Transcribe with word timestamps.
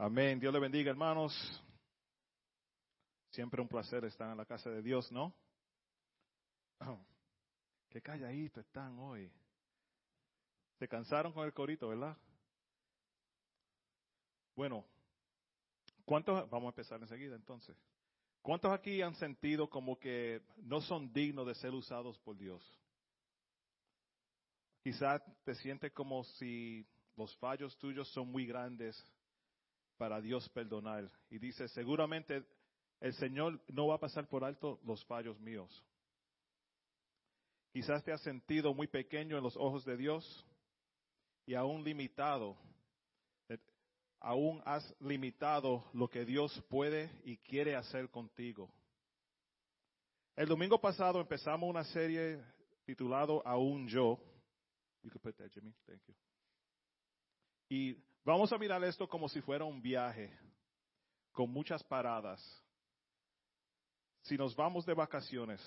Amén. 0.00 0.38
Dios 0.38 0.52
le 0.52 0.60
bendiga, 0.60 0.92
hermanos. 0.92 1.34
Siempre 3.30 3.60
un 3.60 3.66
placer 3.66 4.04
estar 4.04 4.30
en 4.30 4.36
la 4.36 4.46
casa 4.46 4.70
de 4.70 4.80
Dios, 4.80 5.10
¿no? 5.10 5.34
Qué 7.90 8.00
calladito 8.00 8.60
están 8.60 8.96
hoy. 9.00 9.28
Se 10.78 10.86
cansaron 10.86 11.32
con 11.32 11.44
el 11.44 11.52
corito, 11.52 11.88
¿verdad? 11.88 12.16
Bueno, 14.54 14.84
¿cuántos? 16.04 16.48
Vamos 16.48 16.66
a 16.66 16.70
empezar 16.70 17.02
enseguida 17.02 17.34
entonces. 17.34 17.76
¿Cuántos 18.40 18.70
aquí 18.70 19.02
han 19.02 19.16
sentido 19.16 19.68
como 19.68 19.98
que 19.98 20.42
no 20.58 20.80
son 20.80 21.12
dignos 21.12 21.44
de 21.44 21.56
ser 21.56 21.74
usados 21.74 22.16
por 22.20 22.38
Dios? 22.38 22.62
Quizás 24.80 25.20
te 25.42 25.56
sientes 25.56 25.90
como 25.90 26.22
si 26.22 26.86
los 27.16 27.36
fallos 27.38 27.76
tuyos 27.78 28.08
son 28.12 28.28
muy 28.30 28.46
grandes 28.46 28.96
para 29.98 30.20
Dios 30.20 30.48
perdonar. 30.50 31.10
Y 31.28 31.38
dice, 31.38 31.68
seguramente 31.68 32.44
el 33.00 33.12
Señor 33.14 33.60
no 33.68 33.88
va 33.88 33.96
a 33.96 34.00
pasar 34.00 34.26
por 34.28 34.44
alto 34.44 34.80
los 34.84 35.04
fallos 35.04 35.38
míos. 35.40 35.84
Quizás 37.72 38.02
te 38.02 38.12
has 38.12 38.22
sentido 38.22 38.72
muy 38.72 38.86
pequeño 38.86 39.36
en 39.36 39.42
los 39.42 39.56
ojos 39.56 39.84
de 39.84 39.96
Dios 39.96 40.46
y 41.44 41.54
aún 41.54 41.84
limitado. 41.84 42.56
Aún 44.20 44.60
has 44.64 44.82
limitado 45.00 45.84
lo 45.92 46.08
que 46.08 46.24
Dios 46.24 46.52
puede 46.68 47.08
y 47.24 47.36
quiere 47.36 47.76
hacer 47.76 48.10
contigo. 48.10 48.68
El 50.34 50.48
domingo 50.48 50.80
pasado 50.80 51.20
empezamos 51.20 51.70
una 51.70 51.84
serie 51.84 52.42
titulado 52.84 53.46
Aún 53.46 53.86
yo. 53.86 54.18
Y 57.68 57.96
vamos 58.24 58.52
a 58.52 58.58
mirar 58.58 58.82
esto 58.84 59.08
como 59.08 59.28
si 59.28 59.40
fuera 59.40 59.64
un 59.64 59.80
viaje 59.80 60.30
con 61.32 61.50
muchas 61.50 61.82
paradas. 61.84 62.40
Si 64.22 64.36
nos 64.36 64.54
vamos 64.54 64.84
de 64.84 64.94
vacaciones, 64.94 65.60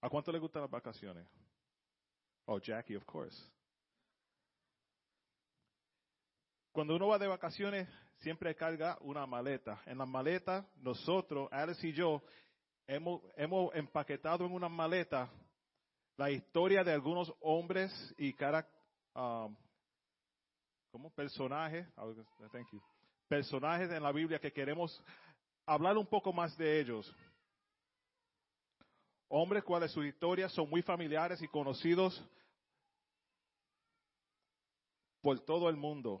¿a 0.00 0.08
cuánto 0.08 0.32
le 0.32 0.38
gustan 0.38 0.62
las 0.62 0.70
vacaciones? 0.70 1.26
Oh, 2.46 2.58
Jackie, 2.58 2.96
of 2.96 3.04
course. 3.04 3.36
Cuando 6.72 6.96
uno 6.96 7.08
va 7.08 7.18
de 7.18 7.26
vacaciones, 7.26 7.88
siempre 8.18 8.54
carga 8.54 8.98
una 9.00 9.26
maleta. 9.26 9.80
En 9.86 9.98
la 9.98 10.06
maleta, 10.06 10.66
nosotros, 10.76 11.48
Alice 11.52 11.86
y 11.86 11.92
yo, 11.92 12.22
hemos, 12.86 13.22
hemos 13.36 13.74
empaquetado 13.74 14.44
en 14.44 14.52
una 14.52 14.68
maleta 14.68 15.30
la 16.16 16.30
historia 16.30 16.84
de 16.84 16.92
algunos 16.92 17.32
hombres 17.40 17.92
y 18.18 18.32
cara, 18.34 18.66
um, 19.14 19.56
como 20.94 21.10
personajes, 21.10 21.84
thank 22.52 22.70
you, 22.70 22.80
personajes 23.26 23.90
en 23.90 24.00
la 24.00 24.12
Biblia 24.12 24.38
que 24.38 24.52
queremos 24.52 25.02
hablar 25.66 25.98
un 25.98 26.06
poco 26.06 26.32
más 26.32 26.56
de 26.56 26.78
ellos. 26.78 27.12
Hombres 29.26 29.64
cuales 29.64 29.90
sus 29.90 30.06
historias 30.06 30.52
son 30.52 30.70
muy 30.70 30.82
familiares 30.82 31.42
y 31.42 31.48
conocidos 31.48 32.24
por 35.20 35.40
todo 35.40 35.68
el 35.68 35.74
mundo. 35.74 36.20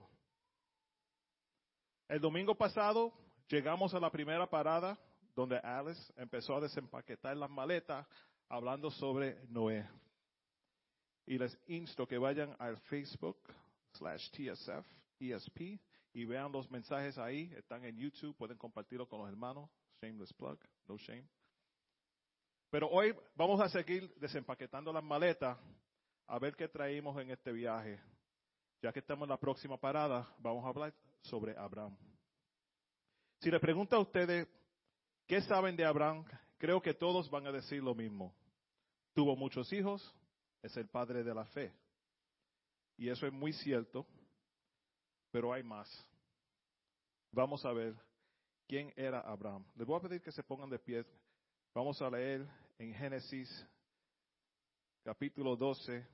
El 2.08 2.20
domingo 2.20 2.56
pasado 2.56 3.12
llegamos 3.46 3.94
a 3.94 4.00
la 4.00 4.10
primera 4.10 4.50
parada 4.50 4.98
donde 5.36 5.56
Alice 5.58 6.12
empezó 6.16 6.56
a 6.56 6.62
desempaquetar 6.62 7.36
las 7.36 7.48
maletas 7.48 8.04
hablando 8.48 8.90
sobre 8.90 9.38
Noé. 9.46 9.88
Y 11.26 11.38
les 11.38 11.56
insto 11.68 12.08
que 12.08 12.18
vayan 12.18 12.56
al 12.58 12.76
Facebook 12.88 13.38
slash 13.94 14.30
TSF 14.30 14.86
ESP 15.18 15.80
y 16.12 16.24
vean 16.24 16.52
los 16.52 16.70
mensajes 16.70 17.18
ahí. 17.18 17.52
Están 17.56 17.84
en 17.84 17.96
YouTube, 17.96 18.36
pueden 18.36 18.56
compartirlo 18.56 19.08
con 19.08 19.20
los 19.20 19.28
hermanos. 19.28 19.70
Shameless 20.00 20.32
plug, 20.34 20.58
no 20.86 20.96
shame. 20.96 21.28
Pero 22.70 22.88
hoy 22.90 23.14
vamos 23.34 23.60
a 23.60 23.68
seguir 23.68 24.12
desempaquetando 24.16 24.92
las 24.92 25.04
maletas 25.04 25.58
a 26.26 26.38
ver 26.38 26.56
qué 26.56 26.68
traímos 26.68 27.20
en 27.20 27.30
este 27.30 27.52
viaje. 27.52 28.00
Ya 28.82 28.92
que 28.92 28.98
estamos 28.98 29.26
en 29.26 29.30
la 29.30 29.38
próxima 29.38 29.78
parada, 29.78 30.28
vamos 30.38 30.64
a 30.64 30.68
hablar 30.68 30.94
sobre 31.22 31.56
Abraham. 31.56 31.96
Si 33.40 33.50
le 33.50 33.60
pregunto 33.60 33.96
a 33.96 34.00
ustedes 34.00 34.48
qué 35.26 35.40
saben 35.42 35.76
de 35.76 35.84
Abraham, 35.84 36.24
creo 36.58 36.80
que 36.82 36.94
todos 36.94 37.30
van 37.30 37.46
a 37.46 37.52
decir 37.52 37.82
lo 37.82 37.94
mismo. 37.94 38.34
Tuvo 39.14 39.36
muchos 39.36 39.72
hijos, 39.72 40.14
es 40.62 40.76
el 40.76 40.88
padre 40.88 41.22
de 41.22 41.34
la 41.34 41.44
fe. 41.46 41.72
Y 42.96 43.08
eso 43.08 43.26
es 43.26 43.32
muy 43.32 43.52
cierto, 43.52 44.06
pero 45.30 45.52
hay 45.52 45.62
más. 45.62 45.88
Vamos 47.32 47.64
a 47.64 47.72
ver 47.72 47.94
quién 48.66 48.92
era 48.96 49.20
Abraham. 49.20 49.64
Les 49.74 49.86
voy 49.86 49.98
a 49.98 50.02
pedir 50.02 50.22
que 50.22 50.32
se 50.32 50.42
pongan 50.42 50.70
de 50.70 50.78
pie. 50.78 51.04
Vamos 51.74 52.00
a 52.00 52.10
leer 52.10 52.46
en 52.78 52.94
Génesis 52.94 53.66
capítulo 55.02 55.56
12, 55.56 56.06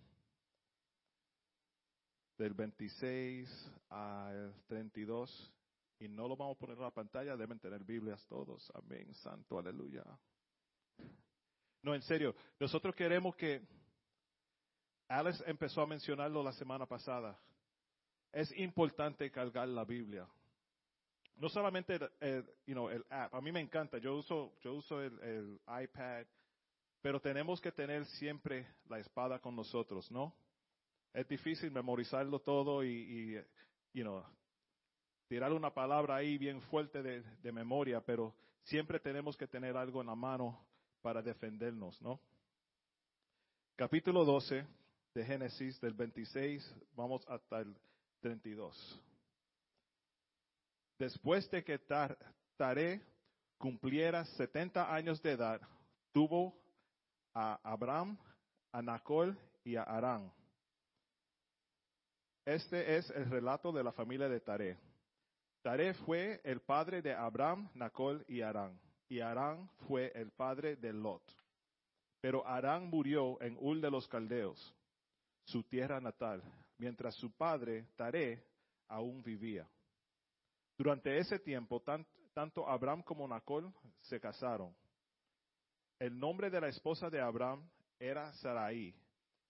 del 2.38 2.54
26 2.54 3.72
al 3.90 4.54
32. 4.66 5.52
Y 6.00 6.08
no 6.08 6.26
lo 6.26 6.36
vamos 6.36 6.56
a 6.56 6.58
poner 6.58 6.76
en 6.76 6.82
la 6.82 6.90
pantalla, 6.90 7.36
deben 7.36 7.58
tener 7.58 7.84
Biblias 7.84 8.26
todos. 8.26 8.72
Amén, 8.74 9.14
santo, 9.14 9.58
aleluya. 9.58 10.02
No, 11.82 11.94
en 11.94 12.02
serio, 12.02 12.34
nosotros 12.58 12.94
queremos 12.94 13.36
que 13.36 13.62
Alex 15.10 15.42
empezó 15.44 15.82
a 15.82 15.86
mencionarlo 15.88 16.40
la 16.40 16.52
semana 16.52 16.86
pasada. 16.86 17.36
Es 18.30 18.56
importante 18.56 19.28
cargar 19.32 19.66
la 19.66 19.84
Biblia. 19.84 20.24
No 21.34 21.48
solamente 21.48 21.98
el, 22.20 22.48
el 22.66 23.04
app, 23.10 23.34
a 23.34 23.40
mí 23.40 23.50
me 23.50 23.58
encanta, 23.58 23.98
yo 23.98 24.16
uso, 24.16 24.52
yo 24.62 24.74
uso 24.74 25.02
el, 25.02 25.60
iPad, 25.66 26.26
pero 27.02 27.20
tenemos 27.20 27.60
que 27.60 27.72
tener 27.72 28.04
siempre 28.04 28.68
la 28.88 29.00
espada 29.00 29.40
con 29.40 29.56
nosotros, 29.56 30.08
¿no? 30.12 30.32
Es 31.12 31.26
difícil 31.26 31.72
memorizarlo 31.72 32.38
todo 32.38 32.84
y, 32.84 33.34
you 33.92 34.04
know, 34.04 34.22
tirar 35.26 35.52
una 35.52 35.74
palabra 35.74 36.16
ahí 36.16 36.38
bien 36.38 36.60
fuerte 36.62 37.02
de 37.02 37.52
memoria, 37.52 38.00
pero 38.00 38.32
siempre 38.62 39.00
tenemos 39.00 39.36
que 39.36 39.48
tener 39.48 39.76
algo 39.76 40.02
en 40.02 40.06
la 40.06 40.14
mano 40.14 40.64
para 41.02 41.20
defendernos, 41.20 42.00
¿no? 42.00 42.20
Capítulo 43.74 44.24
12 44.24 44.79
de 45.14 45.24
Génesis, 45.24 45.80
del 45.80 45.94
26, 45.94 46.74
vamos 46.94 47.26
hasta 47.28 47.60
el 47.60 47.76
32. 48.20 49.00
Después 50.98 51.50
de 51.50 51.64
que 51.64 51.78
Taré 52.56 53.02
cumpliera 53.58 54.24
70 54.24 54.94
años 54.94 55.22
de 55.22 55.32
edad, 55.32 55.60
tuvo 56.12 56.54
a 57.34 57.58
Abraham, 57.62 58.18
a 58.72 58.82
Nacol 58.82 59.38
y 59.64 59.76
a 59.76 59.82
Arán. 59.82 60.32
Este 62.44 62.96
es 62.96 63.10
el 63.10 63.30
relato 63.30 63.72
de 63.72 63.84
la 63.84 63.92
familia 63.92 64.28
de 64.28 64.40
Taré. 64.40 64.78
Taré 65.62 65.94
fue 65.94 66.40
el 66.44 66.60
padre 66.60 67.02
de 67.02 67.14
Abraham, 67.14 67.70
Nacol 67.74 68.24
y 68.28 68.40
Arán 68.40 68.78
y 69.10 69.20
Arán 69.20 69.68
fue 69.88 70.12
el 70.14 70.30
padre 70.30 70.76
de 70.76 70.92
Lot. 70.92 71.22
Pero 72.20 72.46
Arán 72.46 72.88
murió 72.88 73.42
en 73.42 73.56
Ul 73.60 73.80
de 73.80 73.90
los 73.90 74.06
Caldeos, 74.06 74.74
su 75.50 75.64
tierra 75.64 76.00
natal, 76.00 76.42
mientras 76.78 77.14
su 77.16 77.32
padre, 77.32 77.88
Taré, 77.96 78.42
aún 78.88 79.22
vivía. 79.22 79.68
Durante 80.78 81.18
ese 81.18 81.38
tiempo, 81.38 81.82
tanto 82.32 82.68
Abraham 82.68 83.02
como 83.02 83.26
Nacol 83.26 83.72
se 83.98 84.20
casaron. 84.20 84.74
El 85.98 86.18
nombre 86.18 86.50
de 86.50 86.60
la 86.60 86.68
esposa 86.68 87.10
de 87.10 87.20
Abraham 87.20 87.68
era 87.98 88.32
Sarai, 88.34 88.94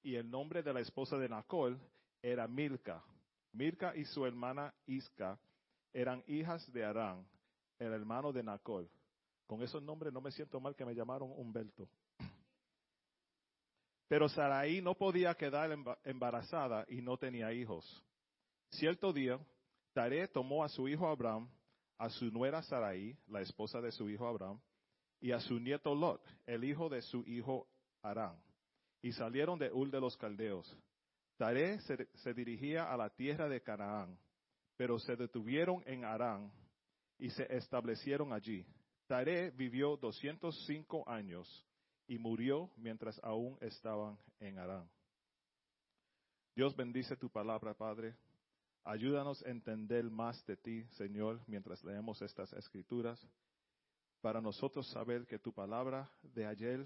y 0.02 0.16
el 0.16 0.28
nombre 0.28 0.62
de 0.62 0.72
la 0.72 0.80
esposa 0.80 1.16
de 1.18 1.28
Nacol 1.28 1.78
era 2.22 2.48
Milca. 2.48 3.04
Milca 3.52 3.94
y 3.94 4.04
su 4.06 4.24
hermana 4.24 4.74
Isca 4.86 5.38
eran 5.92 6.24
hijas 6.26 6.72
de 6.72 6.84
Arán, 6.84 7.26
el 7.78 7.92
hermano 7.92 8.32
de 8.32 8.42
Nacol. 8.42 8.90
Con 9.46 9.62
esos 9.62 9.82
nombres 9.82 10.12
no 10.12 10.20
me 10.20 10.30
siento 10.30 10.60
mal 10.60 10.74
que 10.74 10.84
me 10.84 10.94
llamaron 10.94 11.30
Humberto. 11.30 11.88
Pero 14.10 14.28
Sarai 14.28 14.82
no 14.82 14.96
podía 14.96 15.36
quedar 15.36 15.70
embarazada 16.02 16.84
y 16.88 17.00
no 17.00 17.16
tenía 17.16 17.52
hijos. 17.52 17.86
Cierto 18.70 19.12
día, 19.12 19.38
Taré 19.92 20.26
tomó 20.26 20.64
a 20.64 20.68
su 20.68 20.88
hijo 20.88 21.06
Abraham, 21.06 21.48
a 21.96 22.10
su 22.10 22.24
nuera 22.24 22.60
Sarai, 22.60 23.16
la 23.28 23.40
esposa 23.40 23.80
de 23.80 23.92
su 23.92 24.10
hijo 24.10 24.26
Abraham, 24.26 24.60
y 25.20 25.30
a 25.30 25.38
su 25.38 25.60
nieto 25.60 25.94
Lot, 25.94 26.20
el 26.44 26.64
hijo 26.64 26.88
de 26.88 27.02
su 27.02 27.20
hijo 27.20 27.68
Arán, 28.02 28.36
y 29.00 29.12
salieron 29.12 29.60
de 29.60 29.70
Ul 29.70 29.92
de 29.92 30.00
los 30.00 30.16
Caldeos. 30.16 30.76
Taré 31.36 31.78
se, 31.82 32.08
se 32.14 32.34
dirigía 32.34 32.92
a 32.92 32.96
la 32.96 33.10
tierra 33.10 33.48
de 33.48 33.62
Canaán, 33.62 34.18
pero 34.76 34.98
se 34.98 35.14
detuvieron 35.14 35.84
en 35.86 36.04
Arán 36.04 36.50
y 37.16 37.30
se 37.30 37.46
establecieron 37.56 38.32
allí. 38.32 38.66
Taré 39.06 39.52
vivió 39.52 39.96
205 39.96 41.08
años 41.08 41.69
y 42.10 42.18
murió 42.18 42.68
mientras 42.76 43.20
aún 43.22 43.56
estaban 43.60 44.18
en 44.40 44.58
Arán. 44.58 44.90
Dios 46.56 46.74
bendice 46.74 47.16
tu 47.16 47.30
palabra, 47.30 47.72
Padre. 47.72 48.16
Ayúdanos 48.82 49.40
a 49.46 49.48
entender 49.48 50.10
más 50.10 50.44
de 50.44 50.56
ti, 50.56 50.84
Señor, 50.96 51.40
mientras 51.46 51.84
leemos 51.84 52.20
estas 52.20 52.52
escrituras, 52.54 53.24
para 54.20 54.40
nosotros 54.40 54.90
saber 54.90 55.24
que 55.24 55.38
tu 55.38 55.52
palabra 55.52 56.10
de 56.34 56.46
ayer 56.46 56.84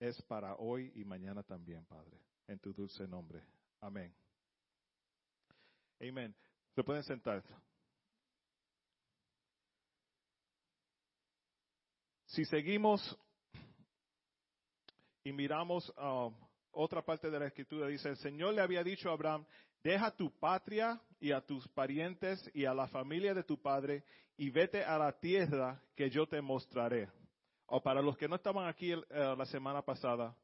es 0.00 0.20
para 0.24 0.54
hoy 0.56 0.92
y 0.94 1.02
mañana 1.02 1.42
también, 1.42 1.86
Padre. 1.86 2.20
En 2.46 2.58
tu 2.58 2.74
dulce 2.74 3.08
nombre. 3.08 3.42
Amén. 3.80 4.14
Amén. 5.98 6.36
Se 6.74 6.84
pueden 6.84 7.04
sentar. 7.04 7.42
Si 12.26 12.44
seguimos 12.44 13.18
y 15.28 15.32
miramos 15.32 15.92
uh, 15.98 16.32
otra 16.72 17.02
parte 17.02 17.30
de 17.30 17.38
la 17.38 17.46
escritura, 17.48 17.86
dice, 17.86 18.08
el 18.08 18.16
Señor 18.16 18.54
le 18.54 18.62
había 18.62 18.82
dicho 18.82 19.10
a 19.10 19.12
Abraham, 19.12 19.44
deja 19.82 20.10
tu 20.10 20.30
patria 20.38 20.98
y 21.20 21.32
a 21.32 21.42
tus 21.42 21.68
parientes 21.68 22.50
y 22.54 22.64
a 22.64 22.72
la 22.72 22.88
familia 22.88 23.34
de 23.34 23.42
tu 23.42 23.60
padre 23.60 24.04
y 24.38 24.48
vete 24.48 24.82
a 24.82 24.96
la 24.96 25.12
tierra 25.12 25.82
que 25.94 26.08
yo 26.08 26.26
te 26.26 26.40
mostraré. 26.40 27.10
O 27.66 27.82
para 27.82 28.00
los 28.00 28.16
que 28.16 28.26
no 28.26 28.36
estaban 28.36 28.66
aquí 28.66 28.94
uh, 28.94 29.04
la 29.36 29.44
semana 29.44 29.82
pasada, 29.82 30.34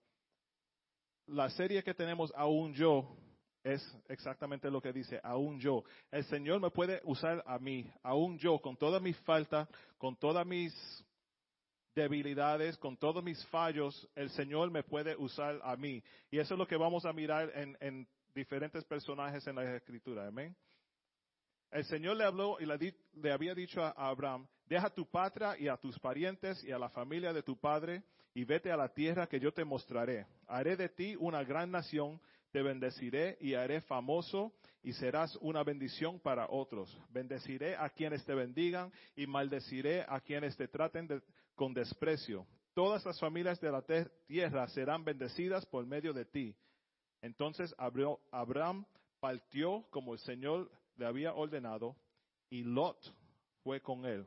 la 1.27 1.49
serie 1.49 1.83
que 1.83 1.95
tenemos 1.95 2.31
Aún 2.37 2.75
yo 2.75 3.17
es 3.63 3.83
exactamente 4.09 4.71
lo 4.71 4.83
que 4.83 4.93
dice, 4.93 5.19
aún 5.23 5.59
yo. 5.59 5.83
El 6.11 6.25
Señor 6.25 6.61
me 6.61 6.71
puede 6.71 7.01
usar 7.05 7.43
a 7.47 7.59
mí, 7.59 7.91
aún 8.03 8.37
yo, 8.37 8.59
con 8.59 8.77
todas 8.77 9.01
mis 9.01 9.17
faltas, 9.21 9.67
con 9.97 10.15
todas 10.17 10.47
mis 10.47 10.75
debilidades, 11.95 12.77
con 12.79 12.97
todos 12.97 13.23
mis 13.23 13.45
fallos, 13.47 14.09
el 14.15 14.31
Señor 14.31 14.71
me 14.71 14.83
puede 14.83 15.17
usar 15.17 15.61
a 15.63 15.77
mí. 15.77 16.03
Y 16.31 16.39
eso 16.39 16.55
es 16.55 16.59
lo 16.59 16.67
que 16.67 16.77
vamos 16.77 17.05
a 17.05 17.13
mirar 17.13 17.53
en, 17.55 18.07
diferentes 18.35 18.85
personajes 18.85 19.47
en 19.47 19.55
la 19.55 19.77
Escritura. 19.77 20.27
Amén. 20.27 20.57
El 21.71 21.85
Señor 21.85 22.17
le 22.17 22.25
habló 22.25 22.57
y 22.61 22.67
le, 22.67 23.33
había 23.33 23.55
dicho 23.55 23.83
a 23.83 23.91
Abraham, 23.91 24.47
deja 24.67 24.91
tu 24.91 25.07
patria 25.07 25.57
y 25.59 25.69
a 25.69 25.77
tus 25.77 25.99
parientes 25.99 26.63
y 26.65 26.73
a 26.73 26.79
la 26.79 26.89
familia 26.89 27.33
de 27.33 27.43
tu 27.43 27.57
padre 27.57 28.03
y 28.33 28.45
vete 28.45 28.71
a 28.71 28.77
la 28.77 28.89
tierra 28.89 29.29
que 29.29 29.41
yo 29.41 29.53
te 29.53 29.65
mostraré. 29.65 30.27
Haré 30.47 30.77
de 30.77 30.89
ti 30.89 31.17
una 31.19 31.43
gran 31.45 31.71
nación, 31.71 32.21
te 32.51 32.63
bendeciré 32.63 33.37
y 33.41 33.55
haré 33.55 33.81
famoso 33.81 34.53
y 34.83 34.93
serás 34.93 35.37
una 35.37 35.65
bendición 35.65 36.21
para 36.21 36.47
otros. 36.49 36.97
Bendeciré 37.11 37.77
a 37.77 37.89
quienes 37.89 38.25
te 38.25 38.35
bendigan 38.35 38.93
y 39.17 39.27
maldeciré 39.27 40.05
a 40.09 40.21
quienes 40.21 40.57
te 40.57 40.69
traten 40.69 41.09
de, 41.09 41.23
con 41.55 41.75
desprecio. 41.75 42.47
Todas 42.75 43.05
las 43.05 43.19
familias 43.21 43.61
de 43.61 43.71
la 43.71 43.85
tierra 44.27 44.67
serán 44.69 45.05
bendecidas 45.05 45.65
por 45.67 45.87
medio 45.87 46.13
de 46.13 46.25
ti. 46.25 46.57
Entonces 47.23 47.75
Abraham 47.79 48.85
partió 49.21 49.87
como 49.91 50.13
el 50.13 50.19
Señor 50.19 50.71
le 50.97 51.07
había 51.07 51.35
ordenado 51.35 51.97
y 52.51 52.63
Lot 52.63 52.99
fue 53.63 53.81
con 53.81 54.05
él. 54.05 54.27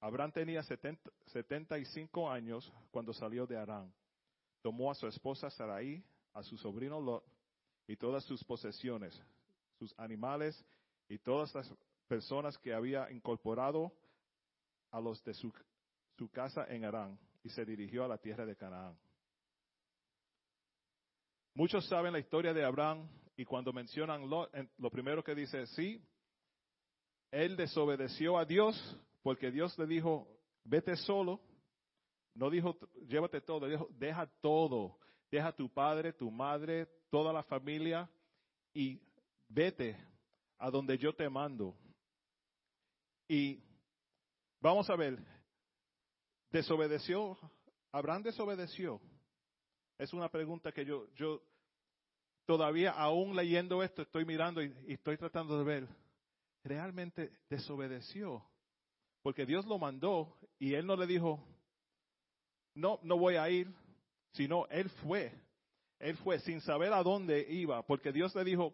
Abraham 0.00 0.32
tenía 0.32 0.62
setenta 0.62 1.78
y 1.78 1.84
cinco 1.86 2.30
años 2.30 2.72
cuando 2.90 3.12
salió 3.12 3.46
de 3.46 3.56
Arán. 3.56 3.92
Tomó 4.62 4.90
a 4.90 4.94
su 4.94 5.06
esposa 5.06 5.50
Sarai, 5.50 6.02
a 6.32 6.42
su 6.42 6.56
sobrino 6.56 7.00
Lot 7.00 7.24
y 7.86 7.96
todas 7.96 8.24
sus 8.24 8.42
posesiones, 8.44 9.20
sus 9.78 9.94
animales 9.98 10.64
y 11.08 11.18
todas 11.18 11.54
las 11.54 11.72
personas 12.06 12.56
que 12.58 12.74
había 12.74 13.10
incorporado 13.10 13.92
a 14.90 15.00
los 15.00 15.22
de 15.24 15.34
su 15.34 15.52
su 16.18 16.28
casa 16.30 16.66
en 16.68 16.84
Arán 16.84 17.18
y 17.44 17.48
se 17.48 17.64
dirigió 17.64 18.04
a 18.04 18.08
la 18.08 18.18
tierra 18.18 18.44
de 18.44 18.56
Canaán. 18.56 18.98
Muchos 21.54 21.86
saben 21.88 22.12
la 22.12 22.18
historia 22.18 22.52
de 22.52 22.64
Abraham 22.64 23.08
y 23.36 23.44
cuando 23.44 23.72
mencionan 23.72 24.28
Lot, 24.28 24.50
lo 24.78 24.90
primero 24.90 25.22
que 25.22 25.34
dice, 25.34 25.66
sí, 25.68 26.04
él 27.30 27.56
desobedeció 27.56 28.36
a 28.36 28.44
Dios 28.44 28.76
porque 29.22 29.50
Dios 29.50 29.78
le 29.78 29.86
dijo, 29.86 30.28
vete 30.64 30.96
solo. 30.96 31.40
No 32.34 32.50
dijo, 32.50 32.78
llévate 33.06 33.40
todo, 33.40 33.68
dijo, 33.68 33.88
deja 33.90 34.26
todo, 34.40 34.98
deja 35.30 35.52
tu 35.52 35.72
padre, 35.72 36.12
tu 36.12 36.30
madre, 36.30 36.86
toda 37.10 37.32
la 37.32 37.42
familia 37.42 38.08
y 38.72 39.00
vete 39.48 39.96
a 40.58 40.70
donde 40.70 40.98
yo 40.98 41.12
te 41.12 41.28
mando. 41.28 41.76
Y 43.28 43.62
vamos 44.60 44.88
a 44.90 44.96
ver, 44.96 45.18
desobedeció, 46.50 47.36
Abraham 47.92 48.22
desobedeció. 48.22 49.00
Es 49.98 50.12
una 50.12 50.28
pregunta 50.28 50.72
que 50.72 50.84
yo, 50.84 51.06
yo 51.14 51.42
todavía 52.46 52.92
aún 52.92 53.34
leyendo 53.34 53.82
esto 53.82 54.02
estoy 54.02 54.24
mirando 54.24 54.62
y, 54.62 54.72
estoy 54.86 55.16
tratando 55.16 55.58
de 55.58 55.64
ver. 55.64 55.88
Realmente 56.64 57.30
desobedeció. 57.48 58.44
Porque 59.22 59.44
Dios 59.44 59.66
lo 59.66 59.78
mandó 59.78 60.36
y 60.58 60.74
él 60.74 60.86
no 60.86 60.96
le 60.96 61.06
dijo, 61.06 61.42
no, 62.74 63.00
no 63.02 63.18
voy 63.18 63.36
a 63.36 63.50
ir, 63.50 63.72
sino 64.32 64.66
él 64.68 64.88
fue. 65.02 65.32
Él 65.98 66.16
fue 66.18 66.38
sin 66.40 66.60
saber 66.60 66.92
a 66.92 67.02
dónde 67.02 67.44
iba, 67.50 67.82
porque 67.84 68.12
Dios 68.12 68.34
le 68.36 68.44
dijo, 68.44 68.72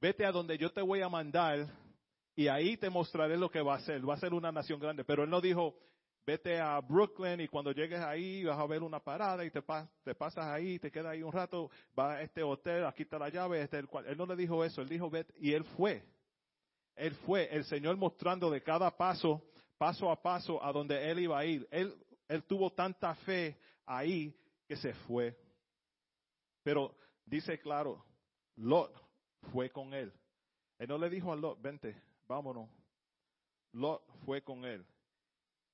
vete 0.00 0.26
a 0.26 0.32
donde 0.32 0.58
yo 0.58 0.70
te 0.70 0.82
voy 0.82 1.00
a 1.00 1.08
mandar 1.08 1.66
y 2.36 2.48
ahí 2.48 2.76
te 2.76 2.90
mostraré 2.90 3.38
lo 3.38 3.50
que 3.50 3.62
va 3.62 3.76
a 3.76 3.80
ser. 3.80 4.06
Va 4.06 4.14
a 4.14 4.20
ser 4.20 4.34
una 4.34 4.52
nación 4.52 4.78
grande. 4.78 5.04
Pero 5.04 5.24
él 5.24 5.30
no 5.30 5.40
dijo, 5.40 5.74
vete 6.26 6.58
a 6.60 6.80
Brooklyn 6.80 7.40
y 7.40 7.48
cuando 7.48 7.72
llegues 7.72 8.00
ahí 8.00 8.44
vas 8.44 8.58
a 8.58 8.66
ver 8.66 8.82
una 8.82 9.00
parada 9.00 9.44
y 9.44 9.50
te, 9.50 9.62
te 10.02 10.14
pasas 10.14 10.46
ahí, 10.46 10.78
te 10.78 10.90
quedas 10.90 11.12
ahí 11.12 11.22
un 11.22 11.32
rato, 11.32 11.70
va 11.98 12.14
a 12.14 12.22
este 12.22 12.42
hotel, 12.42 12.86
aquí 12.86 13.02
está 13.02 13.18
la 13.18 13.28
llave, 13.28 13.62
este 13.62 13.78
el 13.78 13.88
cual. 13.88 14.06
Él 14.06 14.16
no 14.16 14.26
le 14.26 14.36
dijo 14.36 14.64
eso, 14.64 14.80
él 14.80 14.88
dijo 14.88 15.10
vete 15.10 15.34
y 15.38 15.52
él 15.52 15.64
fue. 15.76 16.02
Él 16.96 17.14
fue, 17.26 17.48
el 17.54 17.64
Señor 17.64 17.96
mostrando 17.96 18.50
de 18.50 18.62
cada 18.62 18.96
paso, 18.96 19.42
paso 19.76 20.10
a 20.10 20.22
paso, 20.22 20.62
a 20.62 20.72
donde 20.72 21.10
él 21.10 21.18
iba 21.20 21.38
a 21.38 21.44
ir. 21.44 21.66
Él, 21.70 21.94
él 22.28 22.44
tuvo 22.44 22.70
tanta 22.72 23.14
fe 23.16 23.58
ahí 23.84 24.34
que 24.66 24.76
se 24.76 24.94
fue. 24.94 25.36
Pero 26.62 26.96
dice 27.26 27.58
claro, 27.58 28.04
Lot 28.56 28.94
fue 29.52 29.70
con 29.70 29.92
él. 29.92 30.12
Él 30.78 30.88
no 30.88 30.98
le 30.98 31.10
dijo 31.10 31.32
a 31.32 31.36
Lot, 31.36 31.60
vente, 31.60 32.00
vámonos. 32.26 32.70
Lot 33.72 34.02
fue 34.24 34.42
con 34.42 34.64
él. 34.64 34.86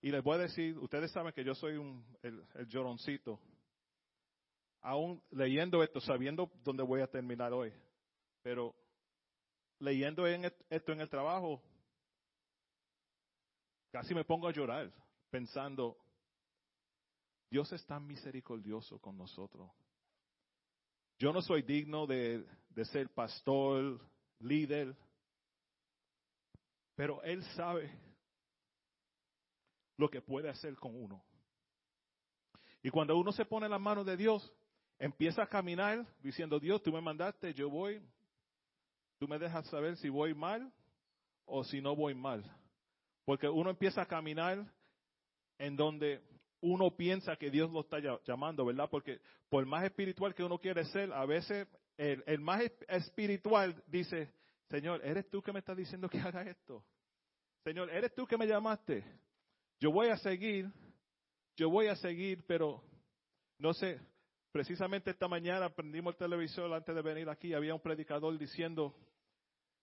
Y 0.02 0.10
les 0.10 0.22
voy 0.22 0.36
a 0.36 0.42
decir, 0.42 0.78
ustedes 0.78 1.10
saben 1.12 1.32
que 1.32 1.44
yo 1.44 1.54
soy 1.54 1.76
un, 1.76 2.04
el, 2.22 2.42
lloroncito. 2.68 3.38
Aún 4.80 5.22
leyendo 5.30 5.82
esto, 5.82 6.00
sabiendo 6.00 6.50
dónde 6.64 6.82
voy 6.82 7.02
a 7.02 7.06
terminar 7.06 7.52
hoy. 7.52 7.72
Pero 8.42 8.74
leyendo 9.78 10.26
esto 10.26 10.92
en 10.92 11.00
el 11.00 11.10
trabajo, 11.10 11.62
casi 13.92 14.14
me 14.14 14.24
pongo 14.24 14.48
a 14.48 14.52
llorar 14.52 14.90
pensando, 15.28 15.98
Dios 17.50 17.70
es 17.72 17.84
tan 17.84 18.06
misericordioso 18.06 18.98
con 19.00 19.18
nosotros. 19.18 19.70
Yo 21.18 21.30
no 21.34 21.42
soy 21.42 21.60
digno 21.60 22.06
de, 22.06 22.46
de 22.70 22.84
ser 22.86 23.10
pastor, 23.10 24.00
líder, 24.38 24.96
pero 26.94 27.22
Él 27.22 27.44
sabe 27.54 28.09
lo 30.00 30.10
que 30.10 30.22
puede 30.22 30.48
hacer 30.48 30.74
con 30.76 30.96
uno. 30.96 31.22
Y 32.82 32.90
cuando 32.90 33.16
uno 33.16 33.30
se 33.32 33.44
pone 33.44 33.66
en 33.66 33.72
las 33.72 33.80
manos 33.80 34.06
de 34.06 34.16
Dios, 34.16 34.52
empieza 34.98 35.42
a 35.42 35.46
caminar 35.46 36.06
diciendo, 36.22 36.58
Dios, 36.58 36.82
tú 36.82 36.92
me 36.92 37.00
mandaste, 37.00 37.52
yo 37.52 37.68
voy, 37.68 38.02
tú 39.18 39.28
me 39.28 39.38
dejas 39.38 39.66
saber 39.68 39.96
si 39.98 40.08
voy 40.08 40.34
mal 40.34 40.72
o 41.44 41.62
si 41.64 41.80
no 41.80 41.94
voy 41.94 42.14
mal. 42.14 42.42
Porque 43.24 43.48
uno 43.48 43.70
empieza 43.70 44.02
a 44.02 44.06
caminar 44.06 44.66
en 45.58 45.76
donde 45.76 46.22
uno 46.62 46.96
piensa 46.96 47.36
que 47.36 47.50
Dios 47.50 47.70
lo 47.70 47.80
está 47.80 47.98
llamando, 48.24 48.64
¿verdad? 48.64 48.88
Porque 48.90 49.20
por 49.50 49.64
más 49.66 49.84
espiritual 49.84 50.34
que 50.34 50.44
uno 50.44 50.58
quiere 50.58 50.84
ser, 50.86 51.12
a 51.12 51.26
veces 51.26 51.68
el, 51.98 52.24
el 52.26 52.40
más 52.40 52.62
espiritual 52.88 53.82
dice, 53.86 54.32
Señor, 54.70 55.04
¿eres 55.04 55.28
tú 55.28 55.42
que 55.42 55.52
me 55.52 55.58
estás 55.58 55.76
diciendo 55.76 56.08
que 56.08 56.18
haga 56.18 56.42
esto? 56.42 56.82
Señor, 57.62 57.90
¿eres 57.90 58.14
tú 58.14 58.26
que 58.26 58.38
me 58.38 58.46
llamaste? 58.46 59.04
Yo 59.80 59.90
voy 59.90 60.08
a 60.08 60.18
seguir, 60.18 60.70
yo 61.56 61.70
voy 61.70 61.86
a 61.86 61.96
seguir, 61.96 62.44
pero 62.46 62.82
no 63.58 63.72
sé, 63.72 63.98
precisamente 64.52 65.10
esta 65.10 65.26
mañana 65.26 65.70
prendimos 65.70 66.12
el 66.12 66.18
televisor 66.18 66.70
antes 66.74 66.94
de 66.94 67.00
venir 67.00 67.30
aquí, 67.30 67.54
había 67.54 67.74
un 67.74 67.80
predicador 67.80 68.36
diciendo, 68.36 68.94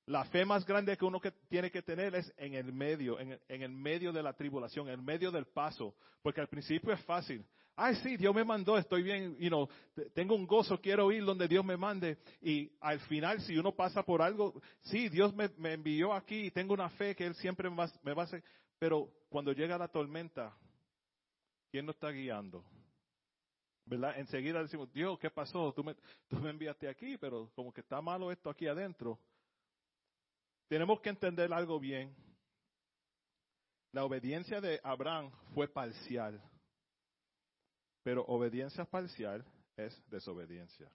la 0.06 0.24
fe 0.26 0.46
más 0.46 0.68
grande 0.68 0.96
que 0.96 1.04
uno 1.04 1.20
tiene 1.50 1.72
que 1.72 1.82
tener 1.82 2.14
es 2.14 2.32
en 2.38 2.54
el 2.54 2.72
medio, 2.72 3.20
en 3.20 3.40
el, 3.50 3.70
medio 3.72 4.14
de 4.14 4.22
la 4.22 4.34
tribulación, 4.34 4.88
en 4.88 4.94
el 4.94 5.02
medio 5.02 5.32
del 5.32 5.48
paso, 5.48 5.96
porque 6.22 6.42
al 6.42 6.48
principio 6.48 6.94
es 6.94 7.04
fácil. 7.04 7.44
Ay, 7.76 7.96
sí, 7.96 8.18
Dios 8.18 8.36
me 8.36 8.44
mandó, 8.44 8.78
estoy 8.78 9.02
bien, 9.02 9.36
you 9.40 9.50
know, 9.50 9.68
tengo 10.14 10.36
un 10.36 10.46
gozo, 10.46 10.80
quiero 10.80 11.12
ir 11.12 11.26
donde 11.26 11.48
Dios 11.48 11.66
me 11.66 11.76
mande. 11.76 12.20
Y 12.42 12.72
al 12.82 13.00
final, 13.02 13.42
si 13.42 13.58
uno 13.58 13.72
pasa 13.72 14.04
por 14.04 14.22
algo, 14.22 14.62
sí, 14.82 15.10
Dios 15.10 15.34
me, 15.36 15.50
me 15.58 15.74
envió 15.74 16.14
aquí 16.14 16.46
y 16.46 16.52
tengo 16.52 16.76
una 16.76 16.90
fe 16.92 17.16
que 17.16 17.26
Él 17.26 17.36
siempre 17.36 17.70
me 17.70 17.76
va, 17.76 17.92
me 18.04 18.14
va 18.14 18.24
a 18.24 18.26
hacer. 18.26 18.44
Pero 18.80 19.12
cuando 19.30 19.52
llega 19.52 19.78
la 19.78 19.88
tormenta, 19.88 20.56
¿quién 21.70 21.86
nos 21.86 21.96
está 21.96 22.10
guiando? 22.12 22.64
¿Verdad? 23.86 24.20
Enseguida 24.20 24.62
decimos, 24.62 24.92
Dios, 24.92 25.18
¿qué 25.20 25.30
pasó? 25.30 25.74
Tú 25.74 25.84
me, 25.84 25.96
tú 26.28 26.38
me 26.38 26.50
enviaste 26.50 26.90
aquí, 26.90 27.18
pero 27.18 27.50
como 27.56 27.74
que 27.74 27.82
está 27.82 28.02
malo 28.02 28.32
esto 28.32 28.50
aquí 28.50 28.68
adentro. 28.68 29.20
tenemos 30.68 31.00
que 31.00 31.10
entender 31.10 31.52
algo 31.54 31.80
bien. 31.80 32.14
La 33.94 34.04
obediencia 34.04 34.60
de 34.60 34.80
Abraham 34.84 35.32
fue 35.54 35.68
parcial, 35.68 36.42
pero 38.04 38.26
obediencia 38.26 38.84
parcial 38.86 39.46
es 39.78 40.04
desobediencia. 40.10 40.92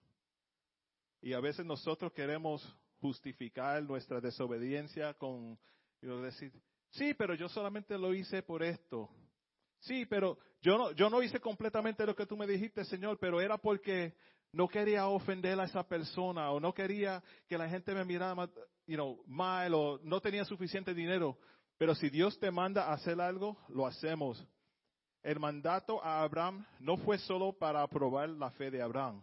Y 1.22 1.32
a 1.32 1.40
veces 1.40 1.64
nosotros 1.64 2.12
queremos 2.12 2.62
justificar 3.00 3.82
nuestra 3.82 4.20
desobediencia 4.20 5.14
con 5.14 5.58
decir, 6.00 6.52
sí, 6.92 7.12
pero 7.14 7.34
yo 7.34 7.48
solamente 7.48 7.98
lo 7.98 8.14
hice 8.14 8.42
por 8.42 8.62
esto. 8.62 9.10
Sí, 9.80 10.06
pero 10.06 10.38
yo 10.62 10.78
no, 10.78 10.92
yo 10.92 11.10
no 11.10 11.22
hice 11.22 11.40
completamente 11.40 12.06
lo 12.06 12.14
que 12.14 12.26
tú 12.26 12.36
me 12.36 12.46
dijiste, 12.46 12.84
Señor, 12.84 13.18
pero 13.18 13.40
era 13.40 13.58
porque 13.58 14.14
no 14.52 14.68
quería 14.68 15.06
ofender 15.08 15.58
a 15.58 15.64
esa 15.64 15.86
persona 15.86 16.50
o 16.50 16.60
no 16.60 16.72
quería 16.72 17.22
que 17.48 17.58
la 17.58 17.68
gente 17.68 17.94
me 17.94 18.04
mirara 18.04 18.34
you 18.86 18.94
know, 18.94 19.22
mal 19.26 19.74
o 19.74 19.98
no 20.02 20.20
tenía 20.20 20.44
suficiente 20.44 20.94
dinero. 20.94 21.38
Pero 21.78 21.94
si 21.94 22.10
Dios 22.10 22.38
te 22.38 22.50
manda 22.50 22.84
a 22.84 22.92
hacer 22.92 23.20
algo, 23.20 23.56
lo 23.68 23.86
hacemos. 23.86 24.46
El 25.22 25.40
mandato 25.40 26.04
a 26.04 26.22
Abraham 26.22 26.64
no 26.78 26.96
fue 26.98 27.18
solo 27.18 27.52
para 27.52 27.82
aprobar 27.82 28.28
la 28.28 28.50
fe 28.52 28.70
de 28.70 28.82
Abraham. 28.82 29.22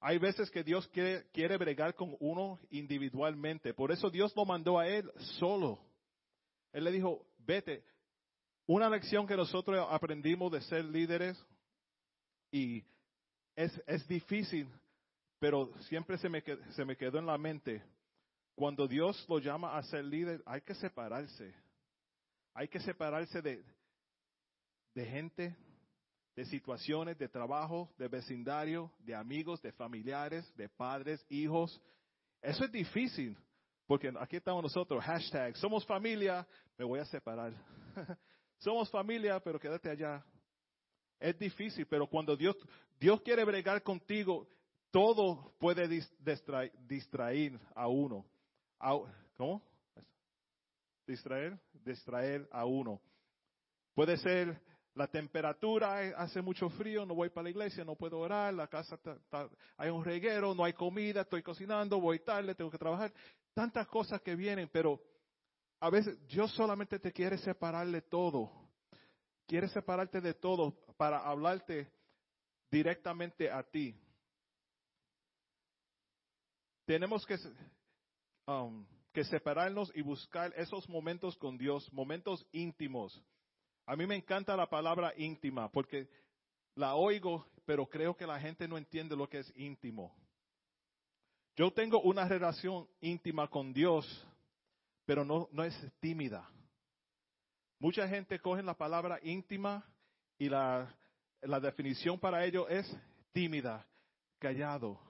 Hay 0.00 0.18
veces 0.18 0.50
que 0.50 0.62
Dios 0.62 0.86
quiere, 0.88 1.26
quiere 1.32 1.56
bregar 1.56 1.94
con 1.94 2.16
uno 2.20 2.58
individualmente. 2.70 3.74
Por 3.74 3.92
eso 3.92 4.08
Dios 4.10 4.34
lo 4.36 4.44
mandó 4.44 4.78
a 4.78 4.86
él 4.86 5.10
solo. 5.38 5.78
Él 6.72 6.84
le 6.84 6.92
dijo, 6.92 7.26
vete. 7.38 7.84
Una 8.66 8.90
lección 8.90 9.26
que 9.26 9.36
nosotros 9.36 9.86
aprendimos 9.90 10.50
de 10.50 10.60
ser 10.62 10.84
líderes 10.84 11.38
y 12.50 12.84
es, 13.54 13.80
es 13.86 14.06
difícil, 14.08 14.68
pero 15.38 15.70
siempre 15.82 16.18
se 16.18 16.28
me, 16.28 16.42
se 16.74 16.84
me 16.84 16.96
quedó 16.96 17.18
en 17.18 17.26
la 17.26 17.38
mente. 17.38 17.82
Cuando 18.54 18.88
Dios 18.88 19.24
lo 19.28 19.38
llama 19.38 19.76
a 19.76 19.82
ser 19.84 20.04
líder, 20.04 20.42
hay 20.46 20.62
que 20.62 20.74
separarse. 20.74 21.54
Hay 22.54 22.68
que 22.68 22.80
separarse 22.80 23.42
de, 23.42 23.62
de 24.94 25.04
gente, 25.04 25.54
de 26.34 26.44
situaciones, 26.46 27.18
de 27.18 27.28
trabajo, 27.28 27.90
de 27.98 28.08
vecindario, 28.08 28.90
de 29.00 29.14
amigos, 29.14 29.60
de 29.62 29.72
familiares, 29.72 30.50
de 30.56 30.68
padres, 30.68 31.24
hijos. 31.28 31.80
Eso 32.40 32.64
es 32.64 32.72
difícil, 32.72 33.36
porque 33.86 34.12
aquí 34.18 34.36
estamos 34.36 34.62
nosotros, 34.62 35.02
hashtag, 35.04 35.56
somos 35.56 35.84
familia, 35.86 36.46
me 36.76 36.84
voy 36.84 36.98
a 36.98 37.04
separar. 37.04 37.52
somos 38.58 38.90
familia, 38.90 39.38
pero 39.40 39.60
quédate 39.60 39.88
allá. 39.88 40.24
Es 41.18 41.38
difícil, 41.38 41.86
pero 41.86 42.06
cuando 42.06 42.36
Dios, 42.36 42.56
Dios 42.98 43.20
quiere 43.22 43.44
bregar 43.44 43.82
contigo, 43.82 44.48
todo 44.90 45.54
puede 45.58 45.88
distraer, 45.88 47.60
a 47.74 47.86
uno. 47.86 48.26
¿Cómo? 49.36 49.62
Distraer, 51.06 51.58
distraer 51.84 52.48
a 52.50 52.64
uno. 52.64 53.00
Puede 53.94 54.16
ser 54.16 54.60
la 54.94 55.06
temperatura, 55.06 55.98
hace 56.16 56.40
mucho 56.42 56.70
frío, 56.70 57.04
no 57.06 57.14
voy 57.14 57.28
para 57.28 57.44
la 57.44 57.50
iglesia, 57.50 57.84
no 57.84 57.94
puedo 57.94 58.18
orar, 58.18 58.52
la 58.54 58.66
casa 58.66 58.98
hay 59.76 59.90
un 59.90 60.04
reguero, 60.04 60.54
no 60.54 60.64
hay 60.64 60.72
comida, 60.72 61.20
estoy 61.20 61.42
cocinando, 61.42 62.00
voy 62.00 62.18
tarde, 62.20 62.54
tengo 62.54 62.70
que 62.70 62.78
trabajar. 62.78 63.12
Tantas 63.56 63.88
cosas 63.88 64.20
que 64.20 64.36
vienen, 64.36 64.68
pero 64.70 65.00
a 65.80 65.88
veces 65.88 66.14
Dios 66.28 66.52
solamente 66.52 66.98
te 66.98 67.10
quiere 67.10 67.38
separarle 67.38 68.02
todo. 68.02 68.52
Quiere 69.46 69.66
separarte 69.68 70.20
de 70.20 70.34
todo 70.34 70.76
para 70.98 71.26
hablarte 71.26 71.90
directamente 72.70 73.50
a 73.50 73.62
ti. 73.62 73.98
Tenemos 76.84 77.24
que, 77.24 77.38
um, 78.46 78.84
que 79.14 79.24
separarnos 79.24 79.90
y 79.94 80.02
buscar 80.02 80.52
esos 80.54 80.86
momentos 80.86 81.34
con 81.38 81.56
Dios, 81.56 81.90
momentos 81.94 82.46
íntimos. 82.52 83.24
A 83.86 83.96
mí 83.96 84.06
me 84.06 84.16
encanta 84.16 84.54
la 84.54 84.68
palabra 84.68 85.14
íntima 85.16 85.72
porque 85.72 86.10
la 86.74 86.94
oigo, 86.94 87.46
pero 87.64 87.86
creo 87.86 88.14
que 88.18 88.26
la 88.26 88.38
gente 88.38 88.68
no 88.68 88.76
entiende 88.76 89.16
lo 89.16 89.30
que 89.30 89.38
es 89.38 89.50
íntimo. 89.56 90.14
Yo 91.56 91.70
tengo 91.72 92.00
una 92.02 92.28
relación 92.28 92.86
íntima 93.00 93.48
con 93.48 93.72
Dios, 93.72 94.06
pero 95.06 95.24
no, 95.24 95.48
no 95.52 95.64
es 95.64 95.74
tímida. 96.00 96.46
Mucha 97.78 98.06
gente 98.06 98.38
coge 98.38 98.62
la 98.62 98.74
palabra 98.74 99.18
íntima 99.22 99.84
y 100.38 100.50
la, 100.50 100.94
la 101.40 101.58
definición 101.58 102.18
para 102.18 102.44
ello 102.44 102.68
es 102.68 102.86
tímida, 103.32 103.86
callado. 104.38 105.00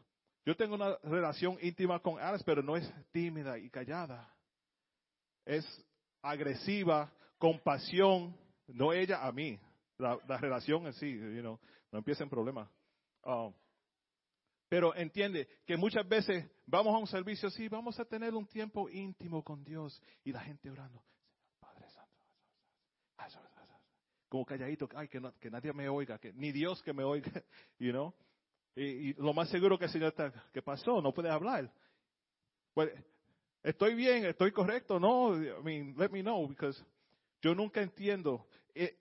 Yo 0.45 0.57
tengo 0.57 0.77
una 0.77 0.97
relación 1.03 1.59
íntima 1.61 1.99
con 1.99 2.21
Alex, 2.21 2.45
pero 2.45 2.63
no 2.63 2.77
es 2.77 2.89
tímida 3.11 3.59
y 3.59 3.69
callada. 3.69 4.33
Es 5.45 5.65
agresiva, 6.23 7.13
con 7.39 7.59
pasión, 7.59 8.37
no 8.69 8.93
ella 8.93 9.27
a 9.27 9.33
mí. 9.33 9.59
La, 9.99 10.19
relación 10.39 10.87
en 10.87 10.93
sí, 10.93 11.19
you 11.19 11.41
know, 11.41 11.59
no 11.91 11.99
empieza 11.99 12.23
en 12.23 12.31
problemas. 12.31 12.69
Um, 13.25 13.53
pero 14.69 14.95
entiende 14.95 15.49
que 15.65 15.77
muchas 15.77 16.07
veces 16.09 16.51
vamos 16.67 16.95
a 16.95 16.99
un 16.99 17.07
servicio, 17.07 17.51
sí, 17.51 17.69
vamos 17.69 17.99
a 18.01 18.05
tener 18.05 18.35
un 18.35 18.47
tiempo 18.47 18.89
íntimo 18.89 19.43
con 19.43 19.63
Dios 19.65 20.01
y 20.25 20.33
la 20.33 20.41
gente 20.41 20.71
orando. 20.71 21.03
Padre 21.61 21.89
Santo, 21.89 22.17
como 24.29 24.45
calladito, 24.45 24.89
ay, 24.95 25.09
que, 25.09 25.21
que 25.41 25.51
nadie 25.51 25.73
me 25.73 25.89
oiga, 25.89 26.19
que 26.19 26.33
ni 26.33 26.53
Dios 26.53 26.83
que 26.83 26.93
me 26.93 27.05
oiga, 27.05 27.31
you 27.79 27.91
know. 27.93 28.13
Y, 28.75 29.15
lo 29.15 29.33
más 29.33 29.49
seguro 29.49 29.79
que 29.79 29.87
el 29.87 29.91
Señor 29.91 30.09
está, 30.09 30.33
¿qué 30.53 30.61
pasó? 30.61 31.01
No 31.01 31.15
puede 31.15 31.31
hablar. 31.31 31.73
Pues, 32.75 32.93
estoy 33.63 33.95
bien, 33.95 34.27
estoy 34.27 34.53
correcto, 34.53 34.99
no, 34.99 35.35
I 35.37 35.63
mean, 35.63 35.95
let 35.97 36.11
me 36.11 36.23
know, 36.23 36.47
because 36.49 36.79
yo 37.41 37.55
nunca 37.55 37.81
entiendo. 37.81 38.47
Eh, 38.75 38.99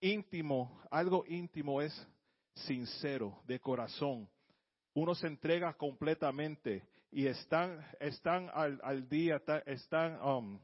íntimo, 0.00 0.80
algo 0.90 1.24
íntimo 1.26 1.82
es 1.82 2.08
sincero, 2.54 3.42
de 3.46 3.58
corazón. 3.60 4.28
Uno 4.94 5.14
se 5.14 5.26
entrega 5.26 5.74
completamente 5.74 6.86
y 7.10 7.26
están, 7.26 7.84
están 8.00 8.50
al, 8.52 9.08
día, 9.08 9.42
están, 9.66 10.20
um, 10.22 10.58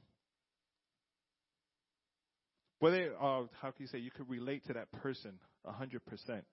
Puede, 2.81 3.11
uh, 3.11 3.47
how 3.61 3.73
can 3.73 3.81
you 3.81 3.87
say, 3.89 3.99
you 4.01 4.11
can 4.11 4.27
relate 4.27 4.65
to 4.65 4.73
that 4.73 4.91
person 4.91 5.39
a 5.65 5.73
hundred 5.73 6.03
percent. 6.03 6.47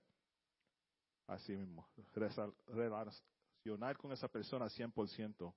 Así 1.25 1.55
mismo. 1.55 1.87
Relacionar 2.13 3.97
con 3.97 4.11
esa 4.11 4.27
persona 4.27 4.67
100%. 4.67 5.53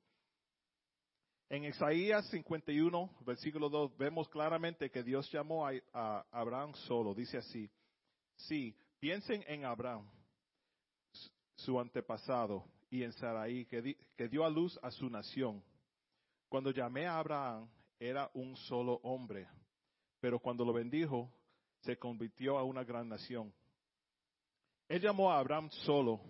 En 1.48 1.64
Isaías 1.64 2.24
51, 2.30 3.10
versículo 3.26 3.68
2, 3.68 3.96
vemos 3.96 4.28
claramente 4.28 4.88
que 4.90 5.02
Dios 5.02 5.28
llamó 5.32 5.66
a, 5.66 5.72
a, 5.92 6.24
Abraham 6.30 6.72
solo. 6.86 7.14
Dice 7.14 7.38
así, 7.38 7.68
sí, 8.36 8.72
piensen 9.00 9.42
en 9.48 9.64
Abraham, 9.64 10.08
su 11.64 11.78
antepasado, 11.80 12.64
y 12.90 13.02
en 13.02 13.12
Sarai, 13.12 13.66
que, 13.66 13.82
di, 13.82 13.96
que 14.16 14.28
dio 14.28 14.44
a 14.44 14.50
luz 14.50 14.78
a 14.82 14.90
su 14.90 15.08
nación. 15.08 15.62
Cuando 16.48 16.70
llamé 16.70 17.06
a 17.06 17.18
Abraham, 17.18 17.68
era 17.98 18.30
un 18.34 18.56
solo 18.56 18.94
hombre 19.02 19.46
pero 20.20 20.38
cuando 20.38 20.64
lo 20.64 20.72
bendijo, 20.72 21.32
se 21.80 21.98
convirtió 21.98 22.58
a 22.58 22.62
una 22.62 22.84
gran 22.84 23.08
nación. 23.08 23.52
Él 24.86 25.00
llamó 25.00 25.32
a 25.32 25.38
Abraham 25.38 25.70
solo 25.70 26.20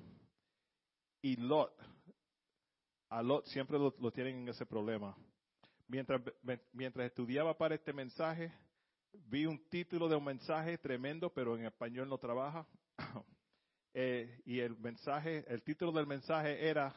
y 1.20 1.36
Lot, 1.36 1.74
a 3.08 3.22
Lot 3.22 3.46
siempre 3.46 3.78
lo, 3.78 4.12
tienen 4.12 4.38
en 4.38 4.48
ese 4.48 4.64
problema. 4.64 5.16
Mientras, 5.88 6.22
mientras 6.72 7.06
estudiaba 7.06 7.56
para 7.58 7.74
este 7.74 7.92
mensaje, 7.92 8.52
vi 9.26 9.44
un 9.44 9.58
título 9.68 10.08
de 10.08 10.14
un 10.14 10.24
mensaje 10.24 10.78
tremendo, 10.78 11.32
pero 11.32 11.56
en 11.58 11.66
español 11.66 12.08
no 12.08 12.16
trabaja. 12.16 12.64
Eh, 13.94 14.40
y 14.44 14.60
el 14.60 14.76
mensaje, 14.78 15.44
el 15.48 15.62
título 15.62 15.92
del 15.92 16.06
mensaje 16.06 16.68
era 16.68 16.94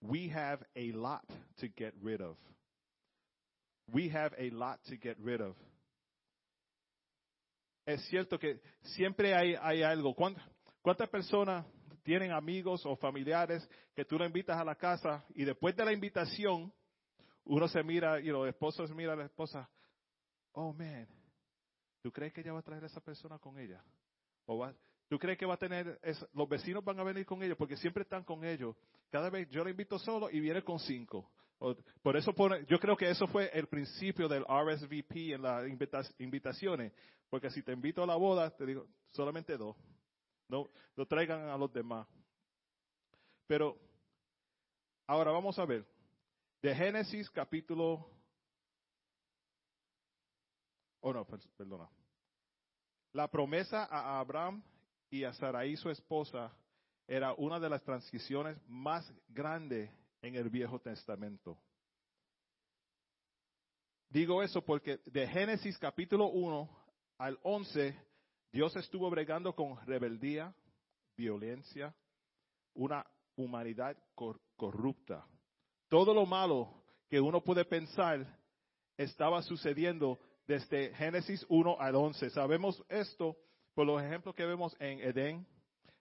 We 0.00 0.30
have 0.30 0.66
a 0.74 0.96
lot 0.96 1.26
to 1.56 1.66
get 1.76 1.94
rid 2.02 2.20
of. 2.20 2.36
We 3.92 4.10
have 4.10 4.34
a 4.38 4.50
lot 4.50 4.82
to 4.84 4.96
get 4.96 5.16
rid 5.18 5.40
of 5.40 5.56
es 7.86 8.02
cierto 8.06 8.38
que 8.38 8.60
siempre 8.82 9.34
hay, 9.34 9.54
hay 9.60 9.82
algo. 9.82 10.14
¿Cuántas, 10.14 11.08
personas 11.08 11.66
tienen 12.02 12.32
amigos 12.32 12.84
o 12.86 12.96
familiares 12.96 13.68
que 13.94 14.04
tú 14.04 14.18
lo 14.18 14.26
invitas 14.26 14.58
a 14.58 14.64
la 14.64 14.74
casa 14.74 15.24
y 15.34 15.44
después 15.44 15.76
de 15.76 15.84
la 15.84 15.92
invitación 15.92 16.72
uno 17.44 17.68
se 17.68 17.82
mira, 17.82 18.20
y 18.20 18.26
los 18.26 18.48
esposos 18.48 18.88
se 18.88 18.94
mira 18.94 19.12
a 19.12 19.16
la 19.16 19.26
esposa, 19.26 19.68
oh 20.52 20.72
man, 20.72 21.06
¿tú 22.02 22.10
crees 22.10 22.32
que 22.32 22.40
ella 22.40 22.54
va 22.54 22.60
a 22.60 22.62
traer 22.62 22.82
a 22.84 22.86
esa 22.86 23.02
persona 23.02 23.38
con 23.38 23.58
ella? 23.58 23.84
¿O 24.46 24.58
va, 24.58 24.74
¿Tú 25.08 25.18
crees 25.18 25.38
que 25.38 25.46
va 25.46 25.54
a 25.54 25.58
tener, 25.58 26.00
los 26.32 26.48
vecinos 26.48 26.82
van 26.84 26.98
a 26.98 27.04
venir 27.04 27.26
con 27.26 27.42
ellos? 27.42 27.56
Porque 27.56 27.76
siempre 27.76 28.02
están 28.02 28.24
con 28.24 28.44
ellos. 28.44 28.74
Cada 29.10 29.30
vez 29.30 29.48
yo 29.50 29.62
la 29.62 29.70
invito 29.70 29.98
solo 29.98 30.30
y 30.30 30.40
viene 30.40 30.62
con 30.62 30.78
cinco. 30.78 31.30
Por 32.02 32.16
eso 32.16 32.34
yo 32.66 32.78
creo 32.78 32.96
que 32.96 33.08
eso 33.10 33.26
fue 33.28 33.50
el 33.52 33.66
principio 33.68 34.28
del 34.28 34.44
RSVP 34.44 35.34
en 35.34 35.42
las 35.42 35.64
invitaciones. 36.18 36.92
Porque 37.28 37.50
si 37.50 37.62
te 37.62 37.72
invito 37.72 38.02
a 38.02 38.06
la 38.06 38.16
boda, 38.16 38.50
te 38.54 38.66
digo, 38.66 38.86
solamente 39.12 39.56
dos. 39.56 39.76
No, 40.48 40.68
lo 40.96 41.06
traigan 41.06 41.48
a 41.48 41.56
los 41.56 41.72
demás. 41.72 42.06
Pero 43.46 43.78
ahora 45.06 45.30
vamos 45.30 45.58
a 45.58 45.64
ver. 45.64 45.86
De 46.62 46.74
Génesis 46.74 47.30
capítulo... 47.30 48.10
Oh, 51.00 51.12
no, 51.12 51.26
per- 51.26 51.40
perdona. 51.56 51.88
La 53.12 53.28
promesa 53.28 53.84
a 53.84 54.18
Abraham 54.18 54.62
y 55.14 55.22
a 55.22 55.32
Sarai, 55.32 55.76
su 55.76 55.90
esposa, 55.90 56.52
era 57.06 57.34
una 57.34 57.60
de 57.60 57.70
las 57.70 57.84
transiciones 57.84 58.58
más 58.66 59.08
grandes 59.28 59.88
en 60.20 60.34
el 60.34 60.50
Viejo 60.50 60.80
Testamento. 60.80 61.56
Digo 64.08 64.42
eso 64.42 64.64
porque 64.64 64.98
de 65.06 65.28
Génesis 65.28 65.78
capítulo 65.78 66.26
1 66.26 66.68
al 67.18 67.38
11, 67.44 67.96
Dios 68.50 68.74
estuvo 68.74 69.08
bregando 69.08 69.54
con 69.54 69.76
rebeldía, 69.86 70.52
violencia, 71.16 71.94
una 72.74 73.06
humanidad 73.36 73.96
cor- 74.16 74.40
corrupta. 74.56 75.24
Todo 75.88 76.12
lo 76.12 76.26
malo 76.26 76.82
que 77.08 77.20
uno 77.20 77.40
puede 77.40 77.64
pensar 77.64 78.26
estaba 78.96 79.42
sucediendo 79.42 80.18
desde 80.44 80.92
Génesis 80.94 81.46
1 81.48 81.76
al 81.78 81.94
11. 81.94 82.30
Sabemos 82.30 82.84
esto 82.88 83.36
por 83.74 83.86
los 83.86 84.02
ejemplos 84.02 84.34
que 84.34 84.46
vemos 84.46 84.74
en 84.78 85.00
Edén, 85.00 85.46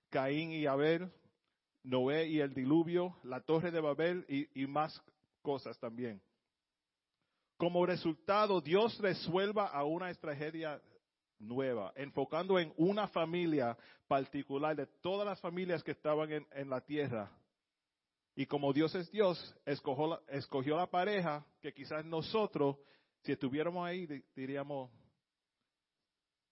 Caín 0.10 0.52
y 0.52 0.66
Abel, 0.68 1.12
Noé 1.84 2.28
y 2.28 2.40
el 2.40 2.54
diluvio, 2.54 3.18
la 3.24 3.42
torre 3.42 3.72
de 3.72 3.82
Babel 3.82 4.26
y, 4.30 4.66
más 4.68 5.02
cosas 5.42 5.78
también. 5.80 6.22
Como 7.58 7.86
resultado, 7.86 8.62
Dios 8.62 8.98
resuelva 9.00 9.68
a 9.68 9.84
una 9.84 10.14
tragedia 10.14 10.82
nueva, 11.40 11.92
enfocando 11.96 12.58
en 12.58 12.74
una 12.78 13.08
familia 13.08 13.78
particular 14.08 14.76
de 14.76 14.86
todas 15.02 15.26
las 15.26 15.42
familias 15.42 15.84
que 15.84 15.92
estaban 15.92 16.30
en, 16.32 16.70
la 16.70 16.80
tierra. 16.82 17.32
Y 18.36 18.46
como 18.46 18.72
Dios 18.72 18.96
es 18.96 19.12
Dios, 19.12 19.56
escogió 19.66 20.08
la, 20.08 20.22
escogió 20.30 20.78
la 20.78 20.88
pareja 20.88 21.46
que 21.62 21.74
quizás 21.74 22.06
nosotros, 22.06 22.78
si 23.24 23.34
estuviéramos 23.34 23.86
ahí, 23.86 24.06
di- 24.08 24.24
diríamos, 24.36 24.90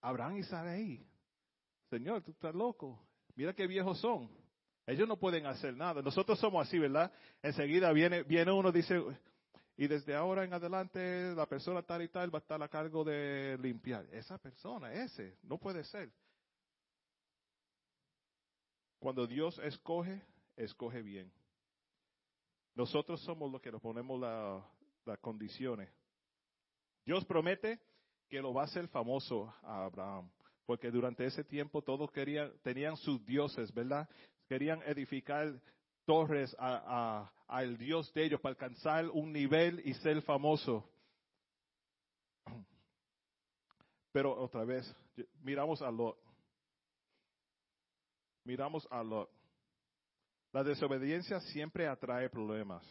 Abraham 0.01 0.37
y 0.37 0.43
Sarai, 0.43 1.10
Señor, 1.91 2.23
tú 2.23 2.31
estás 2.31 2.55
loco, 2.55 2.97
mira 3.35 3.53
qué 3.53 3.67
viejos 3.67 3.99
son. 3.99 4.29
Ellos 4.87 5.07
no 5.09 5.17
pueden 5.17 5.45
hacer 5.45 5.75
nada. 5.75 6.01
Nosotros 6.01 6.39
somos 6.39 6.65
así, 6.65 6.79
¿verdad? 6.79 7.11
Enseguida 7.43 7.91
viene, 7.91 8.23
viene 8.23 8.49
uno, 8.49 8.71
dice, 8.71 9.03
y 9.75 9.87
desde 9.87 10.15
ahora 10.15 10.45
en 10.45 10.53
adelante 10.53 11.35
la 11.35 11.45
persona 11.45 11.83
tal 11.83 12.01
y 12.01 12.07
tal 12.07 12.33
va 12.33 12.39
a 12.39 12.41
estar 12.41 12.63
a 12.63 12.69
cargo 12.69 13.03
de 13.03 13.57
limpiar. 13.61 14.05
Esa 14.13 14.37
persona, 14.37 14.93
ese, 14.93 15.37
no 15.43 15.57
puede 15.57 15.83
ser. 15.83 16.09
Cuando 18.97 19.27
Dios 19.27 19.59
escoge, 19.59 20.21
escoge 20.55 21.01
bien. 21.01 21.29
Nosotros 22.73 23.19
somos 23.21 23.51
los 23.51 23.61
que 23.61 23.71
nos 23.71 23.81
ponemos 23.81 24.17
la- 24.17 24.65
las 25.05 25.19
condiciones. 25.19 25.89
Dios 27.05 27.25
promete 27.25 27.81
que 28.29 28.41
lo 28.41 28.53
va 28.53 28.61
a 28.61 28.65
hacer 28.65 28.87
famoso 28.87 29.53
a 29.63 29.83
Abraham, 29.83 30.31
porque 30.71 30.89
durante 30.89 31.25
ese 31.25 31.43
tiempo 31.43 31.81
todos 31.81 32.09
querían, 32.11 32.49
tenían 32.63 32.95
sus 32.95 33.25
dioses, 33.25 33.73
¿verdad? 33.73 34.07
Querían 34.47 34.81
edificar 34.83 35.61
torres 36.05 36.55
a- 36.57 37.29
a- 37.49 37.61
Dios 37.77 38.09
de 38.13 38.23
ellos 38.23 38.39
para 38.39 38.53
alcanzar 38.53 39.09
un 39.09 39.33
nivel 39.33 39.81
y 39.85 39.93
ser 39.95 40.21
famoso. 40.21 40.89
Pero 44.13 44.33
otra 44.41 44.63
vez, 44.63 44.95
miramos 45.41 45.81
a 45.81 45.91
Lot. 45.91 46.17
Miramos 48.45 48.87
a 48.89 49.03
Lot. 49.03 49.29
La 50.53 50.63
desobediencia 50.63 51.41
siempre 51.41 51.85
atrae 51.85 52.29
problemas 52.29 52.81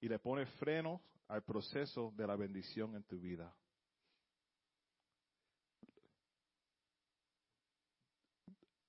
y 0.00 0.08
le 0.08 0.18
pone 0.18 0.46
freno 0.46 1.02
al 1.28 1.42
proceso 1.42 2.10
de 2.16 2.26
la 2.26 2.36
bendición 2.36 2.96
en 2.96 3.02
tu 3.04 3.20
vida. 3.20 3.54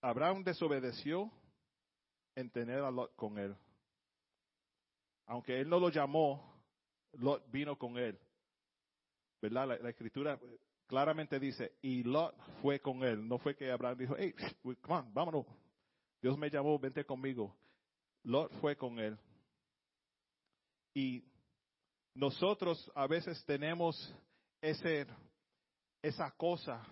Abraham 0.01 0.43
desobedeció 0.43 1.31
en 2.35 2.49
tener 2.49 2.79
a 2.79 2.91
Lot 2.91 3.15
con 3.15 3.37
él. 3.37 3.55
Aunque 5.25 5.59
él 5.59 5.69
no 5.69 5.79
lo 5.79 5.89
llamó, 5.89 6.57
Lot 7.13 7.49
vino 7.51 7.77
con 7.77 7.97
él. 7.97 8.17
¿Verdad? 9.41 9.79
La, 9.81 9.89
escritura 9.89 10.39
claramente 10.87 11.39
dice, 11.39 11.73
y 11.81 12.03
Lot 12.03 12.35
fue 12.61 12.79
con 12.79 13.03
él. 13.03 13.27
No 13.27 13.37
fue 13.37 13.55
que 13.55 13.71
Abraham 13.71 13.97
dijo, 13.97 14.15
hey, 14.17 14.33
come 14.81 14.99
on, 14.99 15.13
vámonos. 15.13 15.45
Dios 16.21 16.37
me 16.37 16.49
llamó, 16.49 16.77
vente 16.79 17.05
conmigo. 17.05 17.55
Lot 18.23 18.51
fue 18.59 18.75
con 18.75 18.99
él. 18.99 19.17
Y 20.93 21.23
nosotros 22.13 22.91
a 22.95 23.05
veces 23.07 23.43
tenemos 23.45 24.15
ese, 24.61 25.05
esa 26.01 26.31
cosa 26.31 26.83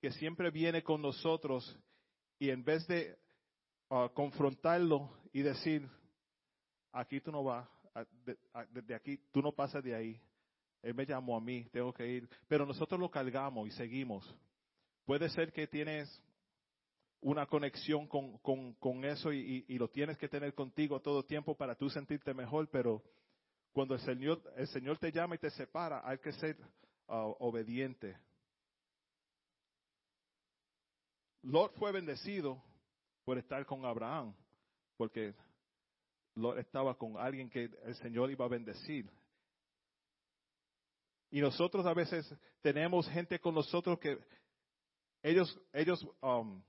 que 0.00 0.10
siempre 0.12 0.50
viene 0.50 0.82
con 0.82 1.02
nosotros 1.02 1.78
y 2.42 2.50
en 2.50 2.64
vez 2.64 2.84
de 2.88 3.16
uh, 3.88 4.08
confrontarlo 4.12 5.08
y 5.32 5.42
decir, 5.42 5.88
aquí 6.90 7.20
tú 7.20 7.30
no 7.30 7.44
vas, 7.44 7.68
desde 8.72 8.96
aquí 8.96 9.16
tú 9.30 9.40
no 9.40 9.52
pasas 9.52 9.84
de 9.84 9.94
ahí. 9.94 10.20
Él 10.82 10.92
me 10.92 11.06
llamó 11.06 11.36
a 11.36 11.40
mí, 11.40 11.68
tengo 11.70 11.92
que 11.92 12.04
ir. 12.04 12.28
Pero 12.48 12.66
nosotros 12.66 12.98
lo 12.98 13.08
cargamos 13.08 13.68
y 13.68 13.70
seguimos. 13.70 14.28
Puede 15.04 15.28
ser 15.28 15.52
que 15.52 15.68
tienes 15.68 16.20
una 17.20 17.46
conexión 17.46 18.08
con, 18.08 18.38
con, 18.38 19.04
eso 19.04 19.32
y, 19.32 19.38
y, 19.68 19.74
y, 19.76 19.78
lo 19.78 19.86
tienes 19.86 20.18
que 20.18 20.28
tener 20.28 20.52
contigo 20.52 21.00
todo 21.00 21.24
tiempo 21.24 21.56
para 21.56 21.76
tú 21.76 21.88
sentirte 21.90 22.34
mejor, 22.34 22.68
pero 22.70 23.04
cuando 23.72 23.94
el 23.94 24.00
Señor, 24.00 24.42
el 24.56 24.66
Señor 24.66 24.98
te 24.98 25.12
llama 25.12 25.36
y 25.36 25.38
te 25.38 25.50
separa, 25.50 26.02
hay 26.04 26.18
que 26.18 26.32
ser 26.32 26.56
uh, 27.06 27.36
obediente. 27.38 28.16
Lot 31.42 31.74
fue 31.76 31.92
bendecido 31.92 32.62
por 33.24 33.38
estar 33.38 33.66
con 33.66 33.84
Abraham, 33.84 34.34
porque 34.96 35.34
Lot 36.34 36.58
estaba 36.58 36.96
con 36.96 37.16
alguien 37.16 37.50
que 37.50 37.70
el 37.84 37.94
Señor 37.96 38.30
iba 38.30 38.44
a 38.44 38.48
bendecir. 38.48 39.10
Y 41.30 41.40
nosotros 41.40 41.84
a 41.86 41.94
veces 41.94 42.32
tenemos 42.60 43.08
gente 43.08 43.40
con 43.40 43.54
nosotros 43.54 43.98
que 43.98 44.18
ellos, 45.22 45.60
ellos 45.72 46.06
um, 46.20 46.62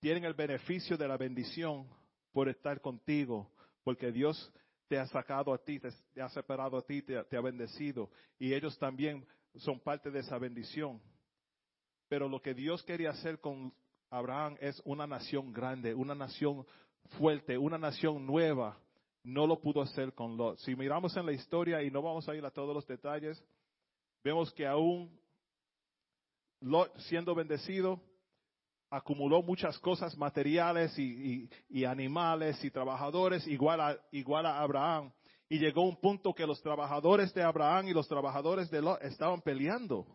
tienen 0.00 0.24
el 0.24 0.34
beneficio 0.34 0.96
de 0.96 1.08
la 1.08 1.16
bendición 1.16 1.88
por 2.32 2.48
estar 2.48 2.80
contigo, 2.80 3.50
porque 3.82 4.12
Dios 4.12 4.52
te 4.88 4.98
ha 4.98 5.06
sacado 5.06 5.52
a 5.52 5.58
ti, 5.58 5.80
te, 5.80 6.20
ha 6.20 6.28
separado 6.28 6.76
a 6.76 6.82
ti, 6.82 7.02
te, 7.02 7.22
te 7.24 7.36
ha 7.36 7.40
bendecido. 7.40 8.10
Y 8.38 8.52
ellos 8.52 8.78
también 8.78 9.26
son 9.56 9.80
parte 9.80 10.10
de 10.10 10.20
esa 10.20 10.38
bendición. 10.38 11.00
Pero 12.08 12.28
lo 12.28 12.40
que 12.40 12.54
Dios 12.54 12.82
quería 12.84 13.10
hacer 13.10 13.40
con 13.40 13.72
Abraham 14.10 14.56
es 14.60 14.80
una 14.84 15.06
nación 15.06 15.52
grande, 15.52 15.94
una 15.94 16.14
nación 16.14 16.64
fuerte, 17.18 17.58
una 17.58 17.78
nación 17.78 18.26
nueva. 18.26 18.78
No 19.22 19.46
lo 19.46 19.60
pudo 19.60 19.82
hacer 19.82 20.12
con 20.12 20.36
Lot. 20.36 20.58
Si 20.58 20.76
miramos 20.76 21.16
en 21.16 21.26
la 21.26 21.32
historia, 21.32 21.82
y 21.82 21.90
no 21.90 22.00
vamos 22.02 22.28
a 22.28 22.34
ir 22.34 22.44
a 22.44 22.50
todos 22.50 22.74
los 22.74 22.86
detalles, 22.86 23.42
vemos 24.22 24.52
que 24.52 24.66
aún 24.66 25.10
Lot 26.60 26.96
siendo 27.00 27.34
bendecido, 27.34 28.00
acumuló 28.90 29.42
muchas 29.42 29.78
cosas 29.78 30.16
materiales 30.16 30.96
y, 30.98 31.48
animales 31.84 32.62
y 32.64 32.70
trabajadores 32.70 33.46
igual 33.46 33.80
a, 33.80 33.98
igual 34.12 34.46
a 34.46 34.60
Abraham. 34.60 35.12
Y 35.48 35.58
llegó 35.58 35.82
un 35.82 35.96
punto 35.96 36.34
que 36.34 36.46
los 36.46 36.60
trabajadores 36.60 37.32
de 37.34 37.42
Abraham 37.42 37.88
y 37.88 37.92
los 37.92 38.08
trabajadores 38.08 38.70
de 38.70 38.82
Lot 38.82 39.02
estaban 39.02 39.40
peleando. 39.42 40.06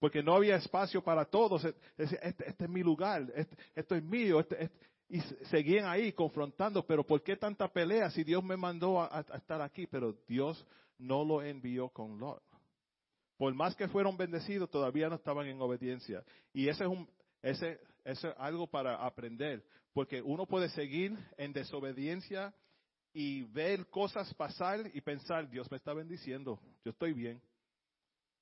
Porque 0.00 0.22
no 0.22 0.34
había 0.34 0.56
espacio 0.56 1.02
para 1.04 1.24
todos. 1.24 1.64
Este, 1.96 2.18
este 2.26 2.64
es 2.64 2.70
mi 2.70 2.82
lugar, 2.82 3.30
este, 3.36 3.56
esto 3.76 3.94
es 3.94 4.02
mío. 4.02 4.40
Este, 4.40 4.70
y 5.08 5.20
seguían 5.46 5.86
ahí 5.86 6.12
confrontando, 6.12 6.84
pero 6.84 7.04
¿por 7.04 7.22
qué 7.22 7.36
tanta 7.36 7.68
pelea 7.68 8.10
si 8.10 8.24
Dios 8.24 8.42
me 8.42 8.56
mandó 8.56 9.00
a, 9.00 9.18
a 9.18 9.36
estar 9.36 9.60
aquí? 9.60 9.86
Pero 9.86 10.16
Dios 10.26 10.66
no 10.98 11.24
lo 11.24 11.42
envió 11.42 11.88
con 11.90 12.18
Lot. 12.18 12.42
Por 13.36 13.54
más 13.54 13.74
que 13.74 13.88
fueron 13.88 14.16
bendecidos, 14.16 14.70
todavía 14.70 15.08
no 15.08 15.14
estaban 15.14 15.46
en 15.46 15.60
obediencia. 15.62 16.22
Y 16.52 16.68
ese 16.68 16.84
es 16.84 16.90
un, 16.90 17.08
ese, 17.42 17.80
ese 18.04 18.28
es 18.28 18.34
algo 18.38 18.66
para 18.66 18.96
aprender, 19.04 19.64
porque 19.92 20.20
uno 20.22 20.46
puede 20.46 20.68
seguir 20.68 21.16
en 21.36 21.52
desobediencia 21.52 22.54
y 23.12 23.42
ver 23.44 23.88
cosas 23.88 24.32
pasar 24.34 24.90
y 24.92 25.00
pensar, 25.00 25.48
Dios 25.48 25.70
me 25.70 25.78
está 25.78 25.92
bendiciendo, 25.94 26.60
yo 26.84 26.90
estoy 26.90 27.12
bien. 27.12 27.40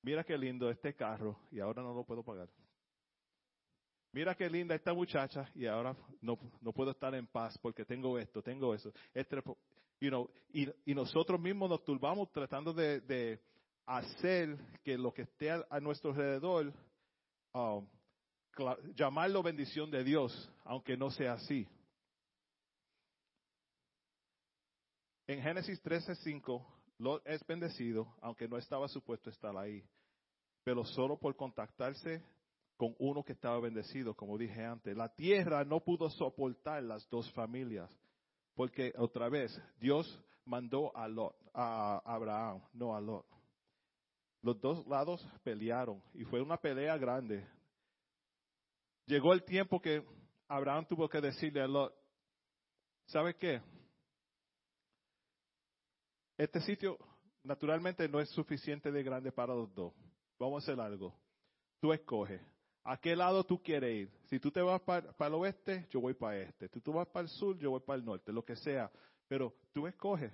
Mira 0.03 0.25
qué 0.25 0.39
lindo 0.39 0.71
este 0.71 0.95
carro 0.95 1.39
y 1.51 1.61
ahora 1.61 1.83
no 1.83 1.95
lo 1.95 2.05
puedo 2.05 2.23
pagar. 2.23 2.49
Mira 4.13 4.35
qué 4.35 4.49
linda 4.49 4.75
esta 4.75 4.95
muchacha 4.95 5.51
y 5.55 5.67
ahora 5.67 5.95
no, 6.23 6.39
no 6.61 6.73
puedo 6.73 6.93
estar 6.93 7.15
en 7.15 7.27
paz 7.27 7.59
porque 7.59 7.85
tengo 7.85 8.19
esto, 8.19 8.43
tengo 8.43 8.75
eso. 8.75 8.93
Este, 9.13 9.37
you 10.01 10.09
know, 10.09 10.31
y, 10.53 10.69
y, 10.87 10.95
nosotros 10.95 11.39
mismos 11.39 11.69
nos 11.69 11.85
turbamos 11.85 12.31
tratando 12.33 12.73
de, 12.73 13.01
de, 13.01 13.41
hacer 13.85 14.57
que 14.83 14.99
lo 14.99 15.13
que 15.13 15.23
esté 15.23 15.51
a, 15.51 15.81
nuestro 15.81 16.11
alrededor 16.11 16.73
um, 17.55 17.87
llamarlo 18.95 19.43
bendición 19.43 19.91
de 19.91 20.05
Dios, 20.05 20.51
aunque 20.65 20.97
no 20.97 21.11
sea 21.11 21.35
así. 21.35 21.67
En 25.27 25.43
Génesis 25.43 25.83
13:5, 25.83 26.65
Lot 26.99 27.23
es 27.27 27.47
bendecido, 27.47 28.15
aunque 28.21 28.49
no 28.49 28.59
estaba 28.59 28.89
supuesto 28.89 29.31
estar 29.31 29.57
ahí, 29.57 29.85
pero 30.65 30.85
solo 30.85 31.17
por 31.19 31.37
contactarse 31.37 32.23
con 32.77 32.95
uno 32.99 33.23
que 33.25 33.33
estaba 33.33 33.61
bendecido, 33.61 34.15
como 34.15 34.37
dije 34.37 34.65
antes. 34.65 34.97
La 34.97 35.15
tierra 35.15 35.65
no 35.65 35.81
pudo 35.81 36.11
soportar 36.11 36.83
las 36.83 37.09
dos 37.09 37.31
familias, 37.33 37.91
porque 38.55 38.93
otra 38.97 39.29
vez 39.29 39.57
Dios 39.79 40.07
mandó 40.45 40.97
a, 40.97 41.07
Lot, 41.09 41.37
a 41.55 42.01
Abraham, 42.05 42.63
no 42.73 42.97
a 42.97 43.01
Lot. 43.01 43.27
Los 44.43 44.61
dos 44.61 44.87
lados 44.87 45.25
pelearon 45.43 46.03
y 46.15 46.25
fue 46.25 46.41
una 46.41 46.57
pelea 46.57 46.97
grande. 46.97 47.47
Llegó 49.07 49.33
el 49.33 49.45
tiempo 49.45 49.81
que 49.81 50.05
Abraham 50.49 50.87
tuvo 50.87 51.09
que 51.09 51.21
decirle 51.21 51.61
a 51.61 51.67
Lot, 51.67 51.95
¿sabe 53.07 53.35
qué? 53.35 53.61
Este 56.39 56.61
sitio 56.61 56.97
naturalmente 57.43 58.09
no 58.09 58.21
es 58.21 58.31
suficiente 58.31 58.93
de 58.93 59.03
grande 59.03 59.33
para 59.33 59.57
los 59.57 59.75
dos. 59.75 59.93
Vamos 60.39 60.63
a 60.63 60.71
hacer 60.71 60.81
algo. 60.81 61.13
Tú 61.81 61.93
escoges. 61.93 62.41
¿A 62.85 62.97
qué 62.97 63.17
lado 63.17 63.45
tú 63.45 63.61
quieres 63.61 64.03
ir? 64.03 64.11
Si 64.29 64.39
tú 64.39 64.53
te 64.53 64.63
vas 64.63 64.81
para, 64.83 65.13
el 65.19 65.35
oeste, 65.35 65.89
yo 65.91 66.01
voy 66.01 66.15
para 66.15 66.39
este. 66.39 66.69
Si 66.69 66.81
tú 66.81 66.93
vas 66.93 67.09
para 67.09 67.25
el 67.25 67.29
sur, 67.29 67.59
yo 67.59 67.71
voy 67.73 67.81
para 67.81 67.99
el 67.99 68.05
norte, 68.05 68.33
lo 68.33 68.45
que 68.45 68.55
sea. 68.55 68.89
Pero 69.27 69.53
tú 69.73 69.89
escoges. 69.89 70.33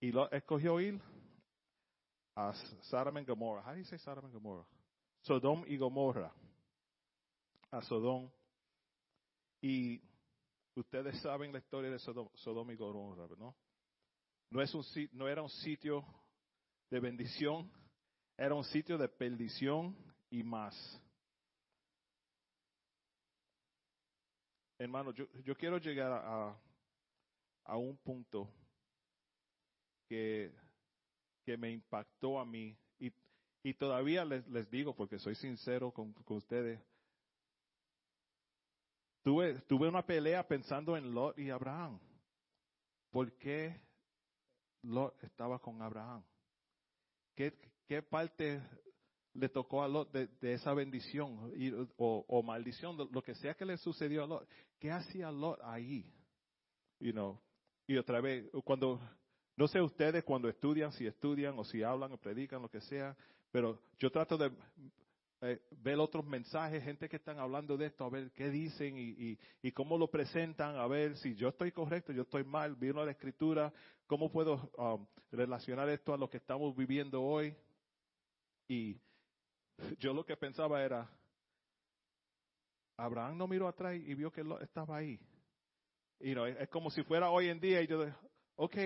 Y 0.00 0.12
lo 0.12 0.30
escogió 0.30 0.78
ir 0.78 1.00
a 2.36 2.52
Sodom 2.82 3.16
y 3.18 3.24
Gomorra. 3.24 3.62
How 3.62 3.72
do 3.72 3.78
you 3.78 3.84
say 3.84 3.98
Sodom 3.98 4.28
y 4.28 4.32
Gomorra? 4.32 4.66
Sodom 5.22 5.64
y 5.66 5.78
Gomorra. 5.78 6.30
A 7.70 7.80
Sodom. 7.80 8.30
Y 9.62 10.02
ustedes 10.74 11.18
saben 11.22 11.52
la 11.54 11.58
historia 11.58 11.90
de 11.90 11.98
Sodom, 11.98 12.28
Sodom 12.34 12.70
y 12.70 12.76
Gomorra, 12.76 13.26
¿no? 13.38 13.56
No, 14.50 14.62
es 14.62 14.72
un, 14.74 14.84
no 15.12 15.28
era 15.28 15.42
un 15.42 15.50
sitio 15.50 16.04
de 16.90 17.00
bendición, 17.00 17.70
era 18.36 18.54
un 18.54 18.64
sitio 18.64 18.98
de 18.98 19.08
perdición 19.08 19.96
y 20.30 20.42
más. 20.42 20.74
Hermano, 24.78 25.12
yo, 25.12 25.26
yo 25.44 25.56
quiero 25.56 25.78
llegar 25.78 26.12
a, 26.12 26.56
a 27.64 27.76
un 27.76 27.96
punto 27.98 28.48
que, 30.08 30.52
que 31.44 31.56
me 31.56 31.70
impactó 31.70 32.38
a 32.38 32.44
mí 32.44 32.76
y, 32.98 33.12
y 33.62 33.74
todavía 33.74 34.24
les, 34.24 34.46
les, 34.48 34.70
digo, 34.70 34.94
porque 34.94 35.18
soy 35.18 35.34
sincero 35.34 35.90
con, 35.92 36.12
con 36.12 36.36
ustedes, 36.38 36.80
tuve, 39.22 39.60
tuve 39.62 39.88
una 39.88 40.04
pelea 40.04 40.46
pensando 40.46 40.96
en 40.96 41.12
Lot 41.14 41.38
y 41.38 41.50
Abraham. 41.50 41.98
¿Por 43.10 43.32
qué 43.38 43.80
Lot 44.84 45.22
estaba 45.24 45.58
con 45.58 45.80
Abraham? 45.82 46.22
¿Qué, 47.34 47.52
qué 47.86 48.02
parte 48.02 48.62
le 49.34 49.48
tocó 49.48 49.82
a 49.82 49.88
Lot 49.88 50.12
de, 50.12 50.52
esa 50.52 50.72
bendición 50.74 51.52
o, 51.96 52.42
maldición, 52.42 52.96
lo 53.10 53.22
que 53.22 53.34
sea 53.34 53.54
que 53.54 53.64
le 53.64 53.76
sucedió 53.78 54.24
a 54.24 54.26
Lot? 54.26 54.48
¿Qué 54.78 54.90
hacía 54.90 55.30
Lot 55.30 55.60
ahí? 55.62 56.10
You 57.00 57.12
know, 57.12 57.40
y 57.86 57.96
otra 57.96 58.20
vez, 58.20 58.46
cuando, 58.64 59.00
no 59.56 59.68
sé 59.68 59.80
ustedes 59.80 60.24
cuando 60.24 60.48
estudian, 60.48 60.92
si 60.92 61.06
estudian 61.06 61.58
o 61.58 61.64
si 61.64 61.82
hablan 61.82 62.12
o 62.12 62.18
predican, 62.18 62.62
lo 62.62 62.70
que 62.70 62.80
sea, 62.80 63.16
pero 63.50 63.80
yo 63.98 64.10
trato 64.10 64.38
de 64.38 64.50
eh, 65.46 65.60
ver 65.82 65.98
otros 65.98 66.24
mensajes, 66.24 66.82
gente 66.82 67.06
que 67.06 67.16
están 67.16 67.38
hablando 67.38 67.76
de 67.76 67.86
esto, 67.86 68.06
a 68.06 68.08
ver 68.08 68.32
qué 68.32 68.48
dicen 68.48 68.96
y, 68.96 69.38
y, 69.60 69.72
cómo 69.72 69.98
lo 69.98 70.10
presentan, 70.10 70.76
a 70.76 70.86
ver 70.86 71.18
si 71.18 71.34
yo 71.34 71.48
estoy 71.48 71.70
correcto, 71.70 72.12
yo 72.12 72.22
estoy 72.22 72.44
mal, 72.44 72.74
vino 72.76 73.04
la 73.04 73.10
escritura, 73.10 73.70
cómo 74.06 74.32
puedo 74.32 74.70
um, 74.78 75.06
relacionar 75.30 75.90
esto 75.90 76.14
a 76.14 76.16
lo 76.16 76.30
que 76.30 76.38
estamos 76.38 76.74
viviendo 76.74 77.22
hoy. 77.22 77.54
Y 78.68 78.96
yo 79.98 80.14
lo 80.14 80.24
que 80.24 80.34
pensaba 80.34 80.82
era, 80.82 81.10
Abraham 82.96 83.36
no 83.36 83.46
miró 83.46 83.68
atrás 83.68 83.96
y 83.96 84.14
vio 84.14 84.32
que 84.32 84.42
estaba 84.62 84.96
ahí. 84.96 85.20
Y 86.20 86.34
no, 86.34 86.46
es, 86.46 86.70
como 86.70 86.88
si 86.88 87.02
fuera 87.02 87.28
hoy 87.28 87.50
en 87.50 87.60
día 87.60 87.82
y 87.82 87.86
yo, 87.86 88.02
ok, 88.56 88.76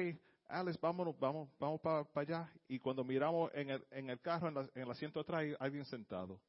Alex, 0.49 0.81
vámonos, 0.81 1.19
vamos, 1.19 1.51
vamos 1.59 1.81
para 1.81 2.07
allá. 2.15 2.53
Y 2.67 2.79
cuando 2.79 3.05
miramos 3.05 3.51
en 3.55 3.71
el, 3.71 3.87
en 3.91 4.09
el 4.09 4.21
carro, 4.21 4.49
en, 4.49 4.57
en 4.75 4.83
el 4.83 4.91
asiento 4.91 5.21
atrás, 5.21 5.43
hay 5.43 5.55
alguien 5.61 5.85
sentado. 5.85 6.41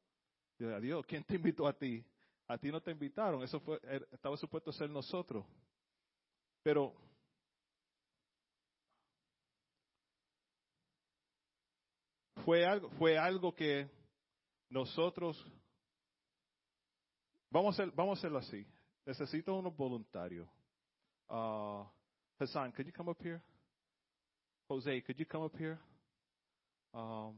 Y 0.58 0.64
yo, 0.64 0.80
Dios, 0.80 1.06
¿quién 1.06 1.22
te 1.24 1.34
invitó 1.36 1.66
a 1.66 1.72
ti? 1.72 2.04
A 2.48 2.58
ti 2.58 2.72
no 2.72 2.80
te 2.80 2.90
invitaron, 2.90 3.42
eso 3.42 3.60
fue, 3.60 3.78
er, 3.82 4.08
estaba 4.10 4.36
supuesto 4.36 4.72
ser 4.72 4.90
nosotros. 4.90 5.46
Pero 6.62 6.94
fue 12.44 12.64
algo, 12.64 12.90
fue 12.90 13.18
algo 13.18 13.54
que 13.54 13.88
nosotros 14.68 15.40
vamos 17.50 17.78
a, 17.78 17.84
vamos 17.94 18.18
a 18.18 18.20
hacerlo 18.20 18.38
así. 18.38 18.66
Necesito 19.04 19.54
unos 19.54 19.76
voluntarios. 19.76 20.48
Uh, 21.28 21.84
Hassan, 22.38 22.72
could 22.72 22.86
you? 22.86 23.40
Jose, 24.70 25.00
could 25.00 25.18
you 25.18 25.26
come 25.26 25.42
up 25.42 25.56
here? 25.58 25.80
Um, 26.94 27.32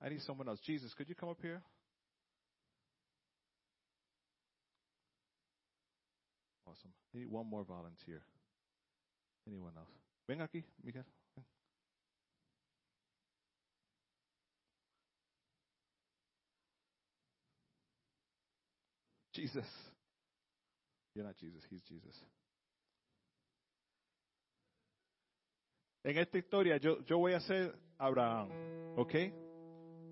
I 0.00 0.08
need 0.08 0.22
someone 0.22 0.48
else. 0.48 0.60
Jesus, 0.64 0.94
could 0.94 1.08
you 1.08 1.16
come 1.16 1.28
up 1.28 1.38
here? 1.42 1.60
Awesome. 6.64 6.92
I 7.12 7.18
need 7.18 7.28
one 7.28 7.50
more 7.50 7.64
volunteer. 7.64 8.22
Anyone 9.48 9.72
else? 9.76 9.90
Ven 10.28 10.38
aquí, 10.38 10.62
Miguel. 10.84 11.04
Jesus. 19.34 19.66
You're 21.16 21.24
not 21.24 21.36
Jesus, 21.36 21.64
he's 21.68 21.82
Jesus. 21.82 22.14
En 26.04 26.18
esta 26.18 26.38
historia 26.38 26.76
yo, 26.78 26.98
yo 27.04 27.18
voy 27.18 27.32
a 27.32 27.40
ser 27.40 27.74
Abraham, 27.96 28.48
¿ok? 28.96 29.14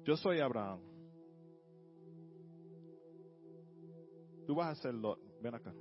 Yo 0.05 0.17
soy 0.17 0.39
Abraham. 0.39 0.81
Tú 4.47 4.55
vas 4.55 4.79
a 4.79 4.83
ser 4.83 4.95
Lot, 4.95 5.19
ven 5.41 5.55
acá. 5.55 5.73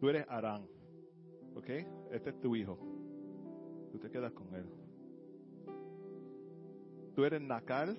Tú 0.00 0.08
eres 0.08 0.26
Arán, 0.28 0.66
¿ok? 1.54 1.68
Este 2.10 2.30
es 2.30 2.40
tu 2.40 2.54
hijo. 2.56 2.78
Tú 3.90 3.98
te 3.98 4.10
quedas 4.10 4.32
con 4.32 4.54
él. 4.54 4.66
Tú 7.14 7.24
eres 7.24 7.40
Nakal. 7.40 7.96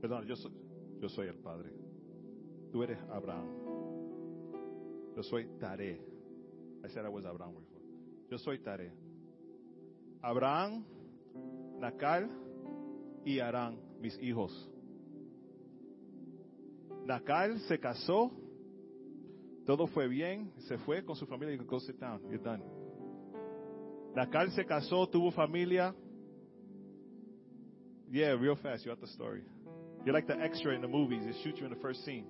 Perdón, 0.00 0.26
yo 0.26 0.36
soy, 0.36 0.52
yo 1.00 1.08
soy 1.08 1.28
el 1.28 1.38
padre. 1.38 1.70
Tú 2.72 2.82
eres 2.82 2.98
Abraham. 3.10 3.79
Yo 5.20 5.24
soy 5.24 5.46
Tare. 5.60 6.00
I 6.82 6.88
said 6.94 7.04
I 7.04 7.10
was 7.10 7.26
Abraham 7.26 7.52
before. 7.52 7.82
Yo 8.30 8.38
soy 8.38 8.56
Tare. 8.56 8.90
Abraham, 10.24 10.82
Nakal 11.78 12.30
y 13.26 13.38
Arán, 13.38 13.76
mis 14.00 14.16
hijos. 14.18 14.50
Nakal 17.04 17.60
se 17.68 17.78
casó, 17.78 18.30
todo 19.66 19.88
fue 19.88 20.08
bien, 20.08 20.54
se 20.66 20.78
fue 20.78 21.04
con 21.04 21.16
su 21.16 21.26
familia 21.26 21.54
y 21.54 21.58
go 21.66 21.78
sit 21.80 22.00
down, 22.00 22.22
you're 22.30 22.42
done. 22.42 22.62
Nakal 24.16 24.50
se 24.52 24.64
casó, 24.64 25.06
tuvo 25.06 25.32
familia. 25.32 25.94
Yeah, 28.10 28.36
real 28.40 28.56
fast, 28.56 28.86
you 28.86 28.90
got 28.90 29.02
the 29.02 29.06
story. 29.08 29.42
You're 30.02 30.14
like 30.14 30.26
the 30.26 30.40
extra 30.40 30.74
in 30.74 30.80
the 30.80 30.88
movies, 30.88 31.24
they 31.26 31.42
shoot 31.42 31.58
you 31.58 31.66
in 31.66 31.70
the 31.70 31.80
first 31.82 32.06
scene. 32.06 32.24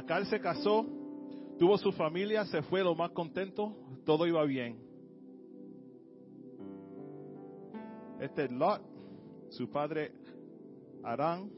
Nacal 0.00 0.24
se 0.24 0.40
casó, 0.40 0.86
tuvo 1.58 1.76
su 1.76 1.92
familia, 1.92 2.46
se 2.46 2.62
fue 2.62 2.82
lo 2.82 2.94
más 2.94 3.10
contento, 3.10 3.76
todo 4.06 4.26
iba 4.26 4.42
bien. 4.44 4.80
Este 8.18 8.44
es 8.44 8.50
Lot, 8.50 8.80
su 9.50 9.68
padre 9.68 10.10
Arán 11.02 11.50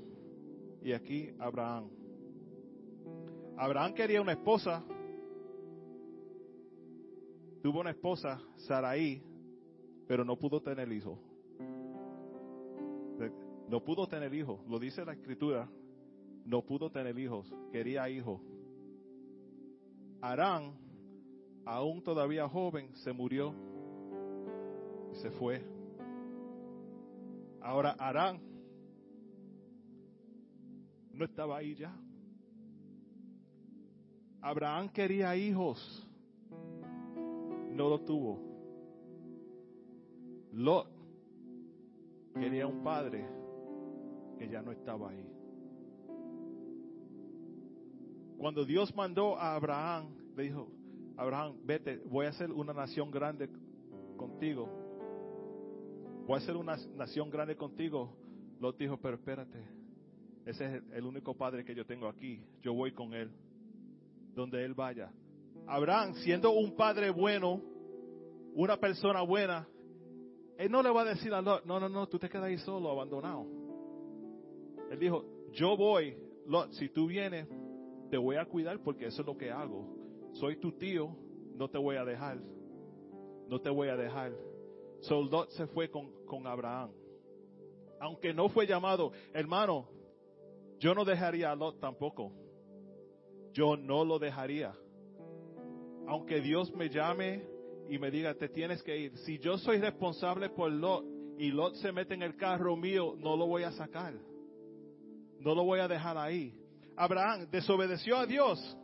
y 0.82 0.92
aquí 0.92 1.30
Abraham. 1.38 1.88
Abraham 3.56 3.94
quería 3.94 4.20
una 4.20 4.32
esposa, 4.32 4.82
tuvo 7.62 7.78
una 7.78 7.90
esposa, 7.90 8.40
Saraí, 8.56 9.22
pero 10.08 10.24
no 10.24 10.36
pudo 10.36 10.60
tener 10.60 10.90
hijo. 10.90 11.16
No 13.68 13.84
pudo 13.84 14.08
tener 14.08 14.34
hijo, 14.34 14.64
lo 14.68 14.80
dice 14.80 15.04
la 15.04 15.12
escritura, 15.12 15.70
no 16.44 16.62
pudo 16.62 16.90
tener 16.90 17.18
hijos, 17.18 17.52
quería 17.70 18.08
hijos. 18.08 18.40
Arán, 20.20 20.74
aún 21.64 22.02
todavía 22.02 22.48
joven, 22.48 22.94
se 22.96 23.12
murió 23.12 23.54
y 25.12 25.16
se 25.16 25.30
fue. 25.30 25.64
Ahora 27.60 27.92
Arán 27.98 28.40
no 31.12 31.24
estaba 31.24 31.58
ahí 31.58 31.74
ya. 31.74 31.94
Abraham 34.40 34.88
quería 34.88 35.36
hijos, 35.36 36.08
no 37.70 37.88
lo 37.88 38.00
tuvo. 38.00 38.40
Lot 40.52 40.88
quería 42.34 42.66
un 42.66 42.82
padre 42.82 43.24
que 44.38 44.48
ya 44.48 44.60
no 44.62 44.72
estaba 44.72 45.10
ahí. 45.10 45.41
Cuando 48.42 48.64
Dios 48.64 48.92
mandó 48.96 49.38
a 49.38 49.54
Abraham, 49.54 50.16
le 50.36 50.42
dijo, 50.42 50.68
Abraham, 51.16 51.58
vete, 51.62 51.98
voy 52.06 52.26
a 52.26 52.30
hacer 52.30 52.50
una 52.50 52.72
nación 52.72 53.08
grande 53.08 53.48
contigo. 54.16 54.68
Voy 56.26 56.34
a 56.34 56.38
hacer 56.38 56.56
una 56.56 56.76
nación 56.96 57.30
grande 57.30 57.54
contigo. 57.54 58.12
Lot 58.58 58.76
dijo, 58.76 58.96
pero 58.96 59.14
espérate, 59.14 59.64
ese 60.44 60.64
es 60.64 60.82
el 60.92 61.04
único 61.04 61.36
padre 61.36 61.64
que 61.64 61.72
yo 61.72 61.86
tengo 61.86 62.08
aquí. 62.08 62.42
Yo 62.62 62.74
voy 62.74 62.90
con 62.90 63.14
él, 63.14 63.30
donde 64.34 64.64
él 64.64 64.74
vaya. 64.74 65.12
Abraham, 65.68 66.14
siendo 66.14 66.50
un 66.50 66.74
padre 66.74 67.10
bueno, 67.10 67.62
una 68.56 68.76
persona 68.76 69.22
buena, 69.22 69.68
él 70.58 70.68
no 70.68 70.82
le 70.82 70.90
va 70.90 71.02
a 71.02 71.14
decir 71.14 71.32
a 71.32 71.40
Lot, 71.40 71.64
no, 71.64 71.78
no, 71.78 71.88
no, 71.88 72.08
tú 72.08 72.18
te 72.18 72.28
quedas 72.28 72.46
ahí 72.46 72.58
solo, 72.58 72.90
abandonado. 72.90 73.46
Él 74.90 74.98
dijo, 74.98 75.24
yo 75.52 75.76
voy, 75.76 76.16
Lot, 76.48 76.72
si 76.72 76.88
tú 76.88 77.06
vienes, 77.06 77.46
te 78.12 78.18
voy 78.18 78.36
a 78.36 78.44
cuidar 78.44 78.78
porque 78.80 79.06
eso 79.06 79.22
es 79.22 79.26
lo 79.26 79.38
que 79.38 79.50
hago. 79.50 79.86
Soy 80.34 80.56
tu 80.56 80.72
tío, 80.72 81.16
no 81.54 81.70
te 81.70 81.78
voy 81.78 81.96
a 81.96 82.04
dejar. 82.04 82.38
No 83.48 83.58
te 83.58 83.70
voy 83.70 83.88
a 83.88 83.96
dejar. 83.96 84.34
So 85.00 85.46
se 85.48 85.66
fue 85.68 85.90
con, 85.90 86.12
con 86.26 86.46
Abraham. 86.46 86.90
Aunque 88.00 88.34
no 88.34 88.50
fue 88.50 88.66
llamado, 88.66 89.12
hermano, 89.32 89.88
yo 90.78 90.94
no 90.94 91.06
dejaría 91.06 91.52
a 91.52 91.56
Lot 91.56 91.80
tampoco. 91.80 92.34
Yo 93.54 93.78
no 93.78 94.04
lo 94.04 94.18
dejaría. 94.18 94.74
Aunque 96.06 96.42
Dios 96.42 96.70
me 96.74 96.90
llame 96.90 97.46
y 97.88 97.98
me 97.98 98.10
diga, 98.10 98.34
te 98.34 98.50
tienes 98.50 98.82
que 98.82 98.94
ir. 98.94 99.16
Si 99.20 99.38
yo 99.38 99.56
soy 99.56 99.78
responsable 99.78 100.50
por 100.50 100.70
Lot 100.70 101.06
y 101.38 101.50
Lot 101.50 101.76
se 101.76 101.92
mete 101.92 102.12
en 102.12 102.22
el 102.22 102.36
carro 102.36 102.76
mío, 102.76 103.14
no 103.16 103.38
lo 103.38 103.46
voy 103.46 103.62
a 103.62 103.72
sacar. 103.72 104.12
No 105.38 105.54
lo 105.54 105.64
voy 105.64 105.80
a 105.80 105.88
dejar 105.88 106.18
ahí. 106.18 106.61
Abraham 106.96 107.48
desobedeció 107.50 108.16
a 108.16 108.26
Dios. 108.26 108.78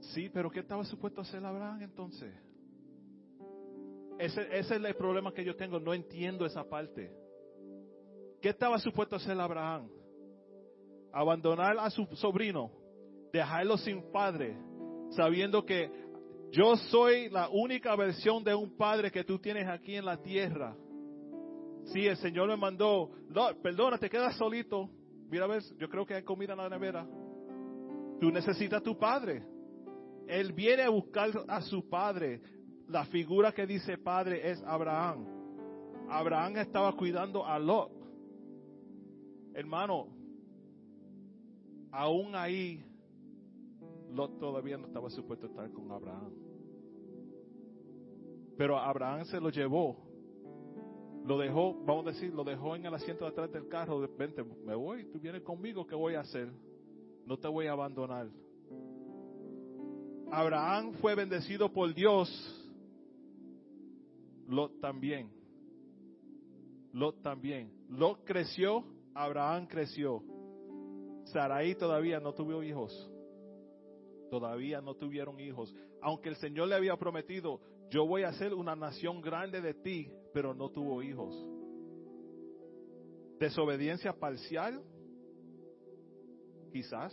Sí, 0.00 0.28
pero 0.30 0.50
¿qué 0.50 0.60
estaba 0.60 0.84
supuesto 0.84 1.20
hacer 1.20 1.44
Abraham 1.44 1.82
entonces? 1.82 2.32
Ese, 4.18 4.42
ese, 4.58 4.76
es 4.76 4.84
el 4.84 4.94
problema 4.96 5.32
que 5.32 5.44
yo 5.44 5.54
tengo, 5.54 5.78
no 5.78 5.94
entiendo 5.94 6.44
esa 6.46 6.64
parte. 6.64 7.12
¿Qué 8.40 8.48
estaba 8.50 8.78
supuesto 8.78 9.16
a 9.16 9.18
hacer 9.18 9.38
Abraham? 9.38 9.88
Abandonar 11.12 11.78
a 11.78 11.90
su 11.90 12.04
sobrino, 12.16 12.70
dejarlo 13.32 13.76
sin 13.76 14.10
padre, 14.10 14.56
sabiendo 15.10 15.64
que 15.64 15.90
yo 16.50 16.76
soy 16.76 17.28
la 17.30 17.48
única 17.48 17.94
versión 17.96 18.42
de 18.42 18.54
un 18.54 18.76
padre 18.76 19.10
que 19.10 19.24
tú 19.24 19.38
tienes 19.38 19.68
aquí 19.68 19.96
en 19.96 20.04
la 20.04 20.16
tierra. 20.20 20.76
Sí, 21.92 22.06
el 22.06 22.16
Señor 22.16 22.48
me 22.48 22.56
mandó, 22.56 23.10
perdona, 23.62 23.98
te 23.98 24.10
quedas 24.10 24.36
solito, 24.36 24.90
Mira, 25.30 25.46
ves, 25.46 25.74
yo 25.78 25.88
creo 25.88 26.06
que 26.06 26.14
hay 26.14 26.22
comida 26.22 26.52
en 26.52 26.58
la 26.58 26.68
nevera. 26.68 27.06
Tú 28.20 28.30
necesitas 28.30 28.82
tu 28.82 28.98
padre. 28.98 29.42
Él 30.26 30.52
viene 30.52 30.82
a 30.82 30.90
buscar 30.90 31.30
a 31.46 31.60
su 31.62 31.88
padre. 31.88 32.40
La 32.88 33.04
figura 33.06 33.52
que 33.52 33.66
dice 33.66 33.98
padre 33.98 34.50
es 34.50 34.62
Abraham. 34.64 35.26
Abraham 36.08 36.56
estaba 36.56 36.92
cuidando 36.96 37.44
a 37.44 37.58
Lot. 37.58 37.92
Hermano, 39.54 40.08
aún 41.90 42.34
ahí, 42.34 42.84
Lot 44.10 44.38
todavía 44.38 44.78
no 44.78 44.86
estaba 44.86 45.10
supuesto 45.10 45.46
a 45.46 45.50
estar 45.50 45.72
con 45.72 45.90
Abraham. 45.92 46.32
Pero 48.56 48.78
Abraham 48.78 49.24
se 49.26 49.40
lo 49.40 49.50
llevó 49.50 50.07
lo 51.24 51.38
dejó, 51.38 51.74
vamos 51.84 52.06
a 52.06 52.12
decir, 52.12 52.32
lo 52.32 52.44
dejó 52.44 52.74
en 52.76 52.86
el 52.86 52.94
asiento 52.94 53.24
de 53.24 53.30
atrás 53.30 53.52
del 53.52 53.68
carro, 53.68 54.00
vente, 54.16 54.42
me 54.42 54.74
voy, 54.74 55.04
tú 55.12 55.18
vienes 55.18 55.42
conmigo, 55.42 55.86
¿qué 55.86 55.94
voy 55.94 56.14
a 56.14 56.20
hacer? 56.20 56.48
No 57.26 57.36
te 57.36 57.48
voy 57.48 57.66
a 57.66 57.72
abandonar. 57.72 58.28
Abraham 60.30 60.94
fue 61.00 61.14
bendecido 61.14 61.72
por 61.72 61.94
Dios, 61.94 62.28
Lot 64.48 64.80
también. 64.80 65.30
Lot 66.92 67.22
también. 67.22 67.70
Lot 67.90 68.24
creció, 68.24 68.84
Abraham 69.14 69.66
creció. 69.66 70.22
Sarai 71.24 71.74
todavía 71.74 72.18
no 72.18 72.32
tuvo 72.32 72.62
hijos. 72.62 73.10
Todavía 74.30 74.80
no 74.80 74.94
tuvieron 74.94 75.38
hijos. 75.38 75.74
Aunque 76.00 76.30
el 76.30 76.36
Señor 76.36 76.68
le 76.68 76.76
había 76.76 76.96
prometido, 76.96 77.60
yo 77.90 78.06
voy 78.06 78.22
a 78.22 78.28
hacer 78.28 78.54
una 78.54 78.76
nación 78.76 79.20
grande 79.20 79.60
de 79.60 79.74
ti, 79.74 80.10
pero 80.32 80.54
no 80.54 80.70
tuvo 80.70 81.02
hijos. 81.02 81.34
Desobediencia 83.38 84.12
parcial, 84.12 84.82
quizás. 86.72 87.12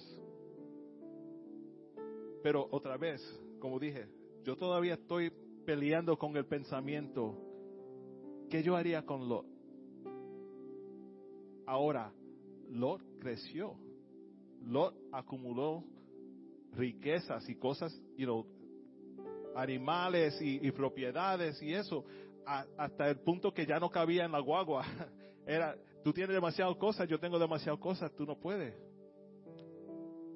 Pero 2.44 2.68
otra 2.72 2.98
vez, 2.98 3.22
como 3.60 3.80
dije, 3.80 4.08
yo 4.44 4.58
todavía 4.58 4.96
estoy 4.96 5.32
peleando 5.66 6.18
con 6.18 6.36
el 6.38 6.46
pensamiento. 6.46 7.36
¿Qué 8.50 8.62
yo 8.62 8.76
haría 8.76 9.06
con 9.06 9.28
Lot? 9.28 9.46
Ahora, 11.66 12.14
Lot 12.70 13.02
creció. 13.20 13.76
Lot 14.62 14.96
acumuló 15.12 15.84
riquezas 16.74 17.48
y 17.50 17.56
cosas, 17.56 17.92
you 18.18 18.26
know, 18.26 18.46
animales 19.56 20.38
y, 20.42 20.72
propiedades 20.72 21.62
y 21.62 21.74
eso, 21.74 22.06
hasta 22.46 23.10
el 23.10 23.18
punto 23.20 23.54
que 23.54 23.66
ya 23.66 23.80
no 23.80 23.90
cabía 23.90 24.26
en 24.26 24.32
la 24.32 24.40
guagua. 24.40 24.86
Era, 25.48 25.76
tú 26.04 26.12
tienes 26.12 26.34
demasiadas 26.34 26.76
cosas, 26.78 27.08
yo 27.08 27.20
tengo 27.20 27.40
demasiadas 27.40 27.80
cosas, 27.80 28.12
tú 28.16 28.26
no 28.26 28.38
puedes. 28.38 28.76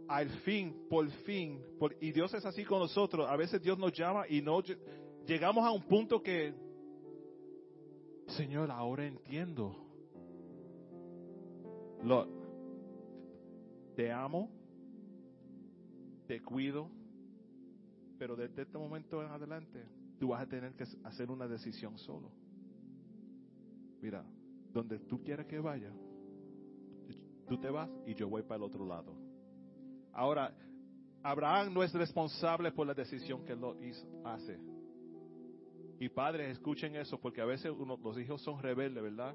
Al 0.07 0.29
fin, 0.41 0.87
por 0.89 1.07
fin, 1.23 1.63
y 2.01 2.11
Dios 2.11 2.33
es 2.33 2.45
así 2.45 2.65
con 2.65 2.79
nosotros, 2.79 3.27
a 3.29 3.35
veces 3.35 3.61
Dios 3.61 3.77
nos 3.77 3.93
llama 3.93 4.25
y 4.27 4.41
no 4.41 4.63
llegamos 5.27 5.63
a 5.63 5.71
un 5.71 5.83
punto 5.83 6.21
que, 6.21 6.53
Señor, 8.29 8.71
ahora 8.71 9.05
entiendo. 9.05 9.75
Te 13.95 14.11
amo, 14.11 14.49
te 16.25 16.41
cuido, 16.41 16.89
pero 18.19 18.35
desde 18.35 18.63
este 18.63 18.77
momento 18.77 19.23
en 19.23 19.31
adelante, 19.31 19.81
tú 20.19 20.27
vas 20.27 20.41
a 20.41 20.45
tener 20.45 20.73
que 20.73 20.83
hacer 21.05 21.31
una 21.31 21.47
decisión 21.47 21.97
solo. 21.97 22.29
Mira, 24.01 24.25
donde 24.73 24.99
tú 24.99 25.23
quieras 25.23 25.45
que 25.45 25.57
vaya, 25.57 25.91
tú 27.47 27.57
te 27.57 27.69
vas 27.69 27.89
y 28.05 28.13
yo 28.13 28.27
voy 28.27 28.43
para 28.43 28.57
el 28.57 28.63
otro 28.63 28.85
lado. 28.85 29.15
Ahora, 30.11 30.53
Abraham 31.23 31.73
no 31.73 31.81
es 31.81 31.93
responsable 31.93 32.73
por 32.73 32.85
la 32.85 32.93
decisión 32.93 33.45
que 33.45 33.55
lo 33.55 33.77
hace. 34.25 34.59
Y 35.97 36.09
padres, 36.09 36.51
escuchen 36.51 36.95
eso, 36.97 37.19
porque 37.19 37.41
a 37.41 37.45
veces 37.45 37.71
uno, 37.71 37.97
los 38.03 38.17
hijos 38.19 38.41
son 38.41 38.61
rebeldes, 38.61 39.01
¿verdad? 39.01 39.33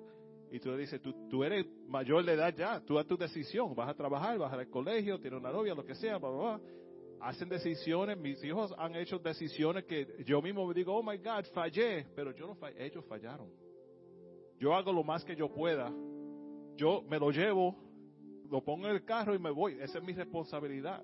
Y 0.53 0.61
tú 0.61 0.71
le 0.71 0.79
dices, 0.79 1.01
tú, 1.01 1.29
tú 1.29 1.43
eres 1.43 1.67
mayor 1.89 2.25
de 2.25 2.35
edad 2.35 2.55
ya, 2.55 2.81
tú 2.81 2.99
haz 2.99 3.07
tu 3.07 3.17
decisión, 3.17 3.75
vas 3.75 3.89
a 3.89 3.95
trabajar, 3.95 4.39
vas 4.39 4.53
al 4.53 4.69
colegio, 4.69 5.19
tienes 5.19 5.41
una 5.41 5.51
novia, 5.51 5.75
lo 5.75 5.85
que 5.85 5.95
sea, 5.95 6.19
bla, 6.19 6.29
bla, 6.29 6.59
bla 6.59 6.84
hacen 7.25 7.49
decisiones, 7.49 8.19
mis 8.19 8.43
hijos 8.45 8.75
han 8.77 8.95
hecho 8.97 9.19
decisiones 9.19 9.85
que 9.85 10.23
yo 10.27 10.43
mismo 10.43 10.67
me 10.67 10.75
digo, 10.75 10.95
oh 10.95 11.03
my 11.03 11.17
God, 11.17 11.45
fallé, 11.55 12.07
pero 12.15 12.33
yo 12.33 12.47
no 12.47 12.55
fallé, 12.55 12.85
ellos 12.85 13.05
fallaron. 13.07 13.51
Yo 14.59 14.75
hago 14.75 14.93
lo 14.93 15.03
más 15.03 15.25
que 15.25 15.35
yo 15.35 15.49
pueda, 15.51 15.91
yo 16.77 17.03
me 17.09 17.19
lo 17.19 17.31
llevo, 17.31 17.75
lo 18.51 18.63
pongo 18.63 18.89
en 18.89 18.97
el 18.97 19.05
carro 19.05 19.35
y 19.35 19.39
me 19.39 19.51
voy, 19.51 19.79
esa 19.81 19.99
es 19.99 20.05
mi 20.05 20.13
responsabilidad. 20.13 21.03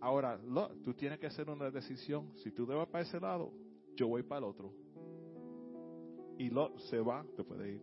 Ahora, 0.00 0.40
tú 0.82 0.94
tienes 0.94 1.18
que 1.18 1.26
hacer 1.26 1.50
una 1.50 1.70
decisión, 1.70 2.32
si 2.36 2.50
tú 2.50 2.64
debes 2.64 2.88
para 2.88 3.04
ese 3.04 3.20
lado, 3.20 3.52
yo 3.96 4.08
voy 4.08 4.22
para 4.22 4.38
el 4.38 4.44
otro. 4.44 4.72
Y 6.38 6.48
Lot 6.48 6.78
se 6.78 7.00
va, 7.00 7.26
te 7.36 7.44
puede 7.44 7.72
ir. 7.72 7.82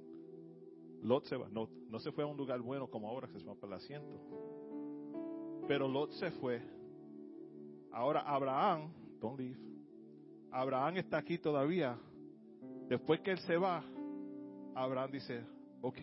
Lot 1.03 1.25
se 1.25 1.35
va, 1.35 1.47
no, 1.49 1.69
no 1.89 1.99
se 1.99 2.11
fue 2.11 2.23
a 2.23 2.27
un 2.27 2.37
lugar 2.37 2.59
bueno 2.61 2.89
como 2.89 3.07
ahora, 3.07 3.27
que 3.27 3.39
se 3.39 3.45
va 3.45 3.53
para 3.53 3.75
el 3.75 3.83
asiento. 3.83 4.19
Pero 5.67 5.87
Lot 5.87 6.11
se 6.13 6.31
fue 6.31 6.61
Ahora 7.95 8.19
Abraham, 8.27 8.91
don't 9.21 9.39
leave. 9.39 9.57
Abraham 10.51 10.97
está 10.97 11.17
aquí 11.17 11.37
todavía. 11.37 11.97
Después 12.89 13.21
que 13.21 13.31
él 13.31 13.39
se 13.39 13.55
va, 13.55 13.85
Abraham 14.75 15.11
dice, 15.11 15.41
ok, 15.81 15.97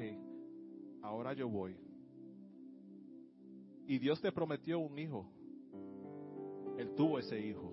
ahora 1.02 1.34
yo 1.34 1.50
voy. 1.50 1.76
Y 3.86 3.98
Dios 3.98 4.22
te 4.22 4.32
prometió 4.32 4.78
un 4.78 4.98
hijo. 4.98 5.26
Él 6.78 6.94
tuvo 6.94 7.18
ese 7.18 7.38
hijo. 7.38 7.70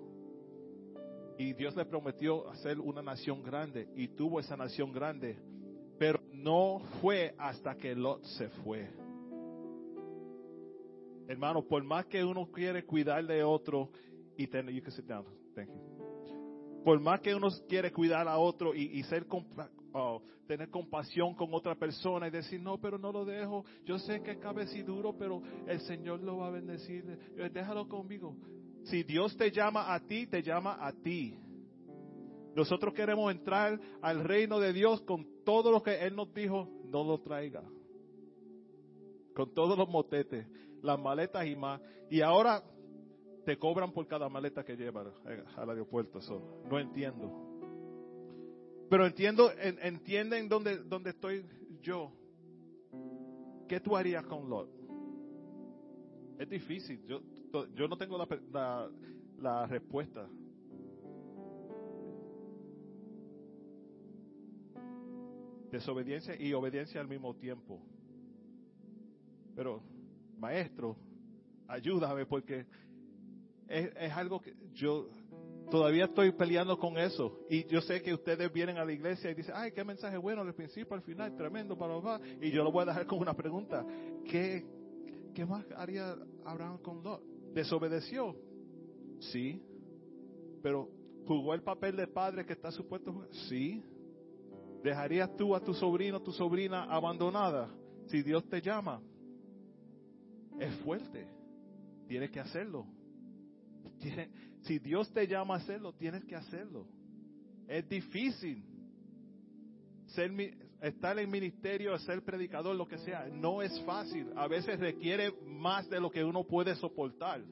Y 1.38 1.54
Dios 1.54 1.74
le 1.78 1.86
prometió 1.86 2.50
hacer 2.50 2.78
una 2.78 3.02
nación 3.02 3.42
grande. 3.42 3.88
Y 3.96 4.10
tuvo 4.10 4.42
esa 4.42 4.58
nación 4.58 4.92
grande. 4.92 5.40
Pero 5.98 6.20
no 6.34 6.82
fue 7.00 7.36
hasta 7.38 7.74
que 7.76 7.96
Lot 7.96 8.22
se 8.26 8.50
fue. 8.50 8.90
Hermano, 11.30 11.62
por 11.62 11.84
más 11.84 12.08
que 12.08 12.22
uno 12.24 12.52
quiere 12.52 12.84
cuidar 12.84 13.26
de 13.26 13.44
otro 13.44 13.92
y 14.40 14.48
tener, 14.48 14.74
you 14.74 14.82
can 14.82 14.94
sit 14.94 15.06
down, 15.06 15.26
thank 15.54 15.68
you. 15.68 16.84
Por 16.86 16.98
más 17.02 17.20
que 17.20 17.36
uno 17.36 17.50
quiere 17.68 17.92
cuidar 17.92 18.26
a 18.26 18.38
otro 18.38 18.74
y, 18.74 18.84
y 18.98 19.04
ser 19.04 19.28
oh, 19.92 20.24
tener 20.48 20.70
compasión 20.70 21.36
con 21.36 21.54
otra 21.54 21.76
persona 21.76 22.30
y 22.30 22.32
decir, 22.32 22.62
no, 22.62 22.80
pero 22.80 22.98
no 22.98 23.12
lo 23.12 23.26
dejo. 23.26 23.66
Yo 23.84 24.00
sé 24.00 24.22
que 24.22 24.32
es 24.32 24.86
duro, 24.86 25.14
pero 25.18 25.42
el 25.68 25.82
Señor 25.82 26.22
lo 26.22 26.38
va 26.38 26.48
a 26.48 26.52
bendecir. 26.52 27.04
Eh, 27.36 27.50
déjalo 27.54 27.90
conmigo. 27.90 28.38
Si 28.86 29.04
Dios 29.04 29.36
te 29.36 29.52
llama 29.52 29.94
a 29.94 30.00
ti, 30.00 30.26
te 30.26 30.42
llama 30.42 30.78
a 30.80 30.94
ti. 30.94 31.38
Nosotros 32.56 32.94
queremos 32.94 33.30
entrar 33.30 33.78
al 34.02 34.24
reino 34.24 34.58
de 34.58 34.72
Dios 34.72 35.02
con 35.02 35.44
todo 35.44 35.70
lo 35.70 35.84
que 35.84 36.00
Él 36.00 36.16
nos 36.16 36.34
dijo, 36.34 36.70
no 36.86 37.04
lo 37.04 37.20
traiga. 37.20 37.62
Con 39.36 39.54
todos 39.54 39.78
los 39.78 39.90
motetes, 39.90 40.48
las 40.82 40.98
maletas 40.98 41.46
y 41.46 41.58
más. 41.58 41.82
Y 42.10 42.22
ahora 42.22 42.64
te 43.46 43.58
cobran 43.58 43.92
por 43.92 44.08
cada 44.08 44.30
maleta 44.30 44.64
que 44.64 44.76
llevas 44.76 45.08
al 45.56 45.70
aeropuerto. 45.70 46.20
No 46.70 46.80
entiendo. 46.80 47.50
Pero 48.90 49.06
entiendo, 49.06 49.52
entienden 49.60 50.50
dónde, 50.50 50.78
dónde 50.78 51.12
estoy 51.12 51.46
yo. 51.82 52.12
¿Qué 53.68 53.80
tú 53.80 53.96
harías 53.96 54.26
con 54.26 54.50
Lot? 54.50 54.70
Es 56.40 56.50
difícil. 56.50 57.06
Yo, 57.06 57.22
yo 57.76 57.88
no 57.88 57.98
tengo 57.98 58.18
la, 58.18 58.28
la, 58.52 58.90
la 59.40 59.68
respuesta. 59.68 60.28
Desobediencia 65.72 66.36
y 66.42 66.52
obediencia 66.54 67.00
al 67.00 67.08
mismo 67.08 67.36
tiempo. 67.36 67.80
Pero, 69.56 69.84
maestro, 70.40 70.96
ayúdame 71.68 72.26
porque 72.26 72.66
es, 73.70 74.12
algo 74.14 74.42
que 74.42 74.54
yo 74.74 75.08
todavía 75.70 76.06
estoy 76.06 76.32
peleando 76.32 76.78
con 76.78 76.98
eso. 76.98 77.40
Y 77.50 77.66
yo 77.68 77.82
sé 77.82 78.02
que 78.02 78.14
ustedes 78.14 78.52
vienen 78.52 78.78
a 78.78 78.86
la 78.86 78.92
iglesia 78.92 79.30
y 79.32 79.36
dicen, 79.36 79.54
ay, 79.56 79.72
qué 79.72 79.84
mensaje 79.84 80.18
bueno 80.18 80.42
al 80.42 80.54
principio, 80.54 80.96
al 80.96 81.04
final, 81.04 81.36
tremendo, 81.36 81.78
para 81.78 81.94
los 81.94 82.22
Y 82.42 82.52
yo 82.52 82.64
lo 82.64 82.72
voy 82.72 82.84
a 82.84 82.86
dejar 82.88 83.06
con 83.06 83.20
una 83.20 83.36
pregunta. 83.36 83.86
¿Qué, 84.26 84.66
qué 85.34 85.46
más 85.46 85.66
haría 85.76 86.16
Abraham 86.46 86.80
con 86.80 87.04
Lot? 87.04 87.24
¿Desobedeció? 87.54 88.36
Sí. 89.20 89.62
Pero 90.64 90.90
¿jugó 91.28 91.54
el 91.54 91.62
papel 91.62 91.96
de 91.96 92.08
padre 92.08 92.46
que 92.46 92.54
está 92.54 92.72
supuesto? 92.72 93.28
Sí. 93.50 93.84
¿Dejarías 94.84 95.36
tú 95.36 95.56
a 95.56 95.60
tu 95.60 95.74
sobrino, 95.74 96.22
tu 96.22 96.32
sobrina 96.32 96.84
abandonada 96.86 97.70
si 98.08 98.24
Dios 98.24 98.48
te 98.50 98.62
llama? 98.62 99.02
Es 100.60 100.74
fuerte. 100.78 101.28
Tienes 102.08 102.32
que 102.32 102.40
hacerlo. 102.40 102.86
Si 104.62 104.80
Dios 104.80 105.12
te 105.14 105.28
llama 105.28 105.56
a 105.56 105.58
hacerlo, 105.58 105.94
tienes 105.94 106.24
que 106.26 106.36
hacerlo. 106.36 106.88
Es 107.68 107.88
difícil. 107.88 108.64
Ser, 110.08 110.32
estar 110.82 111.20
en 111.20 111.30
ministerio, 111.30 111.98
ser 112.00 112.24
predicador, 112.24 112.76
lo 112.76 112.88
que 112.88 112.98
sea, 113.00 113.28
no 113.32 113.62
es 113.62 113.80
fácil. 113.82 114.28
A 114.36 114.48
veces 114.48 114.80
requiere 114.80 115.32
más 115.46 115.90
de 115.90 116.00
lo 116.00 116.10
que 116.10 116.24
uno 116.24 116.44
puede 116.44 116.76
soportar. 116.76 117.44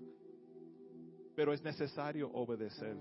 Pero 1.36 1.54
es 1.54 1.62
necesario 1.62 2.30
obedecer. 2.32 2.98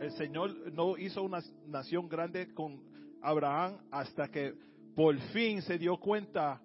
El 0.00 0.10
Señor 0.12 0.72
no 0.72 0.98
hizo 0.98 1.22
una 1.22 1.40
nación 1.66 2.08
grande 2.08 2.52
con 2.52 2.82
Abraham 3.20 3.78
hasta 3.90 4.28
que 4.28 4.52
por 4.96 5.16
fin 5.32 5.62
se 5.62 5.78
dio 5.78 5.96
cuenta, 5.96 6.60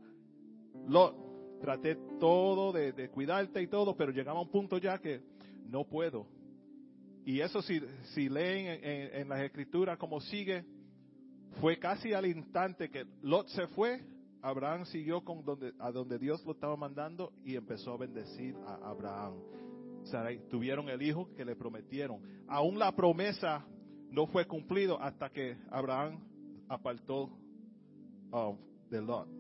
lo 0.88 1.60
traté 1.62 1.96
todo 2.20 2.72
de, 2.72 3.10
cuidarte 3.10 3.62
y 3.62 3.68
todo, 3.68 3.96
pero 3.96 4.12
llegaba 4.12 4.40
a 4.40 4.44
un 4.44 4.50
punto 4.50 4.78
ya 4.78 4.98
que 5.00 5.22
no 5.70 5.86
puedo. 5.86 6.28
Y 7.26 7.42
eso 7.42 7.62
si, 7.62 7.82
si 8.14 8.30
leen 8.30 8.80
en, 8.84 9.30
las 9.30 9.42
escrituras 9.42 9.98
como 9.98 10.22
sigue, 10.22 10.66
fue 11.60 11.78
casi 11.78 12.14
al 12.14 12.26
instante 12.26 12.90
que 12.90 13.06
Lot 13.22 13.50
se 13.50 13.68
fue, 13.68 14.02
Abraham 14.42 14.86
siguió 14.86 15.24
con 15.24 15.44
donde, 15.44 15.74
a 15.80 15.92
donde 15.92 16.20
Dios 16.20 16.46
lo 16.46 16.54
estaba 16.54 16.78
mandando 16.78 17.34
y 17.44 17.56
empezó 17.56 17.94
a 17.94 17.98
bendecir 17.98 18.56
a 18.66 18.76
Abraham. 18.90 19.34
tuvieron 20.50 20.88
el 20.88 21.02
hijo 21.02 21.34
que 21.36 21.44
le 21.44 21.56
prometieron. 21.56 22.22
Aún 22.48 22.80
la 22.80 22.96
promesa 22.96 23.66
no 24.10 24.28
fue 24.28 24.46
cumplido 24.46 25.02
hasta 25.02 25.30
que 25.30 25.58
Abraham 25.70 26.24
apartó 26.70 27.38
um, 28.32 28.58
de 28.90 29.02
Lot. 29.02 29.37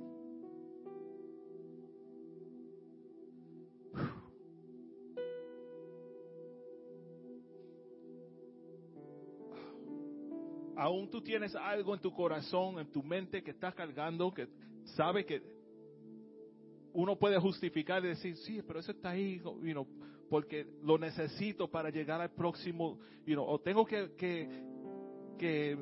Aún 10.77 11.09
tú 11.09 11.21
tienes 11.21 11.55
algo 11.55 11.93
en 11.93 12.01
tu 12.01 12.13
corazón, 12.13 12.79
en 12.79 12.91
tu 12.91 13.03
mente 13.03 13.43
que 13.43 13.51
estás 13.51 13.73
cargando, 13.73 14.33
que 14.33 14.47
sabe 14.95 15.25
que 15.25 15.41
uno 16.93 17.17
puede 17.17 17.37
justificar 17.39 18.03
y 18.05 18.09
decir, 18.09 18.37
sí, 18.37 18.61
pero 18.65 18.79
eso 18.79 18.91
está 18.91 19.09
ahí, 19.09 19.41
porque 20.29 20.67
lo 20.83 20.97
necesito 20.97 21.69
para 21.69 21.89
llegar 21.89 22.21
al 22.21 22.31
próximo, 22.31 22.99
o 23.37 23.59
tengo 23.59 23.85
que, 23.85 24.13
que 24.15 24.67
que, 25.37 25.77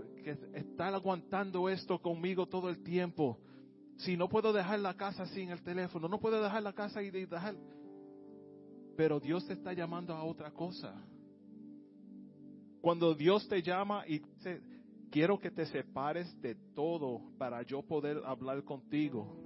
estar 0.54 0.94
aguantando 0.94 1.70
esto 1.70 2.00
conmigo 2.02 2.48
todo 2.48 2.70
el 2.70 2.84
tiempo. 2.84 3.40
Si 3.98 4.18
no 4.18 4.28
puedo 4.28 4.52
dejar 4.52 4.80
la 4.80 4.96
casa 4.96 5.26
sin 5.28 5.50
el 5.50 5.64
teléfono, 5.64 6.08
no 6.08 6.20
puedo 6.20 6.42
dejar 6.42 6.62
la 6.62 6.74
casa 6.74 7.02
y 7.02 7.10
dejar. 7.10 7.56
Pero 8.98 9.20
Dios 9.20 9.46
te 9.48 9.54
está 9.54 9.74
llamando 9.74 10.14
a 10.14 10.24
otra 10.24 10.52
cosa. 10.52 10.94
Cuando 12.82 13.16
Dios 13.16 13.48
te 13.48 13.62
llama 13.62 14.06
y 14.08 14.20
dice, 14.20 14.62
quiero 15.12 15.40
que 15.40 15.52
te 15.52 15.66
separes 15.66 16.40
de 16.42 16.56
todo 16.74 17.22
para 17.38 17.62
yo 17.64 17.82
poder 17.82 18.22
hablar 18.26 18.64
contigo. 18.64 19.46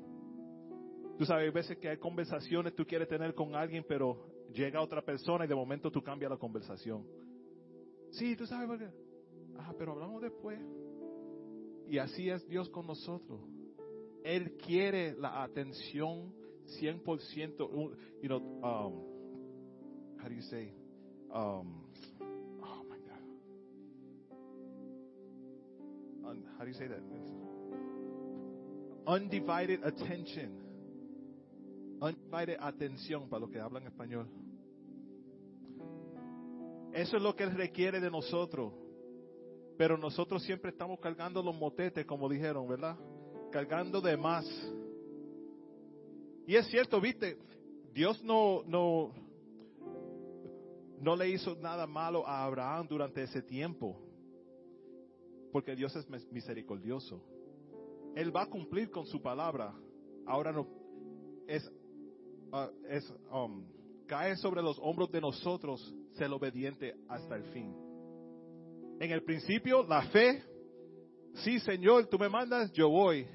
Tú 1.18 1.26
sabes, 1.26 1.46
hay 1.46 1.52
veces 1.52 1.78
que 1.78 1.90
hay 1.90 1.98
conversaciones 1.98 2.76
tú 2.76 2.86
quieres 2.86 3.08
tener 3.08 3.34
con 3.34 3.56
alguien, 3.56 3.86
pero 3.88 4.26
llega 4.54 4.82
otra 4.82 5.02
persona 5.02 5.46
y 5.46 5.48
de 5.48 5.56
momento 5.56 5.92
tú 5.92 6.02
cambias 6.02 6.32
la 6.32 6.38
conversación. 6.38 7.06
Sí, 8.12 8.36
tú 8.36 8.46
sabes 8.46 8.68
por 8.68 8.80
qué. 8.80 8.90
Ah, 9.58 9.74
pero 9.78 9.92
hablamos 9.92 10.22
después. 10.22 10.60
Y 11.88 11.98
así 11.98 12.30
es 12.30 12.48
Dios 12.48 12.70
con 12.70 12.88
nosotros. 12.88 13.42
Él 14.24 14.58
quiere 14.58 15.14
la 15.16 15.44
atención 15.44 16.34
100%. 16.80 17.58
You 18.22 18.28
know, 18.28 18.40
um, 18.64 20.20
how 20.22 20.28
do 20.28 20.36
you 20.36 20.42
say? 20.44 20.74
Um, 21.34 21.89
how 26.58 26.64
do 26.64 26.68
you 26.68 26.74
say 26.74 26.88
that? 26.88 27.02
Undivided 29.08 29.84
attention. 29.84 30.52
Undivided 32.02 32.58
atención 32.60 33.30
para 33.30 33.42
los 33.42 33.50
que 33.50 33.60
hablan 33.60 33.84
español. 33.88 34.28
Eso 36.94 37.18
es 37.18 37.24
lo 37.24 37.36
que 37.36 37.44
Él 37.44 37.56
requiere 37.56 38.00
de 38.00 38.10
nosotros. 38.10 38.74
Pero 39.78 39.98
nosotros 39.98 40.44
siempre 40.44 40.72
estamos 40.72 41.00
cargando 41.00 41.42
los 41.42 41.56
motetes, 41.56 42.06
como 42.06 42.28
dijeron, 42.28 42.68
¿verdad? 42.68 42.98
Cargando 43.52 44.02
de 44.02 44.18
más. 44.18 44.46
Y 46.46 46.56
es 46.56 46.68
cierto, 46.68 47.00
viste, 47.00 47.38
Dios 47.94 48.22
no, 48.24 48.64
no, 48.66 49.12
no 51.00 51.16
le 51.16 51.30
hizo 51.30 51.56
nada 51.56 51.88
malo 51.88 52.28
a 52.28 52.44
Abraham 52.44 52.88
durante 52.88 53.24
ese 53.24 53.42
tiempo. 53.42 54.09
Porque 55.52 55.76
Dios 55.76 55.96
es 55.96 56.08
misericordioso. 56.32 57.24
Él 58.16 58.36
va 58.36 58.44
a 58.44 58.50
cumplir 58.50 58.90
con 58.90 59.06
su 59.06 59.22
palabra. 59.22 59.74
Ahora 60.26 60.52
no 60.52 60.68
es, 61.48 61.72
ah, 62.52 62.70
es 62.88 63.12
um, 63.32 63.66
cae 64.08 64.36
sobre 64.38 64.62
los 64.62 64.78
hombros 64.80 65.12
de 65.12 65.22
nosotros 65.22 65.96
ser 66.14 66.32
obediente 66.32 66.96
hasta 67.08 67.36
el 67.36 67.44
fin. 67.46 67.76
En 69.00 69.12
el 69.12 69.24
principio, 69.24 69.84
la 69.84 70.04
fe. 70.10 70.44
Sí, 71.36 71.60
Señor, 71.60 72.08
tú 72.08 72.20
me 72.20 72.30
mandas, 72.30 72.72
yo 72.74 72.90
voy. 72.90 73.26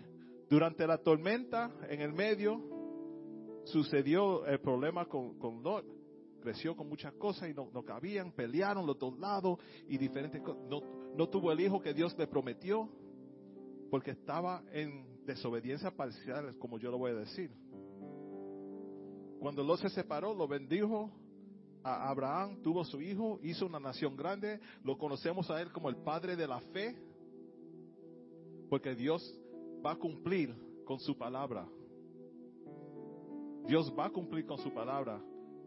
Durante 0.48 0.86
la 0.86 0.98
tormenta, 0.98 1.72
en 1.88 2.00
el 2.00 2.12
medio, 2.12 2.60
sucedió 3.64 4.44
el 4.46 4.60
problema 4.60 5.06
con, 5.06 5.38
con 5.38 5.62
Lot. 5.62 5.84
Creció 6.40 6.76
con 6.76 6.88
muchas 6.88 7.14
cosas 7.14 7.48
y 7.48 7.54
no, 7.54 7.70
no 7.72 7.82
cabían, 7.82 8.32
pelearon 8.32 8.86
los 8.86 8.98
dos 8.98 9.18
lados 9.18 9.58
y 9.88 9.96
diferentes 9.96 10.42
cosas. 10.42 10.62
No, 10.68 10.82
no 11.16 11.28
tuvo 11.28 11.52
el 11.52 11.60
hijo 11.60 11.80
que 11.80 11.94
Dios 11.94 12.16
le 12.18 12.26
prometió 12.26 12.88
porque 13.90 14.12
estaba 14.12 14.62
en 14.72 15.24
desobediencia 15.24 15.90
parcial, 15.90 16.56
como 16.58 16.78
yo 16.78 16.90
lo 16.90 16.98
voy 16.98 17.12
a 17.12 17.14
decir. 17.14 17.50
Cuando 19.40 19.62
Lot 19.62 19.80
se 19.80 19.90
separó, 19.90 20.34
lo 20.34 20.48
bendijo 20.48 21.10
Abraham 21.84 22.62
tuvo 22.62 22.82
su 22.84 23.00
hijo, 23.02 23.38
hizo 23.42 23.66
una 23.66 23.78
nación 23.78 24.16
grande, 24.16 24.58
lo 24.82 24.96
conocemos 24.96 25.50
a 25.50 25.60
él 25.60 25.70
como 25.70 25.90
el 25.90 25.96
padre 25.96 26.34
de 26.34 26.46
la 26.46 26.58
fe, 26.60 26.96
porque 28.70 28.94
Dios 28.94 29.22
va 29.84 29.92
a 29.92 29.96
cumplir 29.96 30.54
con 30.86 30.98
su 30.98 31.16
palabra. 31.16 31.68
Dios 33.66 33.92
va 33.98 34.06
a 34.06 34.10
cumplir 34.10 34.46
con 34.46 34.58
su 34.58 34.72
palabra. 34.72 35.22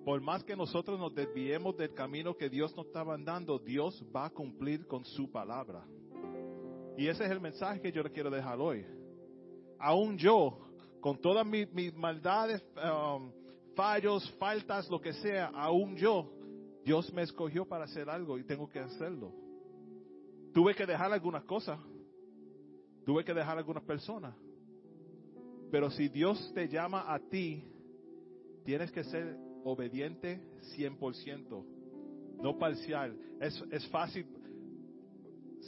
Por 0.08 0.22
más 0.22 0.42
que 0.42 0.56
nosotros 0.56 0.98
nos 0.98 1.14
desviemos 1.14 1.76
del 1.76 1.94
camino 1.94 2.34
que 2.34 2.48
Dios 2.48 2.74
nos 2.78 2.86
está 2.86 3.04
mandando, 3.04 3.60
Dios 3.60 4.02
va 4.16 4.28
a 4.28 4.30
cumplir 4.30 4.88
con 4.88 5.04
su 5.04 5.30
palabra. 5.30 5.86
Y 6.98 7.10
ese 7.10 7.26
es 7.26 7.30
el 7.30 7.42
mensaje 7.42 7.82
que 7.82 7.92
yo 7.92 8.02
le 8.02 8.12
quiero 8.14 8.30
dejar 8.30 8.58
hoy. 8.58 8.86
Aún 9.78 10.18
yo, 10.18 10.60
con 11.02 11.20
todas 11.20 11.46
mis, 11.46 11.94
maldades, 11.94 12.64
um, 12.78 13.34
fallos, 13.76 14.32
faltas, 14.40 14.90
lo 14.90 15.02
que 15.02 15.12
sea, 15.12 15.48
aún 15.48 15.98
yo, 15.98 16.32
Dios 16.86 17.12
me 17.12 17.24
escogió 17.24 17.68
para 17.68 17.84
hacer 17.84 18.10
algo 18.10 18.38
y 18.38 18.46
tengo 18.46 18.70
que 18.70 18.80
hacerlo. 18.80 19.34
Tuve 20.54 20.74
que 20.74 20.86
dejar 20.86 21.12
algunas 21.12 21.44
cosas. 21.44 21.82
Tuve 23.06 23.26
que 23.26 23.34
dejar 23.34 23.58
algunas 23.58 23.84
personas. 23.84 24.34
Pero 25.70 25.92
si 25.92 26.08
Dios 26.08 26.54
te 26.56 26.70
llama 26.70 27.14
a 27.14 27.20
ti, 27.20 27.62
tienes 28.64 28.90
que 28.90 29.04
ser 29.04 29.47
obediente 29.68 30.40
100%, 30.78 31.66
no 32.42 32.58
parcial. 32.58 33.18
Es, 33.42 33.62
es 33.72 33.88
fácil. 33.90 34.26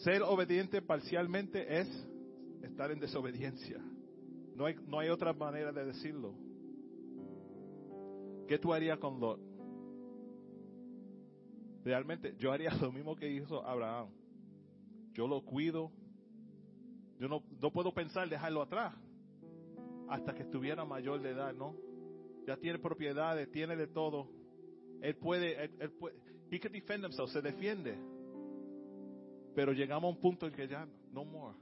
Ser 0.04 0.22
obediente 0.24 0.82
parcialmente 0.82 1.80
es 1.80 1.88
estar 2.64 2.92
en 2.92 3.00
desobediencia. 3.00 3.78
No 4.56 4.66
hay, 4.66 4.76
no 4.88 5.00
hay 5.00 5.10
otra 5.10 5.34
manera 5.34 5.72
de 5.72 5.86
decirlo. 5.86 6.34
¿Qué 8.48 8.58
tú 8.58 8.74
harías 8.74 8.98
con 9.00 9.20
Lot? 9.20 9.40
Realmente 11.84 12.36
yo 12.38 12.52
haría 12.52 12.74
lo 12.82 12.92
mismo 12.92 13.16
que 13.16 13.30
hizo 13.30 13.66
Abraham. 13.66 14.10
Yo 15.14 15.28
lo 15.28 15.44
cuido. 15.44 15.92
Yo 17.20 17.28
no, 17.28 17.44
no 17.62 17.72
puedo 17.72 17.94
pensar 17.94 18.30
dejarlo 18.30 18.62
atrás 18.62 18.96
hasta 20.08 20.34
que 20.34 20.44
estuviera 20.44 20.86
mayor 20.86 21.22
de 21.22 21.32
edad, 21.32 21.54
¿no? 21.54 21.89
Ya 22.50 22.58
tiene 22.58 22.80
propiedades, 22.80 23.52
tiene 23.52 23.76
de 23.76 23.86
todo. 23.86 24.28
Él 25.04 25.16
puede, 25.18 25.66
él, 25.66 25.92
puede, 25.92 26.16
he 26.50 26.60
can 26.60 26.72
defend 26.72 27.06
himself, 27.06 27.30
se 27.30 27.44
defiende. 27.44 27.96
Pero 29.54 29.72
llegamos 29.72 30.06
a 30.06 30.16
un 30.16 30.20
punto 30.20 30.48
en 30.48 30.54
que 30.54 30.68
ya, 30.68 30.88
no 31.12 31.26
more. 31.26 31.56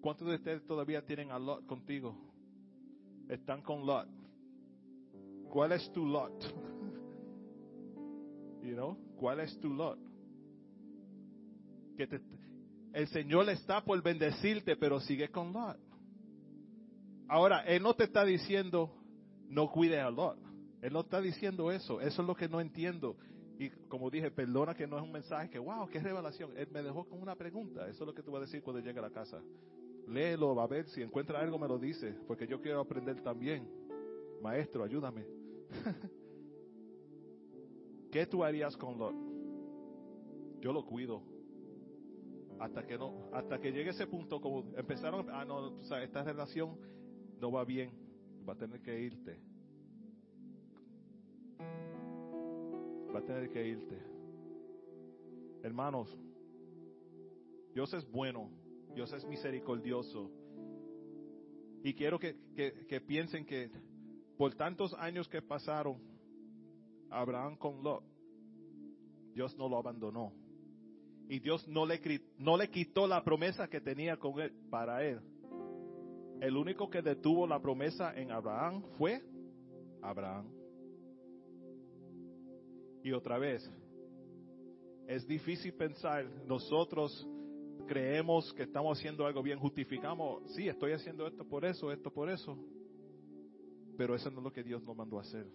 ¿Cuántos 0.00 0.28
de 0.28 0.36
ustedes 0.36 0.64
todavía 0.64 1.04
tienen 1.04 1.32
a 1.32 1.40
Lot 1.40 1.66
contigo? 1.66 2.16
Están 3.28 3.62
con 3.62 3.84
Lot. 3.84 4.06
¿Cuál 5.50 5.72
es 5.72 5.90
tu 5.90 6.06
Lot? 6.06 6.40
you 8.62 8.74
know, 8.74 8.96
¿cuál 9.16 9.40
es 9.40 9.58
tu 9.58 9.70
Lot? 9.70 9.98
Que 11.96 12.06
te, 12.06 12.20
el 12.92 13.08
Señor 13.08 13.50
está 13.50 13.82
por 13.82 14.00
bendecirte, 14.04 14.76
pero 14.76 15.00
sigue 15.00 15.30
con 15.30 15.52
Lot. 15.52 15.80
Ahora, 17.26 17.64
Él 17.64 17.82
no 17.82 17.94
te 17.94 18.04
está 18.04 18.24
diciendo, 18.24 19.01
no 19.52 19.70
cuide 19.70 20.00
a 20.00 20.10
Lot. 20.10 20.38
Él 20.80 20.92
no 20.92 21.00
está 21.00 21.20
diciendo 21.20 21.70
eso. 21.70 22.00
Eso 22.00 22.22
es 22.22 22.28
lo 22.28 22.34
que 22.34 22.48
no 22.48 22.60
entiendo. 22.60 23.16
Y 23.58 23.68
como 23.88 24.10
dije, 24.10 24.30
perdona 24.30 24.74
que 24.74 24.86
no 24.86 24.96
es 24.96 25.02
un 25.02 25.12
mensaje 25.12 25.50
que, 25.50 25.58
wow, 25.58 25.86
qué 25.88 26.00
revelación. 26.00 26.56
Él 26.56 26.68
me 26.72 26.82
dejó 26.82 27.04
con 27.04 27.20
una 27.20 27.36
pregunta. 27.36 27.86
Eso 27.86 28.04
es 28.04 28.06
lo 28.06 28.14
que 28.14 28.22
tú 28.22 28.32
vas 28.32 28.42
a 28.42 28.46
decir 28.46 28.62
cuando 28.62 28.80
llegue 28.80 28.98
a 28.98 29.02
la 29.02 29.10
casa. 29.10 29.40
Léelo, 30.08 30.54
va 30.54 30.64
a 30.64 30.66
ver. 30.66 30.88
Si 30.88 31.02
encuentra 31.02 31.38
algo, 31.38 31.58
me 31.58 31.68
lo 31.68 31.78
dice. 31.78 32.14
Porque 32.26 32.46
yo 32.46 32.62
quiero 32.62 32.80
aprender 32.80 33.22
también. 33.22 33.68
Maestro, 34.42 34.84
ayúdame. 34.84 35.26
¿Qué 38.10 38.26
tú 38.26 38.42
harías 38.42 38.76
con 38.76 38.98
Lot? 38.98 39.14
Yo 40.60 40.72
lo 40.72 40.84
cuido. 40.86 41.22
Hasta 42.58 42.86
que 42.86 42.96
no, 42.96 43.28
hasta 43.32 43.60
que 43.60 43.72
llegue 43.72 43.90
ese 43.90 44.06
punto, 44.06 44.40
como 44.40 44.72
empezaron, 44.76 45.28
ah, 45.30 45.44
no, 45.44 45.78
o 45.78 45.82
sea, 45.82 46.02
esta 46.02 46.22
relación 46.22 46.78
no 47.40 47.50
va 47.50 47.64
bien, 47.64 47.90
va 48.48 48.54
a 48.54 48.56
tener 48.56 48.80
que 48.80 49.00
irte. 49.00 49.38
Va 53.14 53.18
a 53.18 53.24
tener 53.24 53.50
que 53.50 53.66
irte. 53.66 53.98
Hermanos, 55.62 56.16
Dios 57.74 57.92
es 57.94 58.10
bueno, 58.10 58.50
Dios 58.94 59.12
es 59.12 59.24
misericordioso. 59.26 60.30
Y 61.84 61.94
quiero 61.94 62.18
que, 62.18 62.36
que, 62.88 63.00
piensen 63.00 63.44
que 63.44 63.70
por 64.36 64.54
tantos 64.54 64.94
años 64.94 65.28
que 65.28 65.42
pasaron, 65.42 66.00
Abraham 67.10 67.56
con 67.56 67.82
Lot, 67.82 68.04
Dios 69.34 69.56
no 69.56 69.68
lo 69.68 69.78
abandonó. 69.78 70.32
Y 71.28 71.38
Dios 71.38 71.66
no 71.68 71.86
le, 71.86 72.00
no 72.38 72.56
le 72.56 72.68
quitó 72.70 73.06
la 73.06 73.22
promesa 73.24 73.68
que 73.68 73.80
tenía 73.80 74.16
con 74.16 74.40
él, 74.40 74.52
para 74.70 75.04
él 75.04 75.20
el 76.42 76.56
único 76.56 76.90
que 76.90 77.02
detuvo 77.02 77.46
la 77.46 77.60
promesa 77.62 78.12
en 78.16 78.32
Abraham 78.32 78.82
fue 78.98 79.22
Abraham. 80.02 80.48
Y 83.04 83.12
otra 83.12 83.38
vez, 83.38 83.70
es 85.06 85.24
difícil 85.24 85.72
pensar, 85.74 86.28
nosotros 86.48 87.28
creemos 87.86 88.52
que 88.54 88.64
estamos 88.64 88.98
haciendo 88.98 89.24
algo 89.24 89.40
bien, 89.40 89.60
justificamos, 89.60 90.42
sí, 90.56 90.66
estoy 90.66 90.90
haciendo 90.92 91.28
esto 91.28 91.44
por 91.44 91.64
eso, 91.64 91.92
esto 91.92 92.12
por 92.12 92.28
eso, 92.28 92.58
pero 93.96 94.16
eso 94.16 94.28
no 94.32 94.38
es 94.38 94.44
lo 94.44 94.52
que 94.52 94.64
Dios 94.64 94.82
nos 94.82 94.96
mandó 94.96 95.18
a 95.18 95.22
hacer. 95.22 95.46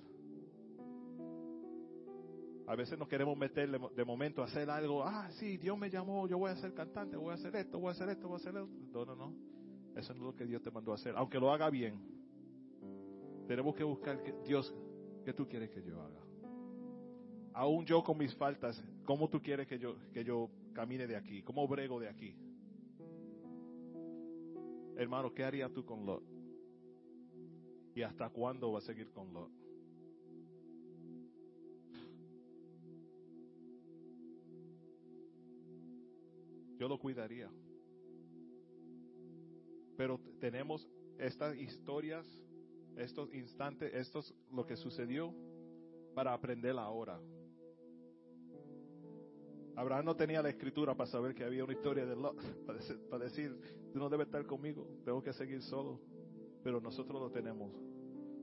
A 2.65 2.75
veces 2.77 2.97
nos 2.97 3.09
queremos 3.09 3.37
meter 3.37 3.69
de 3.69 4.05
momento 4.05 4.41
a 4.41 4.45
hacer 4.45 4.69
algo, 4.69 5.03
ah, 5.03 5.29
sí, 5.31 5.57
Dios 5.57 5.77
me 5.77 5.89
llamó, 5.89 6.29
yo 6.29 6.37
voy 6.37 6.51
a 6.51 6.55
ser 6.55 6.73
cantante, 6.73 7.17
voy 7.17 7.31
a 7.31 7.33
hacer 7.33 7.53
esto, 7.57 7.77
voy 7.77 7.89
a 7.89 7.91
hacer 7.91 8.07
esto, 8.07 8.29
voy 8.29 8.35
a 8.35 8.37
hacer 8.37 8.55
esto. 8.55 8.69
No, 8.93 9.05
no, 9.05 9.15
no. 9.17 9.56
Eso 9.97 10.13
no 10.13 10.19
es 10.19 10.25
lo 10.27 10.35
que 10.35 10.45
Dios 10.45 10.61
te 10.61 10.69
mandó 10.69 10.91
a 10.91 10.95
hacer. 10.95 11.15
Aunque 11.17 11.39
lo 11.39 11.51
haga 11.51 11.71
bien, 11.71 11.99
tenemos 13.47 13.75
que 13.75 13.83
buscar 13.83 14.21
que 14.21 14.31
Dios, 14.45 14.71
¿qué 15.25 15.33
tú 15.33 15.47
quieres 15.47 15.71
que 15.71 15.81
yo 15.81 15.99
haga? 15.99 16.21
Aún 17.53 17.83
yo 17.83 18.03
con 18.03 18.15
mis 18.15 18.35
faltas, 18.35 18.79
¿cómo 19.05 19.27
tú 19.27 19.41
quieres 19.41 19.65
que 19.67 19.79
yo, 19.79 19.95
que 20.13 20.23
yo 20.23 20.51
camine 20.73 21.07
de 21.07 21.15
aquí? 21.15 21.41
¿Cómo 21.41 21.67
brego 21.67 21.99
de 21.99 22.09
aquí? 22.09 22.35
Hermano, 24.95 25.33
¿qué 25.33 25.43
harías 25.43 25.73
tú 25.73 25.83
con 25.83 26.05
Lot? 26.05 26.23
¿Y 27.95 28.03
hasta 28.03 28.29
cuándo 28.29 28.71
va 28.71 28.77
a 28.77 28.81
seguir 28.81 29.09
con 29.09 29.33
Lot? 29.33 29.51
Yo 36.77 36.87
lo 36.87 36.99
cuidaría. 36.99 37.49
Pero 39.97 40.19
tenemos 40.39 40.87
estas 41.17 41.57
historias, 41.57 42.25
estos 42.95 43.33
instantes, 43.33 43.93
esto 43.93 44.19
es 44.19 44.33
lo 44.51 44.65
que 44.65 44.77
sucedió 44.77 45.33
para 46.13 46.33
aprender 46.33 46.77
ahora. 46.77 47.19
Abraham 49.75 50.05
no 50.05 50.15
tenía 50.15 50.41
la 50.41 50.49
escritura 50.49 50.95
para 50.95 51.09
saber 51.09 51.35
que 51.35 51.43
había 51.43 51.63
una 51.63 51.73
historia 51.73 52.05
de 52.05 52.15
Lot, 52.15 52.35
para 53.09 53.23
decir, 53.23 53.59
tú 53.91 53.99
no 53.99 54.09
debes 54.09 54.27
estar 54.27 54.45
conmigo, 54.45 54.87
tengo 55.05 55.21
que 55.21 55.33
seguir 55.33 55.61
solo. 55.61 55.99
Pero 56.63 56.81
nosotros 56.81 57.21
lo 57.21 57.29
tenemos. 57.29 57.71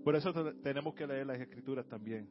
Por 0.05 0.15
eso 0.15 0.33
tenemos 0.63 0.95
que 0.95 1.07
leer 1.07 1.27
las 1.27 1.41
escrituras 1.41 1.87
también. 1.87 2.29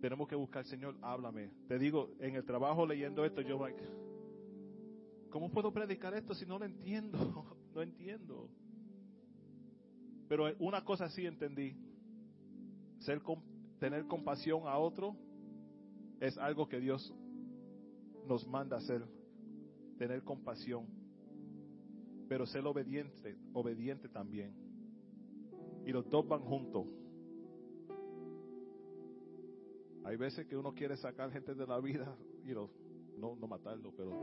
Tenemos 0.00 0.28
que 0.28 0.36
buscar, 0.36 0.64
Señor, 0.64 0.96
háblame. 1.02 1.50
Te 1.66 1.78
digo, 1.78 2.12
en 2.20 2.36
el 2.36 2.44
trabajo 2.44 2.86
leyendo 2.86 3.24
esto, 3.24 3.40
yo, 3.40 3.58
¿cómo 5.30 5.50
puedo 5.50 5.72
predicar 5.72 6.14
esto 6.14 6.34
si 6.34 6.46
no 6.46 6.58
lo 6.58 6.64
entiendo? 6.64 7.56
no 7.78 7.82
entiendo. 7.82 8.50
Pero 10.28 10.46
una 10.58 10.84
cosa 10.84 11.08
sí 11.10 11.24
entendí. 11.24 11.76
Ser, 12.98 13.22
tener 13.78 14.04
compasión 14.06 14.62
a 14.66 14.76
otro 14.78 15.16
es 16.18 16.36
algo 16.38 16.68
que 16.68 16.80
Dios 16.80 17.14
nos 18.26 18.46
manda 18.48 18.78
hacer. 18.78 19.06
Tener 19.96 20.24
compasión. 20.24 20.86
Pero 22.28 22.46
ser 22.46 22.66
obediente, 22.66 23.38
obediente 23.52 24.08
también. 24.08 24.52
Y 25.86 25.92
los 25.92 26.10
dos 26.10 26.26
van 26.26 26.40
juntos. 26.40 26.84
Hay 30.04 30.16
veces 30.16 30.46
que 30.46 30.56
uno 30.56 30.74
quiere 30.74 30.96
sacar 30.96 31.30
gente 31.30 31.54
de 31.54 31.66
la 31.66 31.78
vida 31.78 32.16
y 32.44 32.52
no, 33.18 33.36
no 33.36 33.46
matarlo, 33.46 33.92
pero 33.96 34.18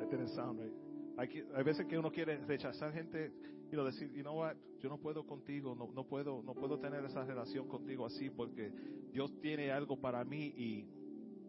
hay, 1.20 1.44
hay 1.54 1.64
veces 1.64 1.86
que 1.86 1.98
uno 1.98 2.10
quiere 2.10 2.38
rechazar 2.46 2.94
gente 2.94 3.30
y 3.70 3.76
lo 3.76 3.84
decir, 3.84 4.10
you 4.12 4.22
know 4.22 4.38
what, 4.38 4.56
yo 4.78 4.88
no 4.88 4.98
puedo 4.98 5.26
contigo, 5.26 5.74
no, 5.74 5.92
no 5.92 6.06
puedo, 6.06 6.42
no 6.42 6.54
puedo 6.54 6.78
tener 6.78 7.04
esa 7.04 7.24
relación 7.24 7.68
contigo 7.68 8.06
así 8.06 8.30
porque 8.30 8.72
Dios 9.12 9.30
tiene 9.40 9.70
algo 9.70 10.00
para 10.00 10.24
mí 10.24 10.46
y 10.56 10.88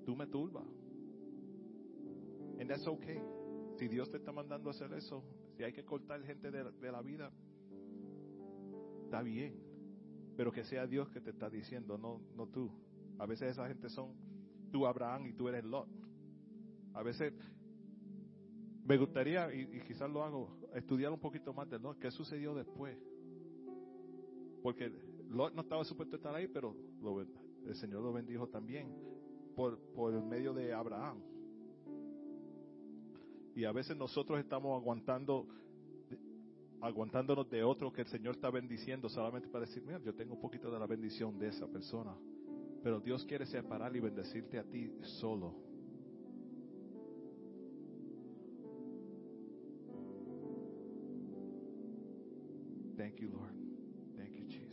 tú 0.05 0.15
me 0.15 0.28
turbas. 0.28 0.67
And 2.59 2.67
that's 2.67 2.86
okay. 2.86 3.22
Si 3.78 3.88
Dios 3.88 4.11
te 4.11 4.17
está 4.17 4.34
mandando 4.34 4.69
a 4.69 4.72
hacer 4.72 4.91
eso, 4.93 5.24
si 5.55 5.63
hay 5.63 5.72
que 5.72 5.86
cortar 5.86 6.22
gente 6.24 6.51
de, 6.51 6.69
de 6.69 6.91
la 6.91 7.01
vida, 7.01 7.32
está 9.05 9.22
bien. 9.22 9.55
Pero 10.36 10.51
que 10.51 10.65
sea 10.65 10.86
Dios 10.86 11.09
que 11.11 11.22
te 11.22 11.30
está 11.30 11.49
diciendo, 11.49 11.97
no, 11.97 12.22
no 12.36 12.45
tú. 12.47 12.69
A 13.19 13.26
veces 13.26 13.51
esa 13.51 13.67
gente 13.67 13.88
son 13.88 14.13
tú 14.69 14.86
Abraham 14.86 15.28
y 15.28 15.34
tú 15.34 15.47
eres 15.47 15.63
Lot. 15.63 15.88
A 16.93 17.03
veces 17.03 17.34
me 18.86 18.98
gustaría, 18.98 19.54
y, 19.54 19.82
quizás 19.82 20.10
lo 20.10 20.24
hago, 20.24 20.50
estudiar 20.74 21.12
un 21.12 21.20
poquito 21.20 21.54
más 21.54 21.70
de 21.70 21.80
¿no? 21.80 21.98
qué 21.98 22.12
sucedió 22.12 22.54
después. 22.56 22.98
Porque 24.62 24.92
Lot 25.30 25.54
no 25.54 25.62
estaba 25.62 25.84
supuesto 25.84 26.16
estar 26.16 26.34
ahí, 26.36 26.48
pero 26.48 26.76
lo- 27.02 27.22
el 27.22 27.76
Señor 27.76 28.02
lo 28.02 28.12
bendijo 28.14 28.48
también 28.48 28.94
por, 29.56 29.78
por 29.94 30.14
el 30.14 30.24
medio 30.24 30.54
de 30.54 30.74
Abraham. 30.74 31.22
Y 33.56 33.66
a 33.66 33.72
veces 33.72 33.98
nosotros 33.98 34.40
estamos 34.40 34.80
aguantando, 34.82 35.48
aguantándonos 36.82 37.50
de 37.50 37.64
otro 37.64 37.92
que 37.92 38.02
el 38.02 38.08
Señor 38.08 38.36
está 38.36 38.50
bendiciendo 38.50 39.10
solamente 39.10 39.48
para 39.50 39.66
decir, 39.66 39.84
mira, 39.84 40.00
yo 40.00 40.14
tengo 40.16 40.34
un 40.36 40.42
poquito 40.42 40.72
de 40.72 40.80
la 40.80 40.88
bendición 40.88 41.38
de 41.38 41.50
esa 41.50 41.68
persona. 41.68 42.16
Pero 42.84 43.00
Dios 43.00 43.26
quiere 43.26 43.46
separar 43.46 43.96
y 43.96 44.00
bendecirte 44.00 44.58
a 44.58 44.64
ti 44.64 44.92
solo. 45.02 45.54
You, 53.22 53.30
Lord. 53.30 53.53
Thank 54.17 54.36
you, 54.36 54.45
Jesus. 54.47 54.72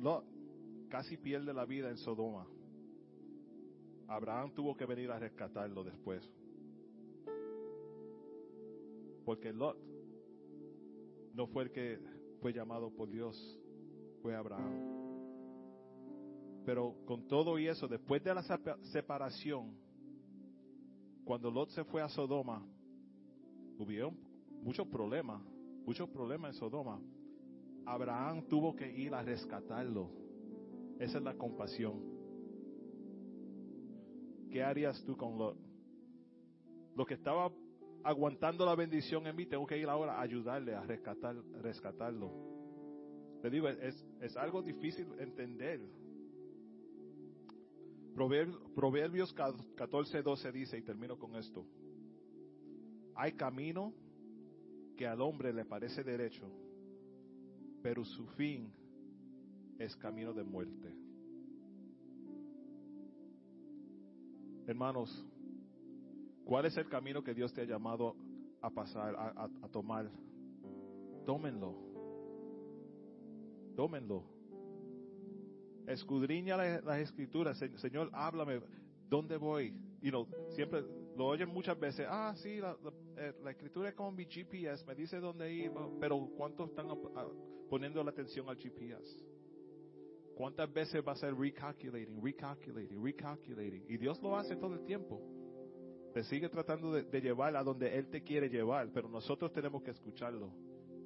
Lot 0.00 0.24
casi 0.88 1.16
pierde 1.16 1.52
la 1.52 1.64
vida 1.66 1.90
en 1.90 1.96
Sodoma. 1.96 2.46
Abraham 4.08 4.52
tuvo 4.54 4.76
que 4.76 4.86
venir 4.86 5.10
a 5.10 5.18
rescatarlo 5.18 5.82
después. 5.82 6.22
Porque 9.24 9.52
Lot 9.52 9.76
no 11.34 11.48
fue 11.48 11.64
el 11.64 11.72
que 11.72 11.98
fue 12.40 12.52
llamado 12.52 12.90
por 12.90 13.10
Dios, 13.10 13.58
fue 14.22 14.36
Abraham. 14.36 14.95
Pero 16.66 16.96
con 17.06 17.28
todo 17.28 17.58
y 17.60 17.68
eso, 17.68 17.86
después 17.86 18.22
de 18.24 18.34
la 18.34 18.42
sepa- 18.42 18.76
separación, 18.92 19.72
cuando 21.24 21.48
Lot 21.48 21.70
se 21.70 21.84
fue 21.84 22.02
a 22.02 22.08
Sodoma, 22.08 22.66
hubieron 23.78 24.18
muchos 24.62 24.88
problemas, 24.88 25.40
muchos 25.86 26.10
problemas 26.10 26.54
en 26.54 26.58
Sodoma. 26.58 27.00
Abraham 27.86 28.48
tuvo 28.48 28.74
que 28.74 28.90
ir 28.90 29.14
a 29.14 29.22
rescatarlo. 29.22 30.10
Esa 30.98 31.18
es 31.18 31.24
la 31.24 31.34
compasión. 31.34 32.02
¿Qué 34.50 34.62
harías 34.64 35.00
tú 35.04 35.16
con 35.16 35.38
Lot? 35.38 35.56
Lo 36.96 37.06
que 37.06 37.14
estaba 37.14 37.52
aguantando 38.02 38.66
la 38.66 38.74
bendición 38.74 39.24
en 39.28 39.36
mí, 39.36 39.46
tengo 39.46 39.66
que 39.66 39.78
ir 39.78 39.88
ahora 39.88 40.18
a 40.18 40.22
ayudarle 40.22 40.74
a 40.74 40.82
rescatar, 40.82 41.36
rescatarlo. 41.62 42.32
Te 43.40 43.50
digo, 43.50 43.68
es, 43.68 44.04
es 44.20 44.36
algo 44.36 44.62
difícil 44.62 45.06
entender. 45.20 45.80
Prover- 48.16 48.58
Proverbios 48.74 49.34
14, 49.34 50.22
12 50.22 50.50
dice, 50.52 50.78
y 50.78 50.82
termino 50.82 51.18
con 51.18 51.36
esto. 51.36 51.66
Hay 53.14 53.32
camino 53.32 53.92
que 54.96 55.06
al 55.06 55.20
hombre 55.20 55.52
le 55.52 55.66
parece 55.66 56.02
derecho, 56.02 56.50
pero 57.82 58.04
su 58.04 58.26
fin 58.28 58.72
es 59.78 59.94
camino 59.96 60.32
de 60.32 60.44
muerte. 60.44 60.96
Hermanos, 64.66 65.24
¿cuál 66.44 66.64
es 66.64 66.76
el 66.78 66.88
camino 66.88 67.22
que 67.22 67.34
Dios 67.34 67.52
te 67.52 67.60
ha 67.60 67.64
llamado 67.64 68.16
a 68.62 68.70
pasar, 68.70 69.14
a, 69.14 69.28
a- 69.44 69.50
a 69.62 69.68
tomar? 69.68 70.10
Tómenlo. 71.26 71.74
Tómenlo. 73.76 74.35
Escudriña 75.86 76.56
la- 76.56 76.80
las 76.80 76.98
escrituras. 77.00 77.58
Se- 77.58 77.76
Señor, 77.78 78.10
háblame. 78.12 78.60
¿Dónde 79.08 79.36
voy? 79.36 79.72
Y 80.02 80.10
no, 80.10 80.26
siempre 80.54 80.82
lo 81.16 81.26
oyen 81.26 81.48
muchas 81.48 81.78
veces. 81.78 82.06
Ah, 82.08 82.34
sí, 82.36 82.58
la, 82.58 82.76
eh, 83.16 83.32
escritura 83.50 83.88
es 83.90 83.94
como 83.94 84.12
mi 84.12 84.24
GPS. 84.26 84.84
Me 84.84 84.94
dice 84.94 85.18
dónde 85.20 85.52
ir. 85.52 85.70
Pero 86.00 86.28
¿cuántos 86.36 86.70
están 86.70 86.88
poniendo 87.70 88.02
la 88.02 88.10
atención 88.10 88.48
al 88.48 88.56
GPS? 88.56 89.24
¿Cuántas 90.34 90.70
veces 90.72 91.02
va 91.06 91.12
a 91.12 91.16
ser 91.16 91.34
recalculating, 91.34 92.22
recalculating, 92.22 93.02
recalculating? 93.02 93.84
Y 93.88 93.96
Dios 93.96 94.20
lo 94.20 94.36
hace 94.36 94.56
todo 94.56 94.74
el 94.74 94.84
tiempo. 94.84 95.20
Te 96.12 96.24
sigue 96.24 96.48
tratando 96.48 96.92
de, 96.92 97.20
llevar 97.20 97.56
a 97.56 97.62
donde 97.62 97.96
Él 97.96 98.08
te 98.08 98.22
quiere 98.22 98.48
llevar, 98.48 98.90
pero 98.92 99.08
nosotros 99.08 99.52
tenemos 99.52 99.82
que 99.82 99.92
escucharlo. 99.92 100.50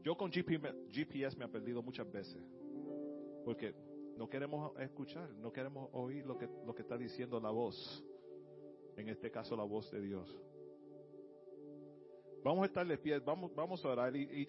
Yo 0.02 0.16
con 0.16 0.30
GP 0.30 0.58
me- 0.58 0.72
GPS 0.90 1.36
me 1.36 1.44
he 1.44 1.48
perdido 1.48 1.82
muchas 1.82 2.10
veces, 2.10 2.42
porque 3.44 3.74
no 4.20 4.28
queremos 4.28 4.78
escuchar, 4.78 5.30
no 5.36 5.50
queremos 5.50 5.88
oír 5.94 6.26
lo 6.26 6.36
que, 6.36 6.46
lo 6.66 6.74
que 6.74 6.82
está 6.82 6.98
diciendo 6.98 7.40
la 7.40 7.48
voz, 7.48 8.04
en 8.98 9.08
este 9.08 9.30
caso 9.30 9.56
la 9.56 9.64
voz 9.64 9.90
de 9.90 9.98
Dios. 9.98 10.28
Vamos 12.44 12.64
a 12.64 12.66
estar 12.66 12.86
de 12.86 12.98
pie, 12.98 13.18
vamos, 13.20 13.50
vamos 13.54 13.82
a 13.82 13.88
orar 13.88 14.14
y, 14.14 14.46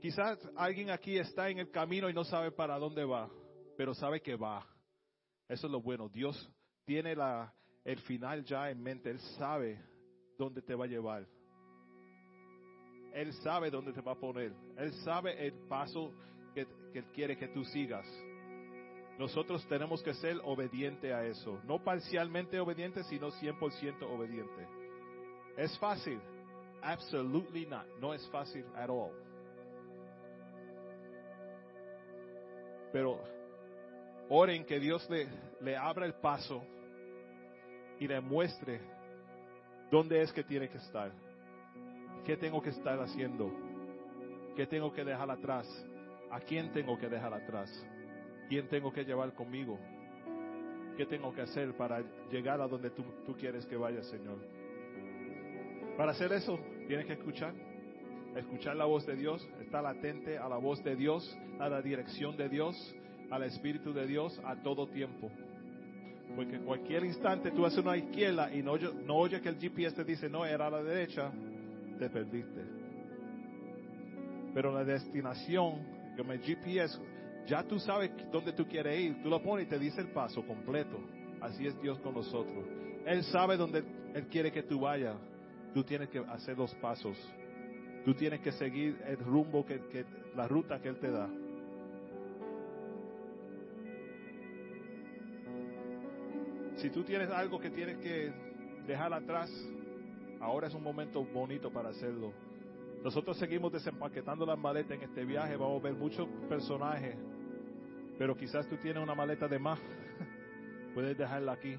quizás 0.00 0.36
alguien 0.56 0.90
aquí 0.90 1.16
está 1.16 1.48
en 1.48 1.60
el 1.60 1.70
camino 1.70 2.10
y 2.10 2.12
no 2.12 2.24
sabe 2.24 2.50
para 2.50 2.76
dónde 2.76 3.04
va, 3.04 3.30
pero 3.76 3.94
sabe 3.94 4.20
que 4.20 4.34
va. 4.34 4.66
Eso 5.48 5.68
es 5.68 5.72
lo 5.72 5.80
bueno. 5.80 6.08
Dios 6.08 6.50
tiene 6.84 7.14
la, 7.14 7.54
el 7.84 8.00
final 8.00 8.42
ya 8.44 8.68
en 8.68 8.82
mente. 8.82 9.10
Él 9.10 9.20
sabe 9.38 9.80
dónde 10.36 10.60
te 10.60 10.74
va 10.74 10.86
a 10.86 10.88
llevar. 10.88 11.24
Él 13.12 13.32
sabe 13.44 13.70
dónde 13.70 13.92
te 13.92 14.00
va 14.00 14.10
a 14.10 14.18
poner. 14.18 14.52
Él 14.76 14.92
sabe 15.04 15.46
el 15.46 15.52
paso 15.68 16.12
que, 16.52 16.66
que 16.92 16.98
Él 16.98 17.06
quiere 17.12 17.36
que 17.36 17.46
tú 17.46 17.64
sigas. 17.66 18.08
Nosotros 19.18 19.64
tenemos 19.68 20.02
que 20.02 20.12
ser 20.14 20.38
obedientes 20.44 21.12
a 21.12 21.24
eso. 21.24 21.60
No 21.64 21.82
parcialmente 21.82 22.58
obedientes, 22.58 23.06
sino 23.06 23.30
100% 23.30 24.02
obedientes. 24.02 24.68
¿Es 25.56 25.78
fácil? 25.78 26.20
Absolutely 26.82 27.66
not. 27.66 27.86
No 28.00 28.12
es 28.12 28.28
fácil 28.30 28.64
at 28.74 28.90
all. 28.90 29.12
Pero 32.92 33.20
oren 34.28 34.64
que 34.64 34.80
Dios 34.80 35.08
le, 35.08 35.28
le 35.60 35.76
abra 35.76 36.06
el 36.06 36.14
paso 36.14 36.62
y 37.98 38.08
le 38.08 38.20
muestre 38.20 38.80
dónde 39.90 40.22
es 40.22 40.32
que 40.32 40.42
tiene 40.42 40.68
que 40.68 40.78
estar. 40.78 41.12
¿Qué 42.24 42.36
tengo 42.36 42.60
que 42.60 42.70
estar 42.70 42.98
haciendo? 43.00 43.52
¿Qué 44.56 44.66
tengo 44.66 44.92
que 44.92 45.04
dejar 45.04 45.30
atrás? 45.30 45.66
¿A 46.30 46.40
quién 46.40 46.72
tengo 46.72 46.98
que 46.98 47.08
dejar 47.08 47.32
atrás? 47.34 47.70
¿Quién 48.48 48.68
tengo 48.68 48.92
que 48.92 49.04
llevar 49.04 49.32
conmigo? 49.34 49.78
¿Qué 50.96 51.06
tengo 51.06 51.32
que 51.34 51.40
hacer 51.42 51.74
para 51.74 52.02
llegar 52.30 52.60
a 52.60 52.68
donde 52.68 52.90
tú, 52.90 53.02
tú 53.26 53.34
quieres 53.36 53.66
que 53.66 53.76
vaya, 53.76 54.02
Señor? 54.04 54.38
Para 55.96 56.12
hacer 56.12 56.32
eso, 56.32 56.58
tienes 56.86 57.06
que 57.06 57.14
escuchar. 57.14 57.52
Escuchar 58.36 58.74
la 58.76 58.84
voz 58.84 59.06
de 59.06 59.14
Dios, 59.14 59.48
estar 59.60 59.86
atente 59.86 60.38
a 60.38 60.48
la 60.48 60.56
voz 60.56 60.82
de 60.82 60.96
Dios, 60.96 61.38
a 61.60 61.68
la 61.68 61.80
dirección 61.80 62.36
de 62.36 62.48
Dios, 62.48 62.74
al 63.30 63.44
Espíritu 63.44 63.92
de 63.92 64.06
Dios 64.06 64.40
a 64.44 64.56
todo 64.56 64.88
tiempo. 64.88 65.30
Porque 66.34 66.56
en 66.56 66.64
cualquier 66.64 67.04
instante 67.04 67.52
tú 67.52 67.64
haces 67.64 67.78
una 67.78 67.96
izquierda 67.96 68.52
y 68.52 68.60
no, 68.62 68.72
oye- 68.72 68.92
no 69.04 69.22
que 69.40 69.48
el 69.48 69.56
GPS 69.56 69.94
te 69.94 70.04
dice 70.04 70.28
no, 70.28 70.44
era 70.44 70.66
a 70.66 70.70
la 70.70 70.82
derecha, 70.82 71.30
te 71.98 72.10
perdiste. 72.10 72.60
Pero 74.52 74.72
la 74.72 74.84
destinación, 74.84 75.74
como 76.16 76.32
el 76.32 76.40
GPS, 76.40 76.98
ya 77.46 77.62
tú 77.64 77.78
sabes 77.78 78.10
dónde 78.32 78.52
tú 78.52 78.66
quieres 78.66 78.98
ir, 79.00 79.22
tú 79.22 79.28
lo 79.28 79.42
pones 79.42 79.66
y 79.66 79.68
te 79.68 79.78
dice 79.78 80.00
el 80.00 80.08
paso 80.08 80.46
completo. 80.46 80.98
Así 81.40 81.66
es 81.66 81.80
Dios 81.82 81.98
con 82.00 82.14
nosotros. 82.14 82.64
Él 83.06 83.22
sabe 83.24 83.56
dónde 83.56 83.84
Él 84.14 84.26
quiere 84.28 84.50
que 84.50 84.62
tú 84.62 84.80
vayas. 84.80 85.16
Tú 85.74 85.82
tienes 85.84 86.08
que 86.08 86.18
hacer 86.20 86.56
los 86.56 86.74
pasos. 86.76 87.16
Tú 88.04 88.14
tienes 88.14 88.40
que 88.40 88.52
seguir 88.52 88.98
el 89.06 89.18
rumbo, 89.18 89.64
que, 89.64 89.80
que- 89.88 90.04
la 90.36 90.46
ruta 90.48 90.80
que 90.80 90.88
Él 90.88 90.98
te 90.98 91.10
da. 91.10 91.28
Si 96.76 96.90
tú 96.90 97.02
tienes 97.04 97.30
algo 97.30 97.58
que 97.58 97.70
tienes 97.70 97.98
que 97.98 98.32
dejar 98.86 99.12
atrás, 99.12 99.50
ahora 100.40 100.66
es 100.66 100.74
un 100.74 100.82
momento 100.82 101.24
bonito 101.24 101.70
para 101.72 101.90
hacerlo. 101.90 102.32
Nosotros 103.02 103.36
seguimos 103.38 103.72
desempaquetando 103.72 104.44
las 104.46 104.58
maletas 104.58 104.92
en 104.92 105.02
este 105.02 105.24
viaje, 105.24 105.56
vamos 105.56 105.80
a 105.80 105.84
ver 105.84 105.94
muchos 105.94 106.26
personajes, 106.48 107.16
pero 108.18 108.36
quizás 108.36 108.66
tú 108.68 108.76
tienes 108.76 109.02
una 109.02 109.14
maleta 109.14 109.48
de 109.48 109.58
más, 109.58 109.78
puedes 110.94 111.16
dejarla 111.16 111.52
aquí. 111.52 111.76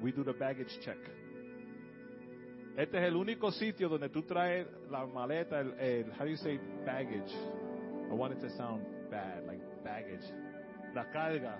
We 0.00 0.12
do 0.12 0.24
the 0.24 0.32
baggage 0.32 0.80
check. 0.80 0.98
Este 2.76 2.98
es 2.98 3.04
el 3.04 3.16
único 3.16 3.52
sitio 3.52 3.88
donde 3.88 4.08
tú 4.08 4.22
traes 4.22 4.66
la 4.90 5.06
maleta, 5.06 5.60
el, 5.60 5.72
el 5.78 6.10
how 6.12 6.24
do 6.24 6.28
you 6.28 6.36
say 6.36 6.58
baggage? 6.84 7.32
I 8.10 8.14
want 8.14 8.34
it 8.34 8.40
to 8.40 8.50
sound 8.50 8.84
bad, 9.10 9.44
like 9.46 9.62
baggage. 9.84 10.24
La 10.94 11.10
carga. 11.10 11.58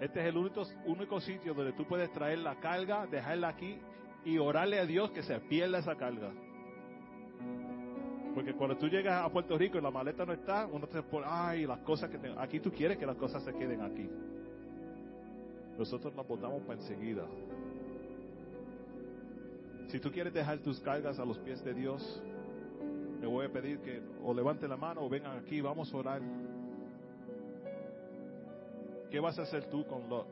Este 0.00 0.20
es 0.20 0.26
el 0.26 0.36
único, 0.36 0.62
único 0.86 1.20
sitio 1.20 1.54
donde 1.54 1.72
tú 1.72 1.86
puedes 1.86 2.12
traer 2.12 2.38
la 2.38 2.58
carga, 2.60 3.06
dejarla 3.06 3.48
aquí 3.48 3.78
y 4.24 4.38
orarle 4.38 4.78
a 4.78 4.86
Dios 4.86 5.10
que 5.10 5.22
se 5.22 5.38
pierda 5.40 5.78
esa 5.78 5.96
carga. 5.96 6.32
Porque 8.38 8.54
cuando 8.54 8.76
tú 8.76 8.86
llegas 8.86 9.24
a 9.24 9.28
Puerto 9.28 9.58
Rico 9.58 9.78
y 9.78 9.80
la 9.80 9.90
maleta 9.90 10.24
no 10.24 10.32
está, 10.32 10.64
uno 10.68 10.86
te 10.86 11.02
pone, 11.02 11.26
ay, 11.28 11.66
las 11.66 11.80
cosas 11.80 12.08
que 12.08 12.18
tengo. 12.18 12.38
Aquí 12.38 12.60
tú 12.60 12.70
quieres 12.70 12.96
que 12.96 13.04
las 13.04 13.16
cosas 13.16 13.42
se 13.42 13.52
queden 13.52 13.82
aquí. 13.82 14.08
Nosotros 15.76 16.14
nos 16.14 16.24
botamos 16.24 16.62
para 16.62 16.78
enseguida. 16.78 17.24
Si 19.88 19.98
tú 19.98 20.12
quieres 20.12 20.32
dejar 20.32 20.58
tus 20.58 20.78
cargas 20.78 21.18
a 21.18 21.24
los 21.24 21.36
pies 21.38 21.64
de 21.64 21.74
Dios, 21.74 22.22
me 23.20 23.26
voy 23.26 23.46
a 23.46 23.48
pedir 23.52 23.80
que 23.80 24.00
o 24.22 24.32
levanten 24.32 24.70
la 24.70 24.76
mano 24.76 25.00
o 25.00 25.08
vengan 25.08 25.36
aquí, 25.38 25.60
vamos 25.60 25.92
a 25.92 25.96
orar. 25.96 26.22
¿Qué 29.10 29.18
vas 29.18 29.36
a 29.40 29.42
hacer 29.42 29.64
tú 29.68 29.84
con 29.84 30.08
Lot? 30.08 30.28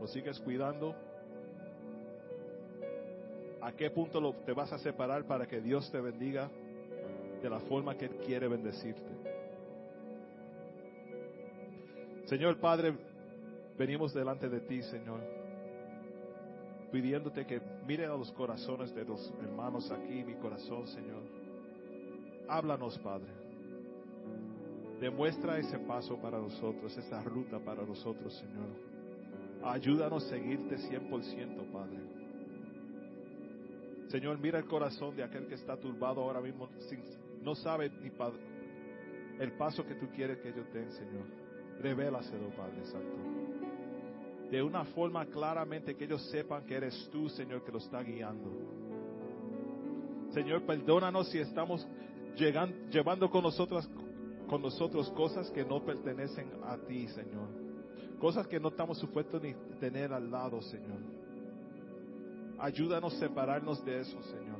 ¿Lo 0.00 0.06
sigues 0.06 0.38
cuidando? 0.38 0.94
¿A 3.66 3.72
qué 3.72 3.90
punto 3.90 4.32
te 4.46 4.52
vas 4.52 4.72
a 4.72 4.78
separar 4.78 5.24
para 5.24 5.44
que 5.44 5.60
Dios 5.60 5.90
te 5.90 6.00
bendiga 6.00 6.48
de 7.42 7.50
la 7.50 7.58
forma 7.58 7.96
que 7.96 8.04
Él 8.04 8.16
quiere 8.24 8.46
bendecirte? 8.46 9.10
Señor 12.26 12.58
Padre, 12.58 12.94
venimos 13.76 14.14
delante 14.14 14.48
de 14.48 14.60
ti, 14.60 14.82
Señor, 14.82 15.18
pidiéndote 16.92 17.44
que 17.44 17.60
mire 17.88 18.06
a 18.06 18.10
los 18.10 18.30
corazones 18.30 18.94
de 18.94 19.04
los 19.04 19.34
hermanos 19.42 19.90
aquí, 19.90 20.22
mi 20.22 20.34
corazón, 20.34 20.86
Señor. 20.86 21.24
Háblanos, 22.48 22.96
Padre. 23.00 23.32
Demuestra 25.00 25.58
ese 25.58 25.80
paso 25.80 26.16
para 26.18 26.38
nosotros, 26.38 26.96
esa 26.96 27.20
ruta 27.24 27.58
para 27.58 27.82
nosotros, 27.82 28.32
Señor. 28.32 28.68
Ayúdanos 29.64 30.24
a 30.24 30.28
seguirte 30.28 30.76
100%, 30.76 31.72
Padre. 31.72 32.25
Señor, 34.16 34.38
mira 34.38 34.58
el 34.58 34.64
corazón 34.64 35.14
de 35.14 35.22
aquel 35.22 35.46
que 35.46 35.56
está 35.56 35.76
turbado 35.76 36.22
ahora 36.22 36.40
mismo, 36.40 36.70
sin, 36.88 37.02
no 37.42 37.54
sabe 37.54 37.90
ni 38.00 38.10
el 39.38 39.52
paso 39.58 39.84
que 39.84 39.94
tú 39.94 40.08
quieres 40.08 40.38
que 40.38 40.48
ellos 40.48 40.72
den, 40.72 40.90
Señor. 40.90 41.26
Revélaselo, 41.80 42.48
Padre 42.56 42.82
Santo. 42.86 43.14
De 44.50 44.62
una 44.62 44.86
forma 44.86 45.26
claramente 45.26 45.94
que 45.94 46.04
ellos 46.04 46.22
sepan 46.30 46.64
que 46.64 46.76
eres 46.76 47.10
tú, 47.12 47.28
Señor, 47.28 47.62
que 47.62 47.70
lo 47.70 47.76
está 47.76 48.02
guiando. 48.02 48.50
Señor, 50.32 50.62
perdónanos 50.62 51.28
si 51.28 51.38
estamos 51.38 51.86
llegando, 52.38 52.74
llevando 52.88 53.28
con 53.28 53.42
nosotros, 53.42 53.86
con 54.48 54.62
nosotros 54.62 55.10
cosas 55.10 55.50
que 55.50 55.62
no 55.62 55.84
pertenecen 55.84 56.50
a 56.64 56.78
ti, 56.78 57.06
Señor. 57.08 57.48
Cosas 58.18 58.46
que 58.46 58.58
no 58.58 58.68
estamos 58.68 58.96
supuestos 58.96 59.42
ni 59.42 59.52
tener 59.78 60.10
al 60.14 60.30
lado, 60.30 60.62
Señor. 60.62 61.15
Ayúdanos 62.58 63.14
a 63.14 63.18
separarnos 63.18 63.84
de 63.84 64.00
eso, 64.00 64.22
Señor. 64.22 64.58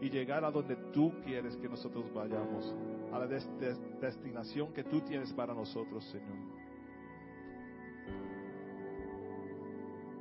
Y 0.00 0.10
llegar 0.10 0.44
a 0.44 0.50
donde 0.50 0.76
tú 0.92 1.12
quieres 1.24 1.56
que 1.56 1.68
nosotros 1.68 2.04
vayamos. 2.14 2.74
A 3.12 3.18
la 3.18 3.26
destinación 3.26 4.72
que 4.72 4.84
tú 4.84 5.00
tienes 5.00 5.32
para 5.32 5.54
nosotros, 5.54 6.04
Señor. 6.04 6.36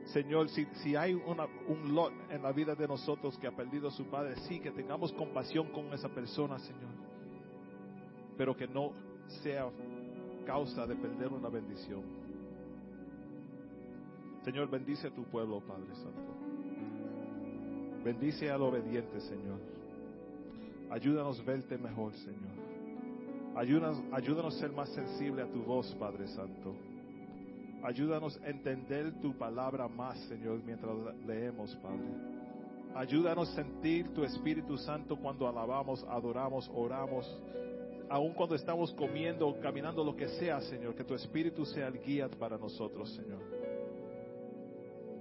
Señor, 0.06 0.48
si, 0.50 0.66
si 0.82 0.96
hay 0.96 1.14
una, 1.14 1.48
un 1.68 1.94
lot 1.94 2.14
en 2.30 2.42
la 2.42 2.52
vida 2.54 2.76
de 2.76 2.88
nosotros 2.88 3.38
que 3.38 3.48
ha 3.48 3.52
perdido 3.52 3.90
a 3.90 3.92
su 3.92 4.06
padre, 4.06 4.36
sí, 4.48 4.60
que 4.60 4.72
tengamos 4.72 5.12
compasión 5.14 5.68
con 5.72 5.94
esa 5.94 6.10
persona, 6.10 6.58
Señor. 6.60 6.92
Pero 8.38 8.56
que 8.56 8.68
no 8.68 8.94
sea 9.44 9.70
causa 10.46 10.88
de 10.88 10.96
perder 10.96 11.28
una 11.28 11.50
bendición. 11.50 12.17
Señor, 14.48 14.70
bendice 14.70 15.08
a 15.08 15.12
tu 15.12 15.26
pueblo, 15.26 15.60
Padre 15.60 15.94
Santo. 15.94 16.34
Bendice 18.02 18.50
al 18.50 18.62
obediente, 18.62 19.20
Señor. 19.20 19.60
Ayúdanos 20.90 21.42
a 21.42 21.44
verte 21.44 21.78
mejor, 21.78 22.14
Señor. 22.14 22.56
Ayúdanos, 23.58 24.02
ayúdanos 24.14 24.56
a 24.56 24.60
ser 24.60 24.72
más 24.72 24.88
sensible 24.88 25.42
a 25.42 25.52
tu 25.52 25.64
voz, 25.64 25.94
Padre 25.96 26.30
Santo. 26.30 26.74
Ayúdanos 27.84 28.40
a 28.42 28.48
entender 28.48 29.20
tu 29.20 29.38
palabra 29.38 29.90
más, 29.90 30.18
Señor, 30.30 30.64
mientras 30.64 30.96
leemos, 31.26 31.76
Padre. 31.84 32.08
Ayúdanos 32.96 33.50
a 33.50 33.56
sentir 33.56 34.14
tu 34.14 34.24
Espíritu 34.24 34.78
Santo 34.78 35.18
cuando 35.18 35.46
alabamos, 35.46 36.06
adoramos, 36.08 36.72
oramos. 36.74 37.38
Aun 38.10 38.34
cuando 38.34 38.56
estamos 38.56 38.94
comiendo, 38.94 39.60
caminando, 39.60 40.06
lo 40.06 40.16
que 40.16 40.30
sea, 40.40 40.62
Señor, 40.62 40.96
que 40.96 41.04
tu 41.04 41.16
Espíritu 41.16 41.66
sea 41.66 41.88
el 41.88 42.00
guía 42.00 42.30
para 42.30 42.58
nosotros, 42.58 43.14
Señor. 43.14 43.57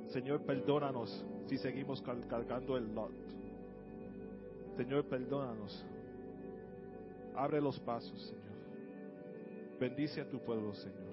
Señor, 0.09 0.43
perdónanos 0.43 1.25
si 1.47 1.59
seguimos 1.59 2.03
cargando 2.03 2.77
el 2.77 2.95
lot. 2.95 3.13
Señor, 4.77 5.05
perdónanos. 5.07 5.85
Abre 7.35 7.61
los 7.61 7.79
pasos, 7.81 8.21
Señor. 8.23 8.47
Bendice 9.79 10.21
a 10.21 10.29
tu 10.29 10.39
pueblo, 10.41 10.75
Señor. 10.75 11.06